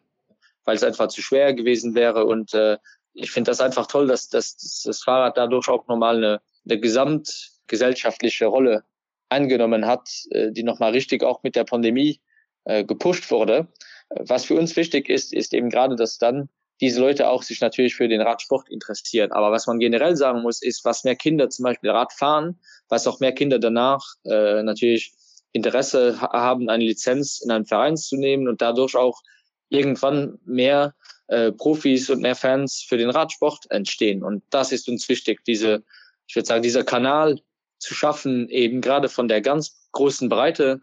weil 0.63 0.77
es 0.77 0.83
einfach 0.85 1.09
zu 1.09 1.21
schwer 1.21 1.53
gewesen 1.53 1.95
wäre. 1.95 2.23
Und 2.23 2.53
äh, 2.53 2.77
ich 3.13 3.29
finde 3.29 3.51
das 3.51 3.59
einfach 3.59 3.87
toll, 3.87 4.07
dass, 4.07 4.29
dass, 4.29 4.55
dass 4.55 4.83
das 4.85 5.03
Fahrrad 5.03 5.35
dadurch 5.35 5.67
auch 5.67 5.85
nochmal 5.89 6.15
eine, 6.15 6.39
eine 6.63 6.79
gesamtgesellschaftliche 6.79 8.45
Rolle 8.45 8.85
angenommen 9.27 9.85
hat, 9.85 10.07
äh, 10.29 10.53
die 10.53 10.63
nochmal 10.63 10.93
richtig 10.93 11.23
auch 11.23 11.43
mit 11.43 11.57
der 11.57 11.65
Pandemie 11.65 12.21
äh, 12.63 12.85
gepusht 12.85 13.29
wurde. 13.31 13.67
Was 14.11 14.45
für 14.45 14.55
uns 14.55 14.77
wichtig 14.77 15.09
ist, 15.09 15.33
ist 15.33 15.53
eben 15.53 15.69
gerade, 15.69 15.97
dass 15.97 16.17
dann 16.17 16.47
diese 16.81 16.99
Leute 16.99 17.29
auch 17.29 17.43
sich 17.43 17.61
natürlich 17.61 17.95
für 17.95 18.07
den 18.07 18.21
Radsport 18.21 18.69
interessieren. 18.69 19.31
Aber 19.31 19.51
was 19.51 19.67
man 19.67 19.79
generell 19.79 20.15
sagen 20.15 20.41
muss, 20.41 20.61
ist, 20.61 20.83
was 20.83 21.03
mehr 21.03 21.15
Kinder 21.15 21.49
zum 21.49 21.63
Beispiel 21.63 21.89
Rad 21.89 22.11
fahren, 22.11 22.59
was 22.89 23.07
auch 23.07 23.19
mehr 23.19 23.31
Kinder 23.31 23.59
danach 23.59 24.03
äh, 24.25 24.61
natürlich 24.63 25.13
Interesse 25.53 26.19
haben, 26.19 26.69
eine 26.69 26.83
Lizenz 26.83 27.39
in 27.39 27.49
einem 27.49 27.65
Verein 27.65 27.95
zu 27.95 28.17
nehmen 28.17 28.49
und 28.49 28.61
dadurch 28.61 28.95
auch 28.95 29.21
irgendwann 29.69 30.37
mehr 30.45 30.93
äh, 31.27 31.53
Profis 31.53 32.09
und 32.09 32.21
mehr 32.21 32.35
Fans 32.35 32.85
für 32.87 32.97
den 32.97 33.09
Radsport 33.09 33.65
entstehen. 33.69 34.21
Und 34.21 34.43
das 34.49 34.73
ist 34.73 34.89
uns 34.89 35.07
wichtig, 35.07 35.43
diese, 35.45 35.83
ich 36.27 36.35
würde 36.35 36.47
sagen, 36.47 36.61
dieser 36.61 36.83
Kanal 36.83 37.39
zu 37.79 37.93
schaffen, 37.93 38.49
eben 38.49 38.81
gerade 38.81 39.07
von 39.07 39.27
der 39.29 39.41
ganz 39.41 39.87
großen 39.93 40.27
Breite 40.27 40.81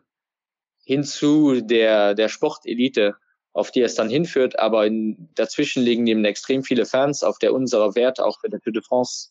hin 0.84 1.05
zu 1.05 1.61
der, 1.61 2.14
der 2.14 2.28
Sportelite, 2.28 3.16
auf 3.53 3.70
die 3.70 3.82
es 3.82 3.94
dann 3.94 4.09
hinführt. 4.09 4.59
Aber 4.59 4.86
in, 4.86 5.28
dazwischen 5.34 5.82
liegen 5.82 6.07
eben 6.07 6.24
extrem 6.24 6.62
viele 6.62 6.86
Fans, 6.86 7.22
auf 7.22 7.38
der 7.38 7.55
unser 7.55 7.94
Wert 7.94 8.20
auch 8.20 8.40
für 8.40 8.48
der 8.48 8.61
Tour 8.61 8.72
de 8.72 8.82
France 8.82 9.30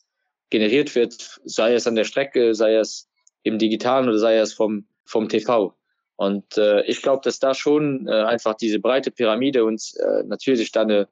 generiert 0.49 0.95
wird, 0.95 1.39
sei 1.45 1.73
es 1.73 1.87
an 1.87 1.95
der 1.95 2.03
Strecke, 2.03 2.53
sei 2.53 2.75
es 2.75 3.09
im 3.43 3.57
Digitalen 3.57 4.07
oder 4.09 4.19
sei 4.19 4.37
es 4.37 4.53
vom, 4.53 4.85
vom 5.05 5.29
TV. 5.29 5.75
Und 6.17 6.57
äh, 6.57 6.83
ich 6.83 7.01
glaube, 7.01 7.21
dass 7.23 7.39
da 7.39 7.55
schon 7.55 8.07
äh, 8.07 8.11
einfach 8.11 8.53
diese 8.53 8.79
breite 8.79 9.09
Pyramide 9.09 9.65
uns 9.65 9.95
äh, 9.95 10.23
natürlich 10.23 10.71
dann 10.71 10.91
eine, 10.91 11.07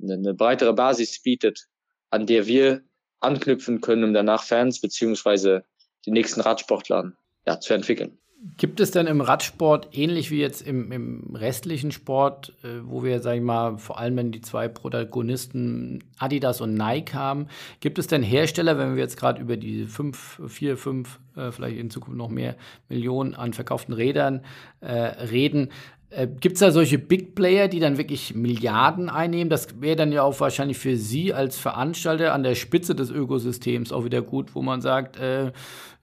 eine 0.00 0.34
breitere 0.34 0.72
Basis 0.72 1.20
bietet, 1.20 1.66
an 2.10 2.26
der 2.26 2.46
wir 2.46 2.82
anknüpfen 3.20 3.80
können, 3.80 4.04
um 4.04 4.14
danach 4.14 4.44
Fans 4.44 4.80
beziehungsweise 4.80 5.64
die 6.06 6.12
nächsten 6.12 6.40
Radsportler 6.40 7.14
ja, 7.46 7.58
zu 7.58 7.74
entwickeln. 7.74 8.18
Gibt 8.58 8.78
es 8.80 8.90
denn 8.90 9.06
im 9.06 9.22
Radsport, 9.22 9.88
ähnlich 9.92 10.30
wie 10.30 10.38
jetzt 10.38 10.60
im, 10.60 10.92
im 10.92 11.34
restlichen 11.34 11.92
Sport, 11.92 12.52
äh, 12.62 12.80
wo 12.84 13.02
wir, 13.02 13.20
sag 13.20 13.36
ich 13.36 13.42
mal, 13.42 13.78
vor 13.78 13.98
allem 13.98 14.18
wenn 14.18 14.32
die 14.32 14.42
zwei 14.42 14.68
Protagonisten 14.68 16.04
Adidas 16.18 16.60
und 16.60 16.74
Nike 16.74 17.14
haben, 17.14 17.46
gibt 17.80 17.98
es 17.98 18.06
denn 18.06 18.22
Hersteller, 18.22 18.76
wenn 18.76 18.96
wir 18.96 19.02
jetzt 19.02 19.16
gerade 19.16 19.40
über 19.40 19.56
die 19.56 19.86
fünf, 19.86 20.42
vier, 20.46 20.76
fünf, 20.76 21.20
äh, 21.36 21.52
vielleicht 21.52 21.78
in 21.78 21.88
Zukunft 21.88 22.18
noch 22.18 22.28
mehr 22.28 22.54
Millionen 22.90 23.34
an 23.34 23.54
verkauften 23.54 23.94
Rädern 23.94 24.42
äh, 24.80 24.92
reden, 24.92 25.70
Äh, 26.14 26.28
Gibt 26.28 26.54
es 26.54 26.60
da 26.60 26.70
solche 26.70 26.98
Big 26.98 27.34
Player, 27.34 27.68
die 27.68 27.80
dann 27.80 27.98
wirklich 27.98 28.34
Milliarden 28.34 29.08
einnehmen? 29.08 29.50
Das 29.50 29.80
wäre 29.80 29.96
dann 29.96 30.12
ja 30.12 30.22
auch 30.22 30.38
wahrscheinlich 30.40 30.78
für 30.78 30.96
Sie 30.96 31.34
als 31.34 31.58
Veranstalter 31.58 32.32
an 32.32 32.42
der 32.42 32.54
Spitze 32.54 32.94
des 32.94 33.10
Ökosystems 33.10 33.92
auch 33.92 34.04
wieder 34.04 34.22
gut, 34.22 34.54
wo 34.54 34.62
man 34.62 34.80
sagt, 34.80 35.18
äh, 35.18 35.52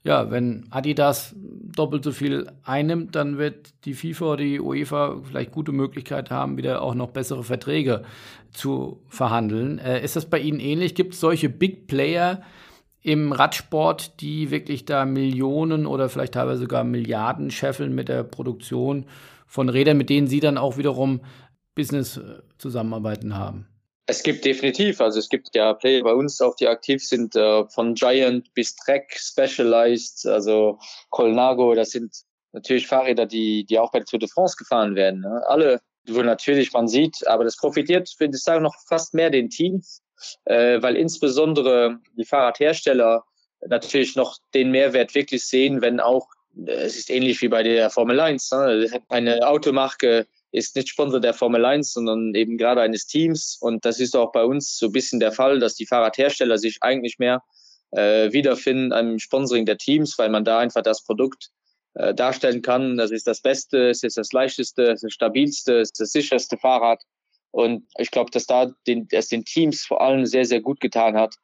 ja, 0.04 0.30
wenn 0.30 0.66
Adidas 0.70 1.34
doppelt 1.36 2.02
so 2.04 2.10
viel 2.10 2.50
einnimmt, 2.64 3.14
dann 3.14 3.38
wird 3.38 3.72
die 3.84 3.94
FIFA 3.94 4.32
oder 4.32 4.42
die 4.42 4.60
UEFA 4.60 5.20
vielleicht 5.22 5.52
gute 5.52 5.72
Möglichkeit 5.72 6.30
haben, 6.30 6.56
wieder 6.56 6.82
auch 6.82 6.94
noch 6.94 7.10
bessere 7.10 7.44
Verträge 7.44 8.02
zu 8.52 9.00
verhandeln. 9.08 9.78
Äh, 9.78 10.04
ist 10.04 10.16
das 10.16 10.26
bei 10.26 10.40
Ihnen 10.40 10.60
ähnlich? 10.60 10.94
Gibt 10.94 11.14
es 11.14 11.20
solche 11.20 11.48
Big 11.48 11.86
Player 11.86 12.42
im 13.00 13.32
Radsport, 13.32 14.20
die 14.20 14.50
wirklich 14.50 14.84
da 14.84 15.04
Millionen 15.04 15.86
oder 15.86 16.08
vielleicht 16.08 16.34
teilweise 16.34 16.62
sogar 16.62 16.84
Milliarden 16.84 17.50
scheffeln 17.50 17.94
mit 17.94 18.08
der 18.08 18.22
Produktion 18.22 19.06
von 19.52 19.68
Rädern, 19.68 19.98
mit 19.98 20.08
denen 20.08 20.28
Sie 20.28 20.40
dann 20.40 20.56
auch 20.56 20.78
wiederum 20.78 21.20
Business-Zusammenarbeiten 21.74 23.36
haben? 23.36 23.68
Es 24.06 24.22
gibt 24.22 24.46
definitiv, 24.46 25.00
also 25.00 25.18
es 25.18 25.28
gibt 25.28 25.54
ja 25.54 25.74
Player 25.74 26.02
bei 26.02 26.14
uns 26.14 26.40
auch, 26.40 26.56
die 26.56 26.66
aktiv 26.66 27.06
sind, 27.06 27.36
äh, 27.36 27.64
von 27.68 27.94
Giant 27.94 28.52
bis 28.54 28.74
Trek, 28.74 29.14
Specialized, 29.14 30.26
also 30.26 30.78
Colnago, 31.10 31.74
das 31.74 31.90
sind 31.90 32.16
natürlich 32.52 32.86
Fahrräder, 32.86 33.26
die, 33.26 33.64
die 33.64 33.78
auch 33.78 33.92
bei 33.92 33.98
der 33.98 34.06
Tour 34.06 34.18
de 34.18 34.28
France 34.28 34.56
gefahren 34.56 34.94
werden. 34.94 35.20
Ne? 35.20 35.42
Alle, 35.46 35.80
wo 36.08 36.22
natürlich 36.22 36.72
man 36.72 36.88
sieht, 36.88 37.26
aber 37.28 37.44
das 37.44 37.56
profitiert, 37.56 38.10
würde 38.18 38.34
ich 38.34 38.42
sagen, 38.42 38.62
noch 38.62 38.74
fast 38.88 39.12
mehr 39.12 39.28
den 39.28 39.50
Teams, 39.50 40.02
äh, 40.46 40.80
weil 40.80 40.96
insbesondere 40.96 41.98
die 42.16 42.24
Fahrradhersteller 42.24 43.22
natürlich 43.68 44.16
noch 44.16 44.38
den 44.54 44.70
Mehrwert 44.70 45.14
wirklich 45.14 45.44
sehen, 45.44 45.82
wenn 45.82 46.00
auch 46.00 46.26
es 46.66 46.96
ist 46.96 47.10
ähnlich 47.10 47.40
wie 47.42 47.48
bei 47.48 47.62
der 47.62 47.90
Formel 47.90 48.20
1. 48.20 48.50
Ne? 48.50 49.00
Eine 49.08 49.46
Automarke 49.48 50.26
ist 50.50 50.76
nicht 50.76 50.88
Sponsor 50.88 51.20
der 51.20 51.34
Formel 51.34 51.64
1, 51.64 51.92
sondern 51.92 52.34
eben 52.34 52.58
gerade 52.58 52.82
eines 52.82 53.06
Teams. 53.06 53.56
Und 53.60 53.84
das 53.84 54.00
ist 54.00 54.14
auch 54.14 54.32
bei 54.32 54.44
uns 54.44 54.76
so 54.76 54.86
ein 54.86 54.92
bisschen 54.92 55.20
der 55.20 55.32
Fall, 55.32 55.58
dass 55.58 55.74
die 55.74 55.86
Fahrradhersteller 55.86 56.58
sich 56.58 56.78
eigentlich 56.82 57.18
mehr 57.18 57.42
äh, 57.92 58.32
wiederfinden 58.32 58.92
am 58.92 59.18
Sponsoring 59.18 59.66
der 59.66 59.78
Teams, 59.78 60.18
weil 60.18 60.28
man 60.28 60.44
da 60.44 60.58
einfach 60.58 60.82
das 60.82 61.02
Produkt 61.04 61.50
äh, 61.94 62.14
darstellen 62.14 62.62
kann. 62.62 62.96
Das 62.96 63.10
ist 63.10 63.26
das 63.26 63.40
Beste, 63.40 63.88
es 63.88 64.02
ist 64.02 64.18
das 64.18 64.32
leichteste, 64.32 64.84
es 64.84 65.02
ist 65.02 65.04
das 65.04 65.12
stabilste, 65.12 65.80
es 65.80 65.88
ist 65.88 66.00
das 66.00 66.12
sicherste 66.12 66.58
Fahrrad. 66.58 67.02
Und 67.50 67.86
ich 67.98 68.10
glaube, 68.10 68.30
dass 68.30 68.46
da 68.46 68.72
den, 68.86 69.08
es 69.10 69.28
den 69.28 69.44
Teams 69.44 69.84
vor 69.84 70.00
allem 70.00 70.24
sehr, 70.26 70.44
sehr 70.44 70.60
gut 70.60 70.80
getan 70.80 71.16
hat, 71.16 71.34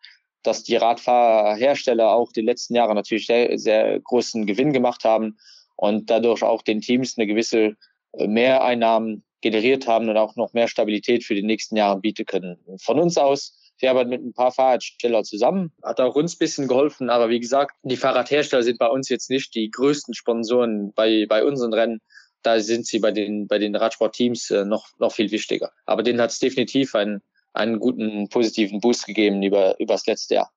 dass 0.43 0.63
die 0.63 0.77
Radfahrerhersteller 0.77 2.11
auch 2.11 2.33
die 2.33 2.43
letzten 2.43 2.75
Jahre 2.75 2.95
natürlich 2.95 3.27
sehr, 3.27 3.59
sehr 3.59 4.01
großen 4.01 4.47
Gewinn 4.47 4.73
gemacht 4.73 5.05
haben 5.05 5.37
und 5.77 6.11
dadurch 6.11 6.43
auch 6.43 6.63
den 6.63 6.81
Teams 6.81 7.17
eine 7.17 7.27
gewisse 7.27 7.77
äh, 8.13 8.27
Mehreinnahmen 8.27 9.25
generiert 9.41 9.87
haben 9.87 10.09
und 10.09 10.17
auch 10.17 10.37
noch 10.37 10.53
mehr 10.53 10.69
Stabilität 10.69 11.25
für 11.25 11.35
die 11.35 11.45
nächsten 11.45 11.77
Jahre 11.77 12.01
bieten 12.01 12.27
können. 12.27 12.59
Von 12.81 12.99
uns 12.99 13.17
aus, 13.17 13.57
wir 13.79 13.91
arbeiten 13.91 14.11
mit 14.11 14.25
ein 14.25 14.33
paar 14.33 14.51
Fahrradherstellern 14.51 15.25
zusammen, 15.25 15.73
hat 15.83 16.01
auch 16.01 16.17
uns 16.17 16.35
ein 16.35 16.39
bisschen 16.39 16.67
geholfen, 16.67 17.11
aber 17.11 17.29
wie 17.29 17.39
gesagt, 17.39 17.77
die 17.83 17.97
Fahrradhersteller 17.97 18.65
sind 18.65 18.79
bei 18.79 18.89
uns 18.89 19.09
jetzt 19.09 19.31
nicht 19.31 19.55
die 19.55 19.71
größten 19.71 20.15
Sponsoren 20.15 20.93
bei, 20.95 21.27
bei 21.29 21.45
unseren 21.45 21.73
Rennen. 21.73 22.01
Da 22.43 22.61
sind 22.61 22.87
sie 22.87 22.99
bei 22.99 23.13
den, 23.13 23.47
bei 23.47 23.59
den 23.59 23.77
Radsportteams 23.77 24.51
äh, 24.51 24.65
noch, 24.65 24.89
noch 24.99 25.13
viel 25.13 25.31
wichtiger. 25.31 25.73
Aber 25.87 26.03
denen 26.03 26.21
hat 26.21 26.31
es 26.31 26.39
definitiv 26.39 26.95
einen, 26.95 27.21
einen 27.59 27.79
guten 27.79 28.29
positiven 28.29 28.81
Boost 28.81 29.07
gegeben 29.07 29.43
über, 29.43 29.79
über 29.79 29.95
das 29.95 30.07
letzte 30.07 30.37
Jahr. 30.37 30.51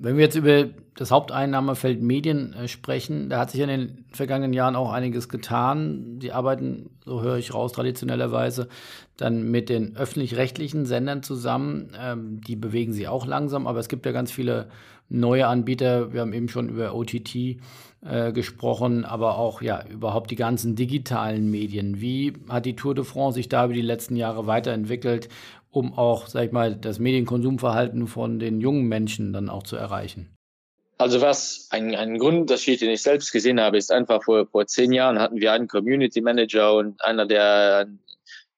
Wenn 0.00 0.16
wir 0.16 0.24
jetzt 0.24 0.36
über 0.36 0.68
das 0.94 1.10
Haupteinnahmefeld 1.10 2.00
Medien 2.00 2.52
äh, 2.52 2.68
sprechen, 2.68 3.28
da 3.30 3.40
hat 3.40 3.50
sich 3.50 3.60
in 3.60 3.68
den 3.68 4.04
vergangenen 4.12 4.52
Jahren 4.52 4.76
auch 4.76 4.92
einiges 4.92 5.28
getan. 5.28 6.20
Die 6.20 6.30
arbeiten, 6.30 6.90
so 7.04 7.20
höre 7.20 7.36
ich 7.36 7.52
raus, 7.52 7.72
traditionellerweise 7.72 8.68
dann 9.16 9.50
mit 9.50 9.68
den 9.68 9.96
öffentlich-rechtlichen 9.96 10.86
Sendern 10.86 11.24
zusammen. 11.24 11.96
Ähm, 12.00 12.40
die 12.46 12.54
bewegen 12.54 12.92
sich 12.92 13.08
auch 13.08 13.26
langsam, 13.26 13.66
aber 13.66 13.80
es 13.80 13.88
gibt 13.88 14.06
ja 14.06 14.12
ganz 14.12 14.30
viele 14.30 14.68
neue 15.08 15.48
Anbieter. 15.48 16.12
Wir 16.12 16.20
haben 16.20 16.32
eben 16.32 16.48
schon 16.48 16.68
über 16.68 16.94
OTT 16.94 17.34
äh, 17.34 18.32
gesprochen, 18.32 19.04
aber 19.04 19.38
auch 19.38 19.62
ja 19.62 19.84
überhaupt 19.88 20.30
die 20.30 20.36
ganzen 20.36 20.76
digitalen 20.76 21.50
Medien. 21.50 22.00
Wie 22.00 22.34
hat 22.48 22.66
die 22.66 22.76
Tour 22.76 22.94
de 22.94 23.04
France 23.04 23.34
sich 23.34 23.48
da 23.48 23.64
über 23.64 23.74
die 23.74 23.82
letzten 23.82 24.14
Jahre 24.14 24.46
weiterentwickelt 24.46 25.28
um 25.70 25.96
auch, 25.96 26.26
sag 26.26 26.46
ich 26.46 26.52
mal, 26.52 26.74
das 26.74 26.98
Medienkonsumverhalten 26.98 28.06
von 28.06 28.38
den 28.38 28.60
jungen 28.60 28.84
Menschen 28.84 29.32
dann 29.32 29.48
auch 29.48 29.62
zu 29.62 29.76
erreichen? 29.76 30.34
Also 30.98 31.20
was 31.20 31.68
ein, 31.70 31.94
ein 31.94 32.18
Grundunterschied, 32.18 32.80
den 32.80 32.90
ich 32.90 33.02
selbst 33.02 33.30
gesehen 33.30 33.60
habe, 33.60 33.78
ist 33.78 33.92
einfach 33.92 34.24
vor, 34.24 34.46
vor 34.46 34.66
zehn 34.66 34.92
Jahren 34.92 35.20
hatten 35.20 35.40
wir 35.40 35.52
einen 35.52 35.68
Community 35.68 36.20
Manager 36.20 36.74
und 36.74 37.04
einer, 37.04 37.24
der 37.24 37.86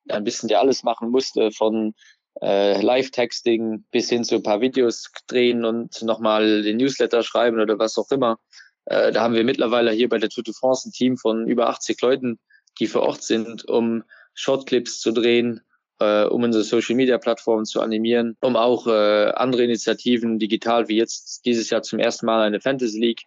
ein 0.09 0.25
bisschen 0.25 0.49
der 0.49 0.61
alles 0.61 0.83
machen 0.83 1.11
musste, 1.11 1.51
von 1.51 1.95
äh, 2.41 2.81
Live-Texting 2.81 3.85
bis 3.91 4.09
hin 4.09 4.25
zu 4.25 4.37
ein 4.37 4.43
paar 4.43 4.63
Videos 4.63 5.11
drehen 5.27 5.65
und 5.65 6.01
nochmal 6.03 6.63
den 6.63 6.79
Newsletter 6.79 7.23
schreiben 7.23 7.61
oder 7.61 7.79
was 7.79 7.99
auch 7.99 8.11
immer. 8.11 8.39
Äh, 8.87 9.13
da 9.13 9.23
haben 9.23 9.35
wir 9.35 9.45
mittlerweile 9.45 9.93
hier 9.93 10.09
bei 10.09 10.19
der 10.19 10.31
Tour 10.31 10.45
de 10.45 10.55
France 10.55 10.89
ein 10.89 10.93
Team 10.93 11.17
von 11.19 11.47
über 11.47 11.69
80 11.69 12.01
Leuten, 12.01 12.39
die 12.79 12.87
vor 12.87 13.03
Ort 13.03 13.23
sind, 13.23 13.69
um 13.69 14.05
Shortclips 14.33 15.01
zu 15.01 15.13
drehen, 15.13 15.61
äh, 16.01 16.25
um 16.25 16.43
unsere 16.43 16.65
Social 16.65 16.97
Media 16.97 17.19
Plattformen 17.19 17.65
zu 17.65 17.81
animieren, 17.81 18.37
um 18.41 18.57
auch 18.57 18.87
äh, 18.87 19.31
andere 19.33 19.65
Initiativen 19.65 20.39
digital 20.39 20.89
wie 20.89 20.97
jetzt 20.97 21.45
dieses 21.45 21.71
Jahr 21.71 21.83
zum 21.83 21.99
ersten 21.99 22.27
Mal 22.27 22.43
eine 22.43 22.61
Fantasy 22.61 22.99
League 22.99 23.23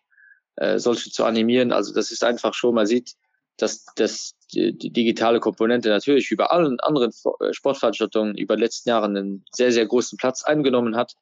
äh, 0.55 0.80
solche 0.80 1.11
zu 1.11 1.24
animieren. 1.24 1.71
Also 1.71 1.93
das 1.93 2.11
ist 2.11 2.24
einfach 2.24 2.53
schon, 2.53 2.76
man 2.76 2.88
sieht, 2.88 3.13
dass, 3.57 3.86
dass 3.95 4.34
die, 4.53 4.76
die 4.78 4.91
digitale 4.91 5.39
Komponente 5.39 5.89
natürlich 5.89 6.32
über 6.32 6.51
allen 6.51 6.80
anderen 6.80 7.11
äh, 7.39 7.53
Sportveranstaltungen 7.53 8.36
über 8.36 8.55
die 8.55 8.63
letzten 8.63 8.89
Jahre 8.89 9.05
einen 9.05 9.45
sehr, 9.51 9.71
sehr 9.71 9.86
großen 9.86 10.17
Platz 10.17 10.43
eingenommen 10.43 10.95
hat. 10.95 11.13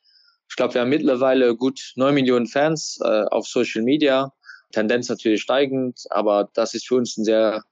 Ich 0.50 0.56
glaube, 0.56 0.74
wir 0.74 0.82
haben 0.82 0.90
mittlerweile 0.90 1.56
gut 1.56 1.94
neun 1.96 2.14
Millionen 2.14 2.48
Fans 2.48 3.00
äh, 3.02 3.24
auf 3.26 3.48
Social 3.48 3.84
Media. 3.84 4.34
Tendenz 4.72 5.10
natürlich 5.10 5.42
steigend, 5.42 6.06
aber 6.10 6.50
das 6.54 6.74
ist 6.74 6.88
für 6.88 6.96
uns 6.96 7.18
ein 7.18 7.26
sehr 7.26 7.64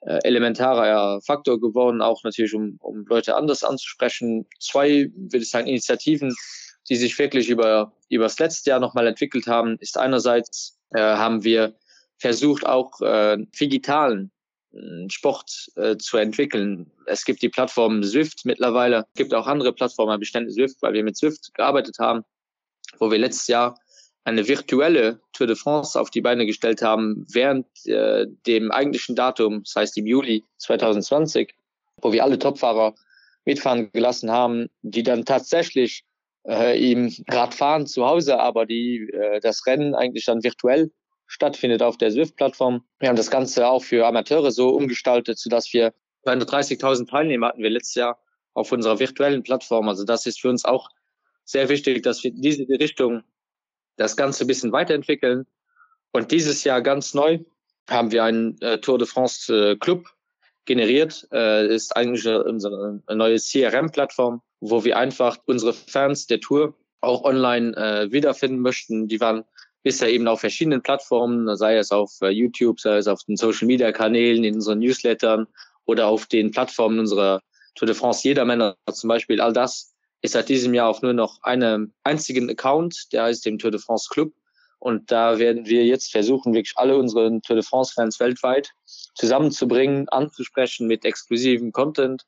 äh, 0.00 0.18
elementarer 0.24 1.20
Faktor 1.22 1.60
geworden, 1.60 2.02
auch 2.02 2.22
natürlich, 2.24 2.54
um, 2.54 2.76
um 2.80 3.04
Leute 3.06 3.36
anders 3.36 3.64
anzusprechen. 3.64 4.46
Zwei, 4.60 5.10
würde 5.14 5.44
ich 5.44 5.50
sagen, 5.50 5.66
Initiativen, 5.66 6.34
die 6.88 6.96
sich 6.96 7.18
wirklich 7.18 7.48
über, 7.48 7.92
über 8.08 8.24
das 8.24 8.38
letzte 8.38 8.70
Jahr 8.70 8.80
nochmal 8.80 9.06
entwickelt 9.06 9.46
haben, 9.46 9.76
ist 9.80 9.98
einerseits 9.98 10.78
äh, 10.94 11.00
haben 11.00 11.44
wir 11.44 11.74
versucht, 12.18 12.66
auch 12.66 13.00
äh, 13.00 13.38
digitalen 13.60 14.30
äh, 14.72 15.08
Sport 15.08 15.70
äh, 15.76 15.96
zu 15.96 16.16
entwickeln. 16.18 16.90
Es 17.06 17.24
gibt 17.24 17.42
die 17.42 17.48
Plattform 17.48 18.02
Swift 18.02 18.44
mittlerweile, 18.44 19.06
es 19.12 19.18
gibt 19.18 19.34
auch 19.34 19.46
andere 19.46 19.72
Plattformen, 19.72 20.20
Bestände 20.20 20.50
Swift, 20.52 20.76
weil 20.82 20.92
wir 20.92 21.04
mit 21.04 21.16
Swift 21.16 21.52
gearbeitet 21.54 21.98
haben, 21.98 22.24
wo 22.98 23.10
wir 23.10 23.18
letztes 23.18 23.48
Jahr 23.48 23.78
eine 24.24 24.48
virtuelle 24.48 25.20
Tour 25.32 25.46
de 25.46 25.56
France 25.56 26.00
auf 26.00 26.10
die 26.10 26.22
Beine 26.22 26.46
gestellt 26.46 26.82
haben 26.82 27.26
während 27.30 27.66
äh, 27.86 28.26
dem 28.46 28.70
eigentlichen 28.70 29.14
Datum, 29.14 29.62
das 29.62 29.76
heißt 29.76 29.98
im 29.98 30.06
Juli 30.06 30.44
2020, 30.58 31.54
wo 32.00 32.12
wir 32.12 32.24
alle 32.24 32.38
Topfahrer 32.38 32.94
mitfahren 33.44 33.92
gelassen 33.92 34.30
haben, 34.30 34.68
die 34.82 35.02
dann 35.02 35.26
tatsächlich 35.26 36.04
äh, 36.46 36.92
im 36.92 37.14
Radfahren 37.28 37.86
zu 37.86 38.06
Hause, 38.06 38.40
aber 38.40 38.64
die 38.64 39.10
äh, 39.12 39.40
das 39.40 39.66
Rennen 39.66 39.94
eigentlich 39.94 40.24
dann 40.24 40.42
virtuell 40.42 40.90
stattfindet 41.26 41.82
auf 41.82 41.98
der 41.98 42.10
Swift-Plattform. 42.10 42.84
Wir 43.00 43.08
haben 43.08 43.16
das 43.16 43.30
Ganze 43.30 43.68
auch 43.68 43.82
für 43.82 44.06
Amateure 44.06 44.50
so 44.50 44.70
umgestaltet, 44.70 45.38
sodass 45.38 45.72
wir 45.72 45.92
230.000 46.26 47.08
Teilnehmer 47.08 47.48
hatten 47.48 47.62
wir 47.62 47.70
letztes 47.70 47.96
Jahr 47.96 48.18
auf 48.54 48.72
unserer 48.72 48.98
virtuellen 48.98 49.42
Plattform. 49.42 49.88
Also 49.88 50.04
das 50.04 50.26
ist 50.26 50.40
für 50.40 50.48
uns 50.48 50.64
auch 50.64 50.88
sehr 51.44 51.68
wichtig, 51.68 52.02
dass 52.02 52.24
wir 52.24 52.30
diese 52.32 52.66
Richtung 52.68 53.22
das 53.96 54.16
Ganze 54.16 54.44
ein 54.44 54.46
bisschen 54.46 54.72
weiterentwickeln. 54.72 55.46
Und 56.12 56.30
dieses 56.30 56.64
Jahr 56.64 56.80
ganz 56.82 57.14
neu 57.14 57.40
haben 57.88 58.12
wir 58.12 58.24
einen 58.24 58.60
äh, 58.60 58.78
Tour 58.78 58.98
de 58.98 59.06
France 59.06 59.52
äh, 59.54 59.76
Club 59.76 60.06
generiert. 60.64 61.26
Äh, 61.32 61.74
ist 61.74 61.96
eigentlich 61.96 62.26
unsere 62.26 63.00
neue 63.08 63.36
CRM-Plattform, 63.36 64.42
wo 64.60 64.84
wir 64.84 64.96
einfach 64.96 65.38
unsere 65.46 65.72
Fans 65.72 66.26
der 66.26 66.40
Tour 66.40 66.74
auch 67.00 67.24
online 67.24 67.76
äh, 67.76 68.12
wiederfinden 68.12 68.60
möchten. 68.60 69.08
Die 69.08 69.20
waren 69.20 69.44
bisher 69.82 70.10
eben 70.10 70.26
auf 70.26 70.40
verschiedenen 70.40 70.82
Plattformen, 70.82 71.54
sei 71.56 71.76
es 71.76 71.92
auf 71.92 72.12
äh, 72.22 72.30
YouTube, 72.30 72.80
sei 72.80 72.96
es 72.96 73.06
auf 73.06 73.22
den 73.24 73.36
Social-Media-Kanälen, 73.36 74.42
in 74.42 74.54
unseren 74.54 74.78
Newslettern 74.78 75.46
oder 75.84 76.06
auf 76.06 76.26
den 76.26 76.50
Plattformen 76.50 76.98
unserer 76.98 77.42
Tour 77.74 77.86
de 77.86 77.94
France 77.94 78.26
Jedermänner 78.26 78.76
zum 78.90 79.08
Beispiel. 79.08 79.40
All 79.40 79.52
das 79.52 79.93
ist 80.24 80.32
seit 80.32 80.48
diesem 80.48 80.72
Jahr 80.72 80.88
auch 80.88 81.02
nur 81.02 81.12
noch 81.12 81.42
einen 81.42 81.92
einzigen 82.02 82.48
Account, 82.48 83.12
der 83.12 83.24
heißt 83.24 83.44
dem 83.44 83.58
Tour 83.58 83.70
de 83.70 83.78
France 83.78 84.08
Club. 84.10 84.32
Und 84.78 85.12
da 85.12 85.38
werden 85.38 85.66
wir 85.66 85.84
jetzt 85.84 86.12
versuchen, 86.12 86.54
wirklich 86.54 86.72
alle 86.76 86.96
unsere 86.96 87.40
Tour 87.42 87.56
de 87.56 87.62
France-Fans 87.62 88.18
weltweit 88.20 88.70
zusammenzubringen, 89.16 90.08
anzusprechen 90.08 90.86
mit 90.86 91.04
exklusivem 91.04 91.72
Content 91.72 92.22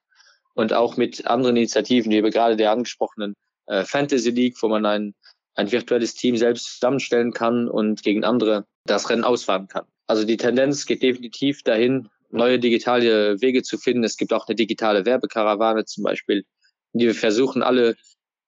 und 0.53 0.75
auch 0.75 0.99
mit 0.99 1.27
anderen 1.27 1.57
Initiativen, 1.57 2.13
wie 2.13 2.21
gerade 2.21 2.57
der 2.57 2.71
angesprochenen 2.71 3.35
äh, 3.65 3.83
Fantasy 3.85 4.31
League, 4.31 4.57
wo 4.61 4.69
man 4.69 4.85
ein, 4.85 5.15
ein 5.55 5.73
virtuelles 5.73 6.15
Team 6.15 6.37
selbst 6.37 6.75
zusammenstellen 6.75 7.33
kann 7.33 7.67
und 7.67 8.03
gegen 8.03 8.25
andere 8.25 8.67
das 8.85 9.09
Rennen 9.09 9.25
ausfahren 9.25 9.69
kann. 9.69 9.87
Also 10.07 10.25
die 10.25 10.37
Tendenz 10.37 10.85
geht 10.85 11.03
definitiv 11.03 11.63
dahin, 11.63 12.11
neue 12.31 12.59
digitale 12.59 13.41
Wege 13.41 13.63
zu 13.63 13.79
finden. 13.79 14.05
Es 14.05 14.19
gibt 14.19 14.35
auch 14.35 14.47
eine 14.47 14.55
digitale 14.55 15.07
Werbekarawane 15.07 15.87
zum 15.87 16.05
Beispiel, 16.05 16.45
wir 16.99 17.15
versuchen, 17.15 17.63
alle 17.63 17.97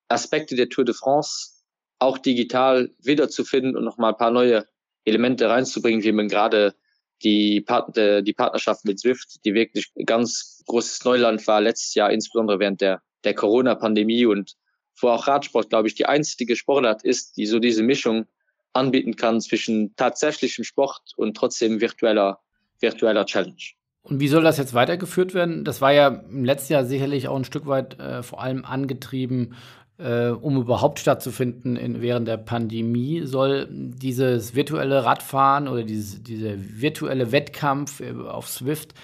Aspekte 0.09 0.57
der 0.57 0.69
Tour 0.69 0.85
de 0.85 0.95
France 0.95 1.59
auch 1.99 2.19
digital 2.19 2.91
wiederzufinden 3.03 3.77
und 3.77 3.85
nochmal 3.85 4.13
ein 4.13 4.19
paar 4.19 4.31
neue 4.31 4.67
Elemente 5.05 5.49
reinzubringen, 5.49 6.03
wie 6.03 6.13
man 6.13 6.29
gerade 6.29 6.75
die, 7.23 7.61
Part 7.61 7.97
die 7.97 8.33
Partnerschaft 8.33 8.85
mit 8.85 9.01
Swift, 9.01 9.45
die 9.45 9.55
wirklich 9.55 9.91
ganz 10.07 10.63
großes 10.67 11.05
Neuland 11.05 11.47
war 11.47 11.61
letztes 11.61 11.95
Jahr, 11.95 12.13
insbesondere 12.13 12.61
während 12.61 12.81
der, 12.81 13.03
der 13.25 13.35
Corona-Pandemie 13.35 14.27
und 14.27 14.55
wo 15.01 15.09
auch 15.09 15.27
Radsport, 15.27 15.71
glaube 15.71 15.89
ich, 15.89 15.95
die 15.95 16.07
einzige 16.07 16.57
Sportart 16.57 17.05
ist, 17.05 17.37
die 17.37 17.47
so 17.47 17.59
diese 17.59 17.83
Mischung 17.83 18.27
anbieten 18.73 19.17
kann 19.17 19.41
zwischen 19.41 19.95
tatsächlichem 19.97 20.65
Sport 20.65 21.13
und 21.17 21.37
trotzdem 21.37 21.81
virtueller, 21.81 22.41
virtueller 22.81 23.27
Challenge. 23.27 23.78
Und 24.03 24.21
wie 24.21 24.29
soll 24.29 24.43
das 24.43 24.57
jetzt 24.57 24.75
weitergeführt 24.75 25.35
werden? 25.35 25.65
Das 25.65 25.81
war 25.81 25.93
ja 25.93 26.09
im 26.09 26.45
letzten 26.45 26.73
Jahr 26.73 26.85
sicherlich 26.85 27.29
auch 27.29 27.37
ein 27.37 27.45
Stück 27.45 27.67
weit 27.67 27.99
äh, 27.99 28.23
vor 28.23 28.43
allem 28.43 28.65
angetrieben, 28.65 29.55
äh, 29.99 30.29
um 30.29 30.57
überhaupt 30.57 30.99
stattzufinden 30.99 31.77
in, 31.77 32.01
während 32.01 32.27
der 32.27 32.39
Pandemie. 32.39 33.23
Soll 33.25 33.67
dieses 33.71 34.55
virtuelle 34.55 35.05
Radfahren 35.05 35.69
oder 35.69 35.83
dieses, 35.83 36.23
dieser 36.23 36.55
virtuelle 36.57 37.33
Wettkampf 37.33 38.01
äh, 38.01 38.13
auf 38.13 38.49
Swift, 38.49 38.95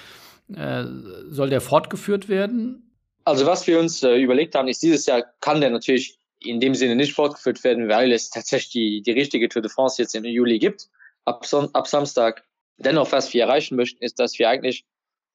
äh, 0.54 0.84
soll 1.28 1.50
der 1.50 1.60
fortgeführt 1.60 2.28
werden? 2.28 2.90
Also 3.24 3.46
was 3.46 3.66
wir 3.66 3.80
uns 3.80 4.02
äh, 4.02 4.16
überlegt 4.16 4.54
haben, 4.54 4.68
ist, 4.68 4.82
dieses 4.82 5.06
Jahr 5.06 5.24
kann 5.40 5.60
der 5.60 5.70
natürlich 5.70 6.18
in 6.40 6.60
dem 6.60 6.74
Sinne 6.74 6.94
nicht 6.94 7.14
fortgeführt 7.14 7.64
werden, 7.64 7.88
weil 7.88 8.12
es 8.12 8.30
tatsächlich 8.30 8.70
die, 8.72 9.02
die 9.02 9.12
richtige 9.12 9.48
Tour 9.48 9.62
de 9.62 9.70
France 9.70 10.00
jetzt 10.00 10.14
im 10.14 10.24
Juli 10.24 10.58
gibt, 10.58 10.88
ab, 11.24 11.46
ab 11.72 11.86
Samstag. 11.86 12.44
Dennoch, 12.76 13.12
was 13.12 13.32
wir 13.32 13.42
erreichen 13.44 13.76
möchten, 13.76 14.02
ist, 14.02 14.18
dass 14.18 14.38
wir 14.38 14.48
eigentlich 14.48 14.84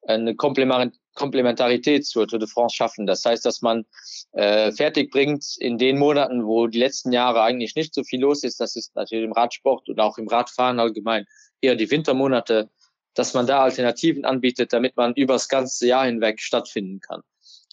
eine 0.08 0.36
Komplementarität 0.36 2.06
zur 2.06 2.28
Tour 2.28 2.40
de 2.40 2.48
France 2.48 2.76
schaffen. 2.76 3.06
Das 3.06 3.24
heißt, 3.26 3.46
dass 3.46 3.62
man 3.62 3.86
äh, 4.32 4.72
fertig 4.72 5.12
bringt 5.12 5.58
in 5.58 5.78
den 5.78 5.98
Monaten, 5.98 6.46
wo 6.46 6.68
die 6.68 6.80
letzten 6.80 7.12
Jahre 7.12 7.42
eigentlich 7.42 7.76
nicht 7.76 7.94
so 7.94 8.04
viel 8.04 8.22
los 8.22 8.44
ist. 8.44 8.60
Das 8.60 8.76
ist 8.76 8.96
natürlich 8.96 9.26
im 9.26 9.34
Radsport 9.34 9.90
und 9.90 10.00
auch 10.00 10.18
im 10.18 10.28
Radfahren 10.28 10.80
allgemein 10.80 11.26
eher 11.62 11.76
die 11.76 11.92
Wintermonate, 11.92 12.70
dass 13.14 13.34
man 13.34 13.48
da 13.48 13.64
Alternativen 13.64 14.26
anbietet, 14.26 14.72
damit 14.72 14.96
man 14.96 15.14
übers 15.14 15.50
ganze 15.50 15.88
Jahr 15.88 16.06
hinweg 16.06 16.40
stattfinden 16.40 17.02
kann. 17.02 17.22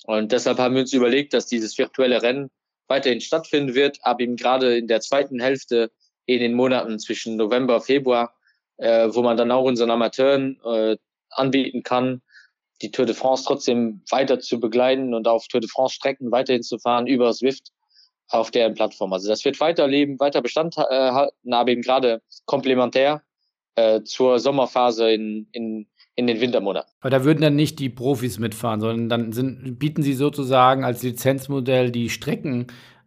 Und 0.04 0.32
deshalb 0.32 0.58
haben 0.58 0.74
wir 0.74 0.82
uns 0.82 0.92
überlegt, 0.92 1.32
dass 1.34 1.46
dieses 1.46 1.78
virtuelle 1.78 2.22
Rennen 2.22 2.50
weiterhin 2.88 3.20
stattfinden 3.20 3.74
wird, 3.74 3.98
aber 4.02 4.20
eben 4.20 4.36
gerade 4.36 4.76
in 4.76 4.86
der 4.86 5.00
zweiten 5.00 5.40
Hälfte 5.40 5.90
in 6.26 6.40
den 6.40 6.54
Monaten 6.54 6.98
zwischen 6.98 7.36
November, 7.36 7.80
Februar, 7.80 8.34
äh, 8.78 9.08
wo 9.12 9.22
man 9.22 9.36
dann 9.36 9.50
auch 9.50 9.64
unseren 9.64 9.90
Amateuren 9.90 10.58
äh, 10.64 10.96
anbieten 11.30 11.82
kann, 11.82 12.22
die 12.82 12.90
Tour 12.90 13.06
de 13.06 13.14
France 13.14 13.44
trotzdem 13.46 14.02
weiter 14.10 14.38
zu 14.40 14.60
begleiten 14.60 15.14
und 15.14 15.28
auf 15.28 15.46
Tour 15.48 15.60
de 15.60 15.70
France 15.70 15.94
Strecken 15.94 16.30
weiterhin 16.30 16.62
zu 16.62 16.78
fahren 16.78 17.06
über 17.06 17.32
Swift 17.32 17.72
auf 18.28 18.50
deren 18.50 18.74
Plattform. 18.74 19.12
Also 19.12 19.28
das 19.28 19.44
wird 19.44 19.60
weiterleben, 19.60 20.18
weiter 20.18 20.42
Bestand 20.42 20.76
äh, 20.76 20.82
halten, 20.82 21.52
aber 21.52 21.70
eben 21.70 21.82
gerade 21.82 22.22
komplementär 22.44 23.22
äh, 23.76 24.02
zur 24.02 24.38
Sommerphase 24.38 25.10
in, 25.10 25.48
in, 25.52 25.86
in 26.16 26.26
den 26.26 26.40
Wintermonaten. 26.40 26.90
Aber 27.00 27.10
da 27.10 27.24
würden 27.24 27.42
dann 27.42 27.56
nicht 27.56 27.78
die 27.78 27.88
Profis 27.88 28.38
mitfahren, 28.38 28.80
sondern 28.80 29.08
dann 29.08 29.32
sind, 29.32 29.78
bieten 29.78 30.02
sie 30.02 30.14
sozusagen 30.14 30.84
als 30.84 31.02
Lizenzmodell 31.02 31.90
die 31.90 32.10
Strecken 32.10 32.66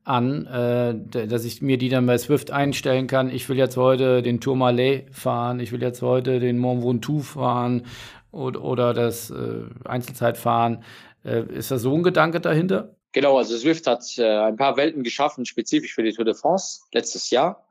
an, 0.09 0.45
äh, 0.47 1.27
dass 1.27 1.45
ich 1.45 1.61
mir 1.61 1.77
die 1.77 1.89
dann 1.89 2.05
bei 2.05 2.17
Swift 2.17 2.51
einstellen 2.51 3.07
kann. 3.07 3.29
Ich 3.29 3.47
will 3.47 3.57
jetzt 3.57 3.77
heute 3.77 4.21
den 4.21 4.41
Tourmalet 4.41 5.13
fahren, 5.13 5.59
ich 5.59 5.71
will 5.71 5.81
jetzt 5.81 6.01
heute 6.01 6.39
den 6.39 6.57
Mont 6.57 6.83
Ventoux 6.83 7.21
fahren 7.21 7.85
oder, 8.31 8.63
oder 8.63 8.93
das 8.93 9.29
äh, 9.29 9.63
Einzelzeitfahren. 9.85 10.83
Äh, 11.23 11.43
ist 11.53 11.71
da 11.71 11.77
so 11.77 11.93
ein 11.93 12.03
Gedanke 12.03 12.41
dahinter? 12.41 12.95
Genau, 13.11 13.37
also 13.37 13.57
Swift 13.57 13.87
hat 13.87 14.03
äh, 14.17 14.27
ein 14.27 14.55
paar 14.55 14.77
Welten 14.77 15.03
geschaffen, 15.03 15.45
spezifisch 15.45 15.93
für 15.93 16.03
die 16.03 16.13
Tour 16.13 16.25
de 16.25 16.33
France 16.33 16.81
letztes 16.91 17.29
Jahr. 17.29 17.67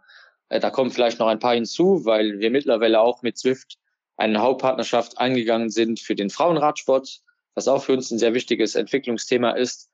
Äh, 0.48 0.60
da 0.60 0.70
kommen 0.70 0.90
vielleicht 0.90 1.18
noch 1.18 1.28
ein 1.28 1.38
paar 1.40 1.54
hinzu, 1.54 2.04
weil 2.04 2.38
wir 2.38 2.50
mittlerweile 2.50 3.00
auch 3.00 3.22
mit 3.22 3.38
Swift 3.38 3.78
eine 4.16 4.40
Hauptpartnerschaft 4.40 5.18
eingegangen 5.18 5.70
sind 5.70 6.00
für 6.00 6.14
den 6.14 6.30
Frauenradsport, 6.30 7.20
was 7.54 7.68
auch 7.68 7.82
für 7.82 7.92
uns 7.92 8.10
ein 8.10 8.18
sehr 8.18 8.34
wichtiges 8.34 8.74
Entwicklungsthema 8.74 9.52
ist. 9.52 9.87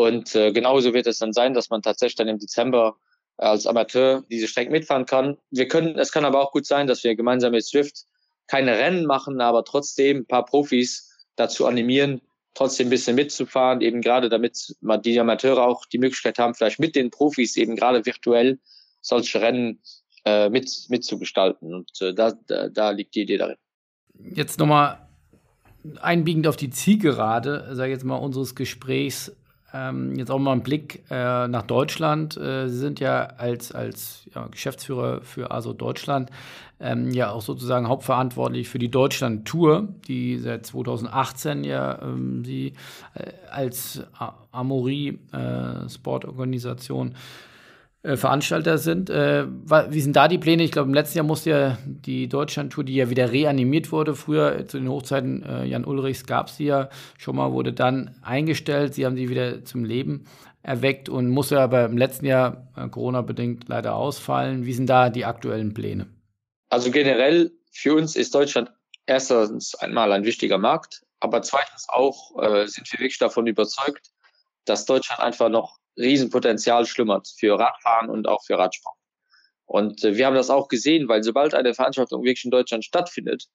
Und 0.00 0.34
äh, 0.34 0.52
genauso 0.52 0.94
wird 0.94 1.06
es 1.06 1.18
dann 1.18 1.32
sein, 1.32 1.52
dass 1.52 1.68
man 1.68 1.82
tatsächlich 1.82 2.16
dann 2.16 2.28
im 2.28 2.38
Dezember 2.38 2.96
als 3.36 3.66
Amateur 3.66 4.24
diese 4.30 4.48
Strecke 4.48 4.70
mitfahren 4.70 5.06
kann. 5.06 5.36
Wir 5.50 5.68
können, 5.68 5.98
es 5.98 6.12
kann 6.12 6.24
aber 6.24 6.42
auch 6.42 6.52
gut 6.52 6.66
sein, 6.66 6.86
dass 6.86 7.04
wir 7.04 7.14
gemeinsam 7.16 7.52
mit 7.52 7.64
Swift 7.64 8.04
keine 8.46 8.78
Rennen 8.78 9.06
machen, 9.06 9.40
aber 9.40 9.64
trotzdem 9.64 10.18
ein 10.18 10.26
paar 10.26 10.44
Profis 10.44 11.10
dazu 11.36 11.66
animieren, 11.66 12.20
trotzdem 12.54 12.88
ein 12.88 12.90
bisschen 12.90 13.14
mitzufahren, 13.14 13.80
eben 13.80 14.00
gerade 14.00 14.28
damit 14.28 14.74
die 15.04 15.20
Amateure 15.20 15.66
auch 15.66 15.86
die 15.86 15.98
Möglichkeit 15.98 16.38
haben, 16.38 16.54
vielleicht 16.54 16.80
mit 16.80 16.96
den 16.96 17.10
Profis 17.10 17.56
eben 17.56 17.76
gerade 17.76 18.04
virtuell 18.04 18.58
solche 19.00 19.40
Rennen 19.40 19.80
äh, 20.24 20.48
mit, 20.50 20.70
mitzugestalten. 20.88 21.72
Und 21.74 21.90
äh, 22.00 22.12
da, 22.12 22.32
da, 22.46 22.68
da 22.68 22.90
liegt 22.90 23.14
die 23.14 23.22
Idee 23.22 23.38
darin. 23.38 23.56
Jetzt 24.34 24.58
nochmal 24.58 25.08
einbiegend 26.00 26.46
auf 26.46 26.56
die 26.56 26.70
Zielgerade, 26.70 27.68
sage 27.72 27.90
ich 27.90 27.96
jetzt 27.96 28.04
mal, 28.04 28.16
unseres 28.16 28.54
Gesprächs. 28.54 29.32
Ähm, 29.72 30.16
jetzt 30.16 30.30
auch 30.30 30.38
mal 30.38 30.52
ein 30.52 30.62
Blick 30.62 31.04
äh, 31.10 31.46
nach 31.48 31.62
Deutschland. 31.62 32.36
Äh, 32.36 32.68
Sie 32.68 32.78
sind 32.78 33.00
ja 33.00 33.26
als, 33.36 33.72
als 33.72 34.28
ja, 34.34 34.46
Geschäftsführer 34.48 35.22
für 35.22 35.50
ASO 35.50 35.72
Deutschland 35.72 36.30
ähm, 36.80 37.10
ja 37.12 37.30
auch 37.30 37.42
sozusagen 37.42 37.88
hauptverantwortlich 37.88 38.68
für 38.68 38.78
die 38.78 38.90
Deutschland-Tour, 38.90 39.88
die 40.08 40.38
seit 40.38 40.66
2018 40.66 41.64
ja 41.64 42.00
ähm, 42.02 42.44
Sie 42.44 42.72
äh, 43.14 43.32
als 43.50 44.02
Amori 44.50 45.18
äh, 45.32 45.88
äh, 48.02 48.16
Veranstalter 48.16 48.78
sind. 48.78 49.10
Äh, 49.10 49.46
wie 49.46 50.00
sind 50.00 50.16
da 50.16 50.26
die 50.26 50.38
Pläne? 50.38 50.62
Ich 50.62 50.72
glaube, 50.72 50.88
im 50.88 50.94
letzten 50.94 51.18
Jahr 51.18 51.26
musste 51.26 51.50
ja 51.50 51.78
die 51.84 52.28
Deutschland-Tour, 52.28 52.84
die 52.84 52.94
ja 52.94 53.10
wieder 53.10 53.30
reanimiert 53.30 53.92
wurde, 53.92 54.14
früher 54.14 54.66
zu 54.66 54.78
den 54.78 54.88
Hochzeiten 54.88 55.42
äh, 55.42 55.64
Jan 55.64 55.84
Ulrichs 55.84 56.24
gab 56.24 56.48
sie 56.48 56.64
ja 56.64 56.88
schon 57.18 57.36
mal, 57.36 57.52
wurde 57.52 57.74
dann 57.74 58.16
eingestellt. 58.22 58.94
Sie 58.94 59.04
haben 59.04 59.16
sie 59.16 59.28
wieder 59.28 59.64
zum 59.64 59.84
Leben 59.84 60.24
erweckt 60.62 61.08
und 61.08 61.28
musste 61.28 61.60
aber 61.60 61.84
im 61.84 61.98
letzten 61.98 62.26
Jahr 62.26 62.68
äh, 62.76 62.88
Corona-bedingt 62.88 63.68
leider 63.68 63.94
ausfallen. 63.94 64.64
Wie 64.64 64.72
sind 64.72 64.86
da 64.86 65.10
die 65.10 65.24
aktuellen 65.24 65.74
Pläne? 65.74 66.06
Also 66.70 66.90
generell 66.90 67.52
für 67.72 67.94
uns 67.94 68.16
ist 68.16 68.34
Deutschland 68.34 68.72
erstens 69.06 69.74
einmal 69.74 70.12
ein 70.12 70.24
wichtiger 70.24 70.58
Markt, 70.58 71.02
aber 71.20 71.42
zweitens 71.42 71.86
auch 71.88 72.40
äh, 72.42 72.66
sind 72.66 72.90
wir 72.92 73.00
wirklich 73.00 73.18
davon 73.18 73.46
überzeugt, 73.46 74.10
dass 74.64 74.86
Deutschland 74.86 75.20
einfach 75.20 75.48
noch 75.48 75.79
Riesenpotenzial 76.00 76.86
schlummert 76.86 77.28
für 77.38 77.58
Radfahren 77.58 78.10
und 78.10 78.26
auch 78.26 78.44
für 78.44 78.58
Radsport. 78.58 78.96
Und 79.66 80.02
äh, 80.04 80.16
wir 80.16 80.26
haben 80.26 80.34
das 80.34 80.50
auch 80.50 80.68
gesehen, 80.68 81.08
weil 81.08 81.22
sobald 81.22 81.54
eine 81.54 81.74
Veranstaltung 81.74 82.24
wirklich 82.24 82.44
in 82.44 82.50
Deutschland 82.50 82.84
stattfindet, 82.84 83.46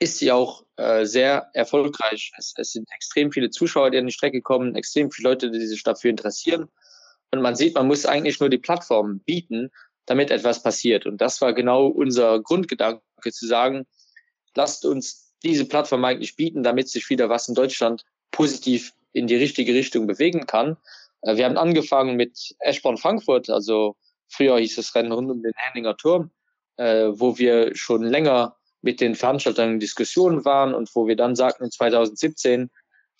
ist 0.00 0.18
sie 0.18 0.32
auch 0.32 0.64
äh, 0.76 1.04
sehr 1.04 1.50
erfolgreich. 1.52 2.32
Es, 2.38 2.54
es 2.56 2.72
sind 2.72 2.88
extrem 2.92 3.30
viele 3.30 3.50
Zuschauer, 3.50 3.90
die 3.90 3.98
an 3.98 4.06
die 4.06 4.12
Strecke 4.12 4.40
kommen, 4.40 4.74
extrem 4.74 5.10
viele 5.10 5.28
Leute, 5.28 5.50
die 5.50 5.66
sich 5.66 5.82
dafür 5.82 6.10
interessieren. 6.10 6.68
Und 7.30 7.42
man 7.42 7.54
sieht, 7.54 7.74
man 7.74 7.86
muss 7.86 8.06
eigentlich 8.06 8.40
nur 8.40 8.48
die 8.48 8.58
Plattform 8.58 9.20
bieten, 9.20 9.70
damit 10.06 10.30
etwas 10.30 10.62
passiert. 10.62 11.06
Und 11.06 11.20
das 11.20 11.40
war 11.40 11.52
genau 11.52 11.86
unser 11.86 12.40
Grundgedanke, 12.40 13.00
zu 13.30 13.46
sagen, 13.46 13.86
lasst 14.56 14.84
uns 14.84 15.34
diese 15.42 15.66
Plattform 15.66 16.04
eigentlich 16.04 16.36
bieten, 16.36 16.62
damit 16.62 16.88
sich 16.88 17.08
wieder 17.10 17.28
was 17.28 17.48
in 17.48 17.54
Deutschland 17.54 18.04
positiv 18.30 18.92
in 19.12 19.26
die 19.26 19.36
richtige 19.36 19.74
Richtung 19.74 20.06
bewegen 20.06 20.46
kann. 20.46 20.76
Äh, 21.22 21.36
wir 21.36 21.44
haben 21.44 21.56
angefangen 21.56 22.16
mit 22.16 22.54
Eschborn 22.60 22.96
Frankfurt, 22.96 23.50
also 23.50 23.96
früher 24.28 24.58
hieß 24.58 24.78
es 24.78 24.94
Rennen 24.94 25.12
rund 25.12 25.30
um 25.30 25.42
den 25.42 25.52
Henninger 25.54 25.96
Turm, 25.96 26.30
äh, 26.76 27.08
wo 27.12 27.38
wir 27.38 27.74
schon 27.76 28.02
länger 28.02 28.56
mit 28.82 29.00
den 29.00 29.14
Veranstaltern 29.14 29.72
in 29.72 29.80
Diskussionen 29.80 30.44
waren 30.44 30.74
und 30.74 30.94
wo 30.94 31.06
wir 31.06 31.16
dann 31.16 31.36
sagten 31.36 31.64
in 31.64 31.70
2017, 31.70 32.70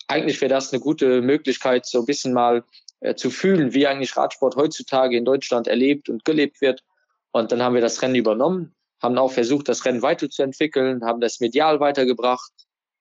eigentlich 0.07 0.41
wäre 0.41 0.49
das 0.49 0.73
eine 0.73 0.81
gute 0.81 1.21
Möglichkeit, 1.21 1.85
so 1.85 1.99
ein 1.99 2.05
bisschen 2.05 2.33
mal 2.33 2.63
äh, 3.01 3.15
zu 3.15 3.29
fühlen, 3.29 3.73
wie 3.73 3.87
eigentlich 3.87 4.17
Radsport 4.17 4.55
heutzutage 4.55 5.15
in 5.15 5.25
Deutschland 5.25 5.67
erlebt 5.67 6.09
und 6.09 6.25
gelebt 6.25 6.61
wird. 6.61 6.83
Und 7.31 7.51
dann 7.51 7.61
haben 7.61 7.75
wir 7.75 7.81
das 7.81 8.01
Rennen 8.01 8.15
übernommen, 8.15 8.75
haben 9.01 9.17
auch 9.17 9.31
versucht, 9.31 9.69
das 9.69 9.85
Rennen 9.85 10.01
weiterzuentwickeln, 10.01 11.05
haben 11.05 11.21
das 11.21 11.39
medial 11.39 11.79
weitergebracht, 11.79 12.51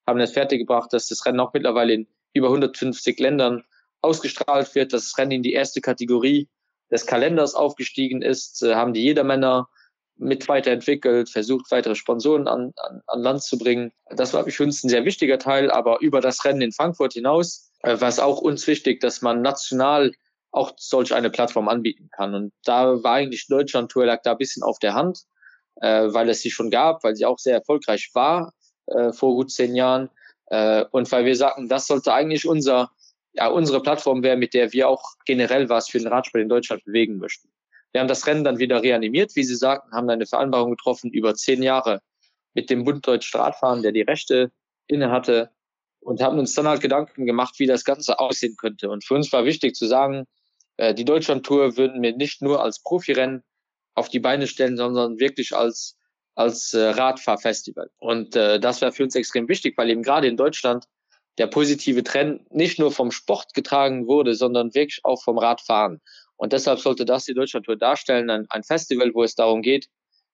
haben 0.07 0.21
es 0.21 0.33
fertiggebracht, 0.33 0.93
dass 0.93 1.09
das 1.09 1.25
Rennen 1.27 1.41
auch 1.41 1.53
mittlerweile 1.53 1.95
in 1.95 2.07
über 2.33 2.49
150 2.49 3.19
Ländern 3.19 3.65
ausgestrahlt 4.03 4.75
wird, 4.75 4.93
dass 4.93 5.05
das 5.05 5.19
Rennen 5.19 5.33
in 5.33 5.43
die 5.43 5.53
erste 5.53 5.81
Kategorie 5.81 6.49
des 6.91 7.07
Kalenders 7.07 7.55
aufgestiegen 7.55 8.23
ist, 8.23 8.63
äh, 8.63 8.75
haben 8.75 8.95
die 8.95 9.03
Jedermänner 9.03 9.69
mit 10.17 10.49
weiterentwickelt, 10.49 11.31
versucht, 11.31 11.71
weitere 11.71 11.95
Sponsoren 11.95 12.47
an, 12.47 12.73
an, 12.77 13.03
an 13.07 13.21
Land 13.21 13.43
zu 13.43 13.57
bringen. 13.57 13.93
Das 14.11 14.35
war 14.35 14.45
für 14.45 14.65
uns 14.65 14.85
ein 14.85 14.91
sehr 14.91 15.07
wichtiger 15.07 15.39
Teil, 15.39 15.71
aber 15.71 16.01
über 16.01 16.21
das 16.21 16.45
Rennen 16.45 16.61
in 16.61 16.73
Frankfurt 16.73 17.15
hinaus 17.15 17.71
äh, 17.83 17.99
war 18.01 18.09
es 18.09 18.19
auch 18.19 18.41
uns 18.41 18.67
wichtig, 18.67 19.01
dass 19.01 19.23
man 19.23 19.41
national 19.41 20.13
auch 20.53 20.73
solch 20.77 21.15
eine 21.15 21.31
Plattform 21.31 21.69
anbieten 21.69 22.11
kann. 22.15 22.35
Und 22.35 22.53
da 22.65 23.03
war 23.03 23.15
eigentlich 23.15 23.47
Deutschland 23.47 23.91
Tour 23.91 24.05
lag 24.05 24.21
da 24.23 24.33
ein 24.33 24.39
bisschen 24.39 24.63
auf 24.63 24.79
der 24.79 24.95
Hand, 24.95 25.21
äh, 25.81 26.13
weil 26.13 26.29
es 26.29 26.43
sie 26.43 26.51
schon 26.51 26.71
gab, 26.71 27.03
weil 27.05 27.17
sie 27.17 27.25
auch 27.25 27.39
sehr 27.39 27.55
erfolgreich 27.55 28.11
war. 28.13 28.53
äh, 28.91 29.13
vor 29.13 29.35
gut 29.35 29.51
zehn 29.51 29.75
Jahren. 29.75 30.11
Äh, 30.47 30.85
und 30.91 31.11
weil 31.13 31.25
wir 31.25 31.37
sagten, 31.37 31.69
das 31.69 31.87
sollte 31.87 32.13
eigentlich 32.13 32.47
unser, 32.47 32.91
ja, 33.33 33.49
unsere 33.49 33.83
Plattform 33.83 34.23
werden, 34.23 34.41
mit 34.41 34.55
der 34.55 34.73
wir 34.73 34.89
auch 34.89 35.15
generell 35.25 35.69
was 35.69 35.89
für 35.89 35.99
den 35.99 36.09
Radsport 36.09 36.43
in 36.43 36.49
Deutschland 36.49 36.85
bewegen 36.85 37.19
möchten. 37.19 37.49
Wir 37.93 38.01
haben 38.01 38.09
das 38.09 38.27
Rennen 38.27 38.45
dann 38.45 38.59
wieder 38.59 38.83
reanimiert, 38.83 39.35
wie 39.35 39.43
Sie 39.43 39.57
sagten, 39.57 39.93
haben 39.93 40.09
eine 40.09 40.27
Vereinbarung 40.27 40.71
getroffen 40.71 41.11
über 41.11 41.35
zehn 41.35 41.63
Jahre 41.63 42.01
mit 42.55 42.71
dem 42.71 42.85
Bund 42.85 43.07
Deutsch 43.07 43.35
Radfahren, 43.35 43.83
der 43.83 43.93
die 43.93 44.03
Rechte 44.03 44.51
inne 44.87 45.11
hatte 45.11 45.51
und 46.01 46.23
haben 46.23 46.39
uns 46.39 46.55
dann 46.55 46.69
halt 46.69 46.81
Gedanken 46.81 47.27
gemacht, 47.27 47.55
wie 47.59 47.67
das 47.67 47.85
Ganze 47.85 48.19
aussehen 48.19 48.57
könnte. 48.57 48.91
Und 48.91 49.05
für 49.05 49.15
uns 49.15 49.33
war 49.33 49.45
wichtig 49.45 49.75
zu 49.75 49.87
sagen, 49.87 50.27
äh, 50.77 50.95
die 50.95 51.05
Deutschlandtour 51.05 51.77
würden 51.77 52.03
wir 52.03 52.17
nicht 52.17 52.43
nur 52.43 52.63
als 52.63 52.83
Profirennen 52.83 53.43
auf 53.95 54.09
die 54.09 54.21
Beine 54.21 54.47
stellen, 54.47 54.77
sondern 54.77 55.19
wirklich 55.19 55.55
als 55.55 55.97
als 56.35 56.73
äh, 56.73 56.81
Radfahrfestival. 56.81 57.91
Und 57.99 58.35
äh, 58.37 58.59
das 58.61 58.81
war 58.81 58.93
für 58.93 59.05
uns 59.05 59.15
extrem 59.15 59.49
wichtig, 59.49 59.77
weil 59.77 59.91
eben 59.91 60.03
gerade 60.03 60.27
in 60.27 60.37
Deutschland 60.37 60.87
der 61.41 61.47
positive 61.47 62.05
Trend 62.05 62.53
nicht 62.53 62.79
nur 62.79 62.93
vom 62.93 63.11
Sport 63.11 63.55
getragen 63.55 64.07
wurde, 64.07 64.35
sondern 64.35 64.75
wirklich 64.75 65.01
auch 65.05 65.23
vom 65.23 65.39
Radfahren. 65.39 66.03
Und 66.37 66.53
deshalb 66.53 66.81
sollte 66.81 67.07
das 67.07 67.25
die 67.25 67.33
Deutschlandtour 67.33 67.77
darstellen, 67.77 68.29
ein, 68.29 68.45
ein 68.51 68.63
Festival, 68.63 69.13
wo 69.15 69.25
es 69.25 69.37
darum 69.37 69.63
geht, 69.63 69.89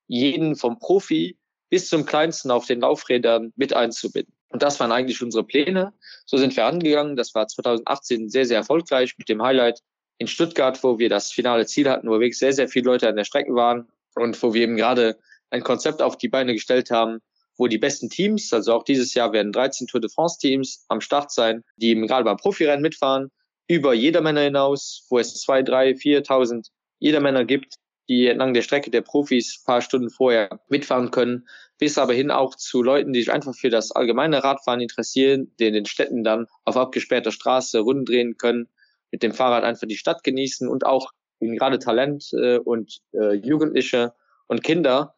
jeden 0.09 0.57
vom 0.57 0.80
Profi 0.80 1.38
bis 1.70 1.88
zum 1.88 2.07
Kleinsten 2.07 2.50
auf 2.50 2.66
den 2.66 2.80
Laufrädern 2.80 3.52
mit 3.54 3.72
einzubinden. 3.72 4.34
Und 4.48 4.64
das 4.64 4.80
waren 4.80 4.90
eigentlich 4.90 5.22
unsere 5.22 5.44
Pläne. 5.44 5.92
So 6.24 6.38
sind 6.38 6.57
wir 6.57 6.66
angegangen. 6.66 7.14
Das 7.14 7.36
war 7.36 7.46
2018 7.46 8.28
sehr, 8.28 8.44
sehr 8.44 8.59
erfolgreich 8.59 9.14
mit 9.16 9.28
dem 9.28 9.40
Highlight 9.40 9.82
in 10.18 10.26
Stuttgart, 10.26 10.82
wo 10.82 10.98
wir 10.98 11.09
das 11.09 11.30
finale 11.30 11.66
Ziel 11.66 11.88
hatten, 11.88 12.09
wo 12.09 12.14
wirklich 12.14 12.38
sehr, 12.38 12.52
sehr 12.52 12.68
viele 12.68 12.86
Leute 12.86 13.09
an 13.09 13.14
der 13.14 13.24
Strecke 13.24 13.54
waren 13.54 13.86
und 14.16 14.42
wo 14.42 14.54
wir 14.54 14.62
eben 14.62 14.76
gerade 14.76 15.18
ein 15.50 15.62
Konzept 15.62 16.02
auf 16.02 16.18
die 16.18 16.28
Beine 16.28 16.52
gestellt 16.52 16.90
haben, 16.90 17.20
wo 17.57 17.66
die 17.66 17.78
besten 17.78 18.09
Teams, 18.09 18.52
also 18.52 18.74
auch 18.74 18.84
dieses 18.84 19.14
Jahr 19.14 19.32
werden 19.32 19.52
13 19.52 19.86
Tour 19.86 20.00
de 20.00 20.11
France 20.11 20.38
Teams 20.38 20.84
am 20.88 21.00
Start 21.00 21.32
sein, 21.32 21.62
die 21.76 21.88
eben 21.88 22.07
gerade 22.07 22.24
beim 22.24 22.36
Profirennen 22.36 22.82
mitfahren, 22.82 23.30
über 23.68 23.94
Jedermänner 23.94 24.42
hinaus, 24.42 25.07
wo 25.11 25.18
es 25.18 25.34
zwei, 25.40 25.62
drei, 25.62 25.96
viertausend 25.96 26.68
Jedermänner 26.98 27.44
gibt, 27.44 27.76
die 28.09 28.26
entlang 28.26 28.54
der 28.54 28.62
Strecke 28.62 28.90
der 28.90 29.02
Profis 29.02 29.62
paar 29.64 29.82
Stunden 29.82 30.11
vorher 30.11 30.61
mitfahren 30.68 31.11
können, 31.11 31.46
bis 31.78 31.98
aber 31.98 32.14
hin 32.14 32.30
auch 32.30 32.54
zu 32.54 32.82
Leuten, 32.82 33.12
die 33.12 33.20
sich 33.20 33.32
einfach 33.32 33.54
für 33.54 33.70
das 33.70 33.90
allgemeine 33.90 34.44
Radfahren 34.44 34.80
interessieren, 34.80 35.52
die 35.59 35.66
in 35.66 35.74
den 35.74 35.86
Städten 35.86 36.22
dann 36.22 36.46
auf 36.64 36.76
abgesperrter 36.76 37.32
Straße 37.32 37.80
Runden 37.80 38.04
drehen 38.04 38.36
können, 38.36 38.68
mit 39.11 39.22
dem 39.22 39.32
Fahrrad 39.32 39.64
einfach 39.64 39.86
die 39.88 39.96
Stadt 39.96 40.22
genießen 40.22 40.68
und 40.68 40.86
auch 40.86 41.11
gerade 41.40 41.78
Talent 41.78 42.32
äh, 42.32 42.59
und 42.59 43.00
äh, 43.12 43.34
Jugendliche 43.34 44.14
und 44.46 44.62
Kinder, 44.62 45.14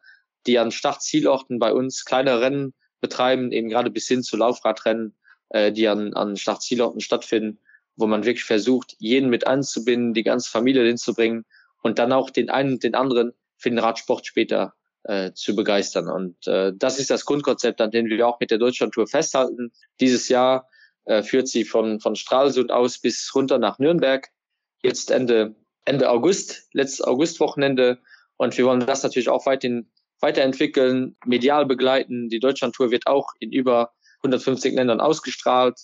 die 0.47 0.59
an 0.59 0.71
Startzielorten 0.71 1.59
bei 1.59 1.73
uns 1.73 2.05
kleine 2.05 2.41
Rennen 2.41 2.73
betreiben, 3.01 3.51
eben 3.51 3.69
gerade 3.69 3.91
bis 3.91 4.07
hin 4.07 4.23
zu 4.23 4.37
Laufradrennen, 4.37 5.15
äh, 5.49 5.71
die 5.71 5.87
an, 5.87 6.13
an 6.13 6.37
Startzielorten 6.37 7.01
stattfinden, 7.01 7.59
wo 7.95 8.07
man 8.07 8.25
wirklich 8.25 8.45
versucht, 8.45 8.95
jeden 8.99 9.29
mit 9.29 9.47
einzubinden, 9.47 10.13
die 10.13 10.23
ganze 10.23 10.49
Familie 10.49 10.85
hinzubringen 10.85 11.45
und 11.81 11.99
dann 11.99 12.11
auch 12.11 12.29
den 12.29 12.49
einen 12.49 12.73
und 12.73 12.83
den 12.83 12.95
anderen 12.95 13.33
für 13.57 13.69
den 13.69 13.79
Radsport 13.79 14.25
später 14.25 14.73
äh, 15.03 15.31
zu 15.33 15.55
begeistern. 15.55 16.09
Und 16.09 16.47
äh, 16.47 16.73
das 16.75 16.99
ist 16.99 17.09
das 17.09 17.25
Grundkonzept, 17.25 17.81
an 17.81 17.91
dem 17.91 18.05
wir 18.05 18.27
auch 18.27 18.39
mit 18.39 18.51
der 18.51 18.57
Deutschlandtour 18.57 19.07
festhalten. 19.07 19.71
Dieses 19.99 20.29
Jahr 20.29 20.69
äh, 21.05 21.23
führt 21.23 21.47
sie 21.47 21.65
von, 21.65 21.99
von 21.99 22.15
Stralsund 22.15 22.71
aus 22.71 22.99
bis 22.99 23.33
runter 23.33 23.57
nach 23.57 23.79
Nürnberg. 23.79 24.27
Jetzt 24.81 25.11
Ende, 25.11 25.55
Ende 25.85 26.09
August, 26.09 26.67
letztes 26.73 27.01
Augustwochenende. 27.01 27.99
Und 28.37 28.57
wir 28.57 28.65
wollen 28.65 28.85
das 28.85 29.03
natürlich 29.03 29.29
auch 29.29 29.45
weiterhin 29.45 29.89
weiterentwickeln, 30.21 31.15
medial 31.25 31.65
begleiten. 31.65 32.29
Die 32.29 32.39
Deutschlandtour 32.39 32.91
wird 32.91 33.07
auch 33.07 33.29
in 33.39 33.51
über 33.51 33.91
150 34.23 34.73
Ländern 34.73 34.99
ausgestrahlt 34.99 35.79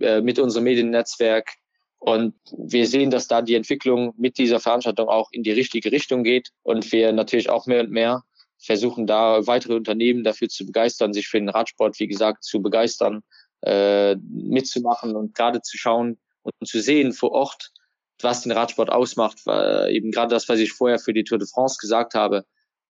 äh, 0.00 0.20
mit 0.20 0.38
unserem 0.38 0.64
Mediennetzwerk. 0.64 1.50
Und 1.98 2.34
wir 2.56 2.86
sehen, 2.86 3.10
dass 3.10 3.26
da 3.26 3.42
die 3.42 3.54
Entwicklung 3.54 4.14
mit 4.16 4.38
dieser 4.38 4.60
Veranstaltung 4.60 5.08
auch 5.08 5.28
in 5.32 5.42
die 5.42 5.52
richtige 5.52 5.90
Richtung 5.92 6.24
geht. 6.24 6.50
Und 6.62 6.92
wir 6.92 7.12
natürlich 7.12 7.48
auch 7.48 7.66
mehr 7.66 7.80
und 7.80 7.90
mehr 7.90 8.22
versuchen, 8.58 9.06
da 9.06 9.46
weitere 9.46 9.74
Unternehmen 9.74 10.24
dafür 10.24 10.48
zu 10.48 10.66
begeistern, 10.66 11.12
sich 11.12 11.28
für 11.28 11.38
den 11.38 11.48
Radsport, 11.48 11.98
wie 11.98 12.06
gesagt, 12.06 12.44
zu 12.44 12.62
begeistern, 12.62 13.22
äh, 13.62 14.16
mitzumachen 14.16 15.16
und 15.16 15.34
gerade 15.34 15.62
zu 15.62 15.76
schauen 15.76 16.18
und 16.42 16.68
zu 16.68 16.80
sehen 16.80 17.12
vor 17.12 17.32
Ort, 17.32 17.70
was 18.20 18.42
den 18.42 18.52
Radsport 18.52 18.90
ausmacht. 18.90 19.40
Weil 19.44 19.90
eben 19.94 20.10
gerade 20.10 20.34
das, 20.34 20.48
was 20.48 20.58
ich 20.58 20.72
vorher 20.72 20.98
für 20.98 21.12
die 21.12 21.24
Tour 21.24 21.38
de 21.38 21.48
France 21.48 21.78
gesagt 21.80 22.14
habe, 22.14 22.44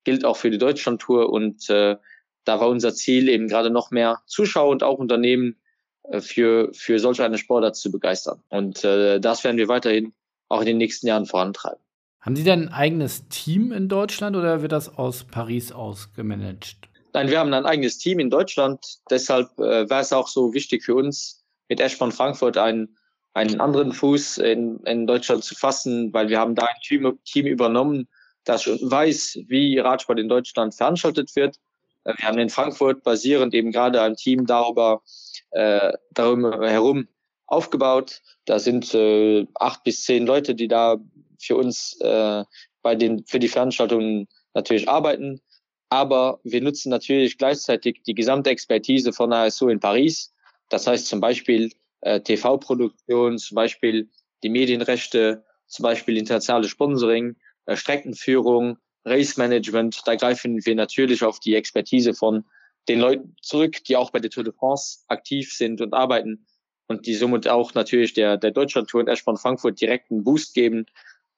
gilt 0.07 0.25
auch 0.25 0.37
für 0.37 0.51
die 0.51 0.59
Deutschlandtour 0.59 1.31
und 1.31 1.69
äh, 1.69 1.97
da 2.45 2.61
war 2.61 2.69
unser 2.69 2.95
Ziel 2.95 3.29
eben 3.29 3.49
gerade 3.49 3.71
noch 3.71 3.91
mehr 3.91 4.23
Zuschauer 4.27 4.71
und 4.71 4.85
auch 4.85 4.99
Unternehmen 4.99 5.57
äh, 6.05 6.21
für, 6.21 6.71
für 6.73 7.01
solch 7.01 7.21
eine 7.21 7.39
Sportart 7.39 7.75
zu 7.75 7.91
begeistern. 7.91 8.41
Und 8.49 8.85
äh, 8.85 9.19
das 9.19 9.43
werden 9.43 9.57
wir 9.57 9.67
weiterhin 9.67 10.15
auch 10.49 10.61
in 10.61 10.67
den 10.67 10.79
nächsten 10.79 11.09
Jahren 11.09 11.27
vorantreiben. 11.27 11.81
Haben 12.21 12.37
Sie 12.37 12.45
denn 12.45 12.69
ein 12.69 12.73
eigenes 12.73 13.29
Team 13.29 13.73
in 13.73 13.89
Deutschland 13.89 14.37
oder 14.37 14.63
wird 14.63 14.71
das 14.71 14.97
aus 14.97 15.25
Paris 15.25 15.73
aus 15.73 16.13
gemanagt? 16.15 16.77
Nein, 17.13 17.29
wir 17.29 17.41
haben 17.41 17.53
ein 17.53 17.67
eigenes 17.67 17.99
Team 17.99 18.21
in 18.21 18.31
Deutschland. 18.31 18.99
Deshalb 19.11 19.59
äh, 19.59 19.91
war 19.91 20.01
es 20.01 20.13
auch 20.13 20.29
so 20.29 20.55
wichtig 20.55 20.85
für 20.85 20.95
uns, 20.95 21.45
mit 21.69 21.81
Eschborn 21.81 22.13
Frankfurt 22.13 22.59
einen, 22.59 22.97
einen 23.35 23.61
anderen 23.61 23.93
Fuß 23.93 24.39
in, 24.39 24.79
in 24.85 25.09
Deutschland 25.09 25.43
zu 25.43 25.57
fassen, 25.57 26.13
weil 26.13 26.29
wir 26.29 26.39
haben 26.39 26.55
da 26.55 26.67
ein 26.67 26.81
Team, 26.81 27.19
Team 27.25 27.47
übernommen, 27.47 28.07
das 28.47 28.63
schon 28.63 28.79
weiß, 28.81 29.41
wie 29.49 29.79
Radsport 29.79 30.19
in 30.19 30.29
Deutschland 30.29 30.75
veranstaltet 30.75 31.35
wird. 31.37 31.57
Äh, 32.05 32.15
wir 32.17 32.27
haben 32.27 32.39
in 32.39 32.49
Frankfurt 32.49 33.03
basierend 33.03 33.55
eben 33.55 33.73
gerade 33.73 34.01
ein 34.01 34.17
Team 34.17 34.47
darüber, 34.47 35.03
äh, 35.51 35.93
darum 36.13 36.45
herum 36.63 37.09
aufgebaut. 37.47 38.23
Da 38.47 38.59
sind 38.59 38.95
äh, 38.95 39.47
acht 39.55 39.85
bis 39.85 40.05
zehn 40.05 40.27
Leute, 40.27 40.55
die 40.55 40.69
da 40.69 40.97
für 41.39 41.57
uns 41.57 41.99
äh, 42.01 42.45
bei 42.83 42.95
den 42.95 43.25
für 43.27 43.39
die 43.39 43.49
Veranstaltungen 43.49 44.29
natürlich 44.55 44.89
arbeiten. 44.89 45.41
Aber 45.89 46.41
wir 46.43 46.63
nutzen 46.63 46.91
natürlich 46.91 47.39
gleichzeitig 47.39 48.03
die 48.07 48.15
gesamte 48.15 48.51
Expertise 48.51 49.13
von 49.13 49.33
ASO 49.33 49.69
in 49.69 49.81
Paris. 49.81 50.33
Das 50.69 50.87
heißt 50.87 51.07
zum 51.07 51.21
Beispiel 51.21 51.71
äh, 52.01 52.21
TV-Produktion, 52.21 53.39
zum 53.39 53.55
Beispiel 53.55 54.09
die 54.43 54.49
Medienrechte, 54.49 55.45
zum 55.69 55.83
Beispiel 55.85 56.17
internationale 56.17 56.69
Sponsoring, 56.69 57.37
Streckenführung, 57.75 58.79
Race 59.05 59.37
Management. 59.37 60.03
Da 60.05 60.17
greifen 60.17 60.65
wir 60.65 60.75
natürlich 60.75 61.23
auf 61.25 61.41
die 61.41 61.55
Expertise 61.55 62.15
von 62.15 62.45
den 62.89 63.01
Leuten 63.01 63.37
zurück, 63.43 63.83
die 63.85 63.97
auch 63.97 64.11
bei 64.11 64.21
der 64.21 64.31
Tour 64.31 64.45
de 64.45 64.53
France 64.53 65.01
aktiv 65.09 65.53
sind 65.53 65.81
und 65.81 65.95
arbeiten 65.95 66.47
und 66.87 67.07
die 67.07 67.15
somit 67.15 67.49
auch 67.49 67.75
natürlich 67.75 68.15
der, 68.15 68.37
der 68.37 68.51
Deutschlandtour 68.51 69.01
in 69.01 69.09
Eschborn 69.09 69.37
Frankfurt 69.37 69.81
direkt 69.81 70.11
einen 70.11 70.25
Boost 70.25 70.55
geben, 70.55 70.87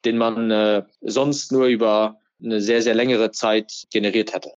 den 0.04 0.18
man 0.18 0.50
äh, 0.50 0.84
sonst 1.00 1.52
nur 1.52 1.66
über 1.66 2.18
eine 2.42 2.60
sehr, 2.60 2.82
sehr 2.82 2.94
längere 2.94 3.30
Zeit 3.30 3.86
generiert 3.90 4.34
hätte. 4.34 4.52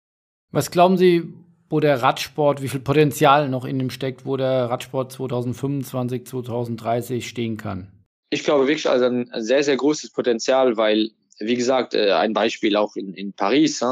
Was 0.51 0.71
glauben 0.71 0.97
Sie, 0.97 1.31
wo 1.69 1.79
der 1.79 2.01
Radsport, 2.01 2.61
wie 2.61 2.67
viel 2.67 2.79
Potenzial 2.79 3.49
noch 3.49 3.65
in 3.65 3.79
ihm 3.79 3.91
steckt, 3.91 4.25
wo 4.25 4.35
der 4.35 4.69
Radsport 4.69 5.11
2025, 5.11 6.25
2030 6.25 7.27
stehen 7.27 7.57
kann? 7.57 7.91
Ich 8.31 8.43
glaube 8.43 8.67
wirklich 8.67 8.89
also 8.89 9.05
ein 9.05 9.29
sehr, 9.35 9.63
sehr 9.63 9.77
großes 9.77 10.11
Potenzial, 10.11 10.77
weil 10.77 11.11
wie 11.39 11.55
gesagt, 11.55 11.93
äh, 11.93 12.11
ein 12.11 12.33
Beispiel 12.33 12.75
auch 12.75 12.95
in, 12.95 13.13
in 13.13 13.33
Paris. 13.33 13.83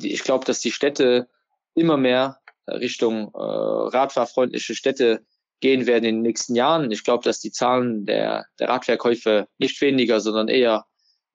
Ich 0.00 0.24
glaube, 0.24 0.44
dass 0.44 0.60
die 0.60 0.72
Städte 0.72 1.28
immer 1.74 1.96
mehr 1.96 2.40
Richtung 2.68 3.32
äh, 3.34 3.38
radfahrfreundliche 3.38 4.74
Städte 4.74 5.24
gehen 5.60 5.86
werden 5.86 6.04
in 6.04 6.16
den 6.16 6.22
nächsten 6.22 6.54
Jahren. 6.54 6.90
Ich 6.90 7.04
glaube, 7.04 7.24
dass 7.24 7.40
die 7.40 7.52
Zahlen 7.52 8.06
der, 8.06 8.46
der 8.58 8.68
Radverkäufe 8.68 9.46
nicht 9.58 9.80
weniger, 9.80 10.20
sondern 10.20 10.48
eher 10.48 10.86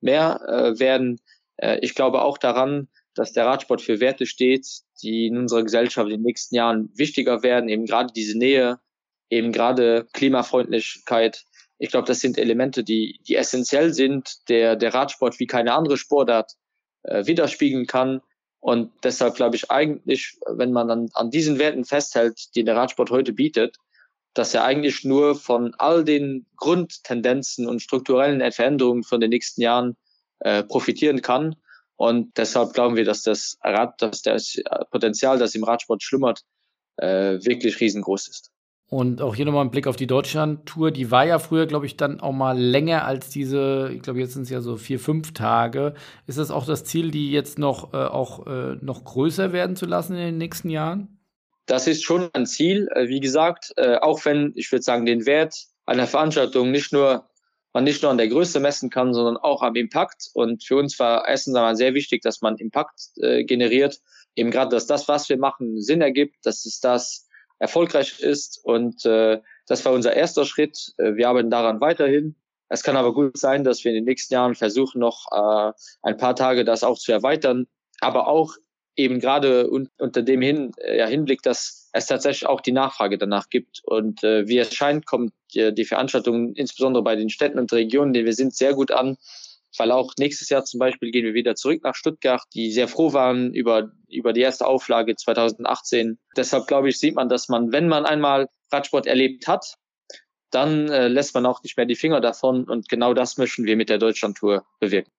mehr 0.02 0.42
äh, 0.48 0.80
werden. 0.80 1.20
Äh, 1.58 1.80
ich 1.82 1.96
glaube 1.96 2.22
auch 2.22 2.38
daran, 2.38 2.88
dass 3.14 3.32
der 3.32 3.46
Radsport 3.46 3.82
für 3.82 4.00
Werte 4.00 4.26
steht, 4.26 4.68
die 5.02 5.28
in 5.28 5.38
unserer 5.38 5.64
Gesellschaft 5.64 6.10
in 6.10 6.18
den 6.18 6.24
nächsten 6.24 6.56
Jahren 6.56 6.90
wichtiger 6.96 7.44
werden, 7.44 7.70
eben 7.70 7.86
gerade 7.86 8.12
diese 8.14 8.38
Nähe, 8.38 8.80
eben 9.30 9.52
gerade 9.52 10.08
Klimafreundlichkeit, 10.14 11.46
ich 11.78 11.90
glaube, 11.90 12.08
das 12.08 12.20
sind 12.20 12.38
Elemente, 12.38 12.84
die, 12.84 13.20
die 13.28 13.36
essentiell 13.36 13.94
sind, 13.94 14.50
der, 14.50 14.76
der 14.76 14.94
Radsport 14.94 15.40
wie 15.40 15.48
keine 15.48 15.74
andere 15.74 15.98
Sportart 15.98 16.54
äh, 17.04 17.26
widerspiegeln 17.26 17.86
kann. 17.86 18.22
Und 18.60 18.92
deshalb 19.04 19.36
glaube 19.36 19.56
ich 19.56 19.70
eigentlich, 19.70 20.40
wenn 20.48 20.72
man 20.72 20.90
an, 20.90 21.10
an 21.14 21.30
diesen 21.30 21.60
Werten 21.60 21.86
festhält, 21.86 22.56
die 22.56 22.64
der 22.64 22.76
Radsport 22.76 23.12
heute 23.12 23.34
bietet, 23.34 23.78
dass 24.34 24.54
er 24.54 24.64
eigentlich 24.64 25.04
nur 25.04 25.36
von 25.36 25.74
all 25.78 26.04
den 26.04 26.46
Grundtendenzen 26.58 27.68
und 27.68 27.82
strukturellen 27.82 28.52
Veränderungen 28.52 29.04
von 29.04 29.22
den 29.22 29.30
nächsten 29.30 29.62
Jahren 29.62 29.96
äh, 30.40 30.64
profitieren 30.64 31.22
kann. 31.22 31.56
Und 31.96 32.38
deshalb 32.38 32.74
glauben 32.74 32.98
wir, 32.98 33.06
dass 33.06 33.22
das 33.22 33.58
Rad, 33.62 34.02
dass 34.02 34.22
das 34.22 34.58
Potenzial, 34.92 35.38
das 35.38 35.56
im 35.56 35.64
Radsport 35.64 36.04
schlummert, 36.04 36.42
äh, 36.98 37.40
wirklich 37.46 37.80
riesengroß 37.80 38.28
ist. 38.28 38.52
Und 38.88 39.22
auch 39.22 39.36
hier 39.36 39.46
nochmal 39.46 39.66
ein 39.66 39.72
Blick 39.72 39.88
auf 39.88 39.96
die 39.96 40.06
Deutschland-Tour. 40.06 40.92
Die 40.92 41.10
war 41.10 41.26
ja 41.26 41.40
früher, 41.40 41.66
glaube 41.66 41.88
ich, 41.88 41.98
dann 41.98 42.20
auch 42.20 42.32
mal 42.32 42.58
länger 42.58 43.06
als 43.06 43.30
diese, 43.30 43.92
ich 43.94 44.02
glaube, 44.04 44.20
jetzt 44.20 44.34
sind 44.34 44.44
es 44.44 44.50
ja 44.50 44.62
so 44.62 44.78
vier, 44.78 45.00
fünf 45.00 45.34
Tage. 45.34 45.96
Ist 46.28 46.38
das 46.38 46.52
auch 46.52 46.66
das 46.66 46.84
Ziel, 46.84 47.10
die 47.10 47.32
jetzt 47.32 47.58
noch, 47.58 47.94
äh, 47.94 47.98
auch 47.98 48.46
äh, 48.46 48.76
noch 48.82 49.04
größer 49.04 49.54
werden 49.54 49.76
zu 49.76 49.86
lassen 49.88 50.14
in 50.14 50.26
den 50.26 50.38
nächsten 50.38 50.70
Jahren? 50.70 51.20
Das 51.66 51.88
ist 51.88 52.04
schon 52.04 52.30
ein 52.34 52.46
Ziel, 52.46 52.88
äh, 52.94 53.08
wie 53.08 53.20
gesagt, 53.20 53.74
äh, 53.76 53.98
auch 53.98 54.24
wenn 54.26 54.54
ich 54.56 54.72
würde 54.72 54.84
sagen, 54.84 55.08
den 55.08 55.26
Wert 55.26 55.66
einer 55.88 56.06
Veranstaltung 56.06 56.70
nicht 56.72 56.94
nur 56.94 57.28
man 57.76 57.84
nicht 57.84 58.02
nur 58.02 58.10
an 58.10 58.18
der 58.18 58.30
Größe 58.30 58.62
messen 58.62 58.90
kann, 58.90 59.14
sondern 59.14 59.36
auch 59.36 59.62
am 59.62 59.76
Impact. 59.76 60.30
Und 60.34 60.64
für 60.64 60.78
uns 60.78 60.98
war 60.98 61.28
erstens 61.28 61.56
einmal 61.56 61.76
sehr 61.76 61.94
wichtig, 61.94 62.22
dass 62.22 62.42
man 62.42 62.56
Impact 62.56 63.12
äh, 63.18 63.44
generiert. 63.44 64.00
Eben 64.34 64.50
gerade, 64.50 64.70
dass 64.70 64.88
das, 64.88 65.10
was 65.10 65.28
wir 65.28 65.38
machen, 65.38 65.82
Sinn 65.82 66.00
ergibt, 66.00 66.38
dass 66.46 66.66
es 66.66 66.80
das 66.80 67.28
erfolgreich 67.60 68.20
ist. 68.20 68.60
Und 68.64 69.06
äh, 69.06 69.42
das 69.68 69.86
war 69.86 69.94
unser 69.94 70.14
erster 70.14 70.46
Schritt. 70.46 70.94
Äh, 70.98 71.16
wir 71.16 71.30
arbeiten 71.30 71.50
daran 71.50 71.82
weiterhin. 71.82 72.36
Es 72.70 72.84
kann 72.84 72.98
aber 72.98 73.14
gut 73.14 73.38
sein, 73.38 73.64
dass 73.64 73.84
wir 73.84 73.92
in 73.92 73.96
den 73.96 74.06
nächsten 74.06 74.34
Jahren 74.34 74.56
versuchen, 74.56 75.00
noch 75.00 75.28
äh, 75.32 75.72
ein 76.02 76.18
paar 76.18 76.36
Tage 76.36 76.66
das 76.66 76.84
auch 76.84 76.98
zu 76.98 77.12
erweitern. 77.12 77.68
Aber 78.02 78.28
auch 78.28 78.56
eben 78.96 79.20
gerade 79.20 79.70
un 79.70 79.90
unter 79.98 80.22
dem 80.22 80.42
Hin, 80.42 80.72
äh, 80.78 80.98
ja, 80.98 81.06
Hinblick, 81.06 81.42
dass 81.44 81.90
es 81.94 82.08
tatsächlich 82.08 82.48
auch 82.48 82.62
die 82.62 82.72
Nachfrage 82.72 83.18
danach 83.18 83.50
gibt. 83.50 83.82
Und 83.84 84.24
äh, 84.24 84.48
wie 84.48 84.58
es 84.58 84.74
scheint, 84.74 85.06
kommt 85.06 85.34
die, 85.54 85.74
die 85.74 85.86
Veranstaltung 85.86 86.54
insbesondere 86.54 87.04
bei 87.04 87.16
den 87.16 87.30
Städten 87.30 87.60
und 87.60 87.72
Regionen, 87.72 88.14
die 88.14 88.26
wir 88.26 88.34
sind, 88.34 88.56
sehr 88.56 88.74
gut 88.74 88.92
an. 88.92 89.18
Weil 89.78 89.92
auch 89.92 90.14
nächstes 90.18 90.50
Jahr 90.50 90.64
zum 90.66 90.80
Beispiel 90.80 91.12
gehen 91.12 91.26
wir 91.26 91.34
wieder 91.34 91.56
zurück 91.56 91.84
nach 91.84 91.96
Stuttgart, 91.96 92.44
die 92.54 92.72
sehr 92.72 92.88
froh 92.88 93.14
waren 93.14 93.54
über, 93.54 93.92
über 94.10 94.34
die 94.34 94.42
erste 94.42 94.68
Auflage 94.68 95.16
2018. 95.16 96.18
Deshalb 96.36 96.68
glaube 96.68 96.90
ich, 96.90 97.00
sieht 97.00 97.16
man, 97.16 97.30
dass 97.30 97.50
man, 97.50 97.72
wenn 97.72 97.88
man 97.88 98.06
einmal 98.06 98.48
Radsport 98.72 99.08
erlebt 99.08 99.48
hat, 99.48 99.76
dann 100.52 100.90
äh, 100.90 101.08
lässt 101.08 101.34
man 101.34 101.46
auch 101.46 101.62
nicht 101.64 101.78
mehr 101.78 101.86
die 101.86 101.96
Finger 101.96 102.22
davon. 102.22 102.66
Und 102.66 102.88
genau 102.90 103.14
das 103.14 103.38
möchten 103.38 103.66
wir 103.66 103.76
mit 103.76 103.90
der 103.90 103.98
Deutschlandtour 103.98 104.66
bewirken. 104.80 105.12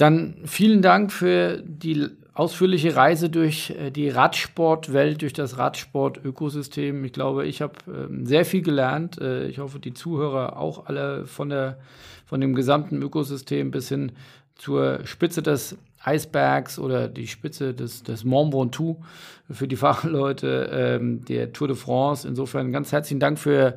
Dann 0.00 0.36
vielen 0.46 0.80
Dank 0.80 1.12
für 1.12 1.62
die 1.62 2.08
ausführliche 2.32 2.96
Reise 2.96 3.28
durch 3.28 3.68
äh, 3.78 3.90
die 3.90 4.08
Radsportwelt, 4.08 5.20
durch 5.20 5.34
das 5.34 5.58
Radsport-Ökosystem. 5.58 7.04
Ich 7.04 7.12
glaube, 7.12 7.46
ich 7.46 7.60
habe 7.60 7.74
ähm, 7.86 8.24
sehr 8.24 8.46
viel 8.46 8.62
gelernt. 8.62 9.20
Äh, 9.20 9.48
ich 9.48 9.58
hoffe, 9.58 9.78
die 9.78 9.92
Zuhörer 9.92 10.56
auch 10.56 10.86
alle 10.86 11.26
von, 11.26 11.50
der, 11.50 11.78
von 12.24 12.40
dem 12.40 12.54
gesamten 12.54 13.02
Ökosystem 13.02 13.70
bis 13.70 13.90
hin 13.90 14.12
zur 14.54 15.00
Spitze 15.04 15.42
des 15.42 15.76
Eisbergs 16.02 16.78
oder 16.78 17.06
die 17.06 17.26
Spitze 17.26 17.74
des, 17.74 18.02
des 18.02 18.24
Mont 18.24 18.54
Ventoux 18.54 19.02
für 19.50 19.68
die 19.68 19.76
Fachleute 19.84 20.70
ähm, 20.72 21.26
der 21.26 21.52
Tour 21.52 21.68
de 21.68 21.76
France. 21.76 22.26
Insofern 22.26 22.72
ganz 22.72 22.90
herzlichen 22.90 23.20
Dank 23.20 23.38
für 23.38 23.76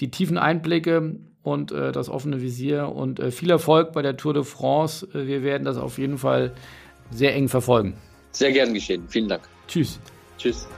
die 0.00 0.10
tiefen 0.10 0.38
Einblicke 0.38 1.16
und 1.42 1.72
äh, 1.72 1.92
das 1.92 2.08
offene 2.08 2.40
Visier 2.40 2.88
und 2.88 3.20
äh, 3.20 3.30
viel 3.30 3.50
Erfolg 3.50 3.92
bei 3.92 4.02
der 4.02 4.16
Tour 4.16 4.34
de 4.34 4.44
France. 4.44 5.06
Äh, 5.14 5.26
wir 5.26 5.42
werden 5.42 5.64
das 5.64 5.76
auf 5.76 5.98
jeden 5.98 6.18
Fall 6.18 6.52
sehr 7.10 7.34
eng 7.34 7.48
verfolgen. 7.48 7.94
Sehr 8.32 8.52
gern 8.52 8.74
geschehen. 8.74 9.04
Vielen 9.08 9.28
Dank. 9.28 9.42
Tschüss. 9.66 9.98
Tschüss. 10.36 10.68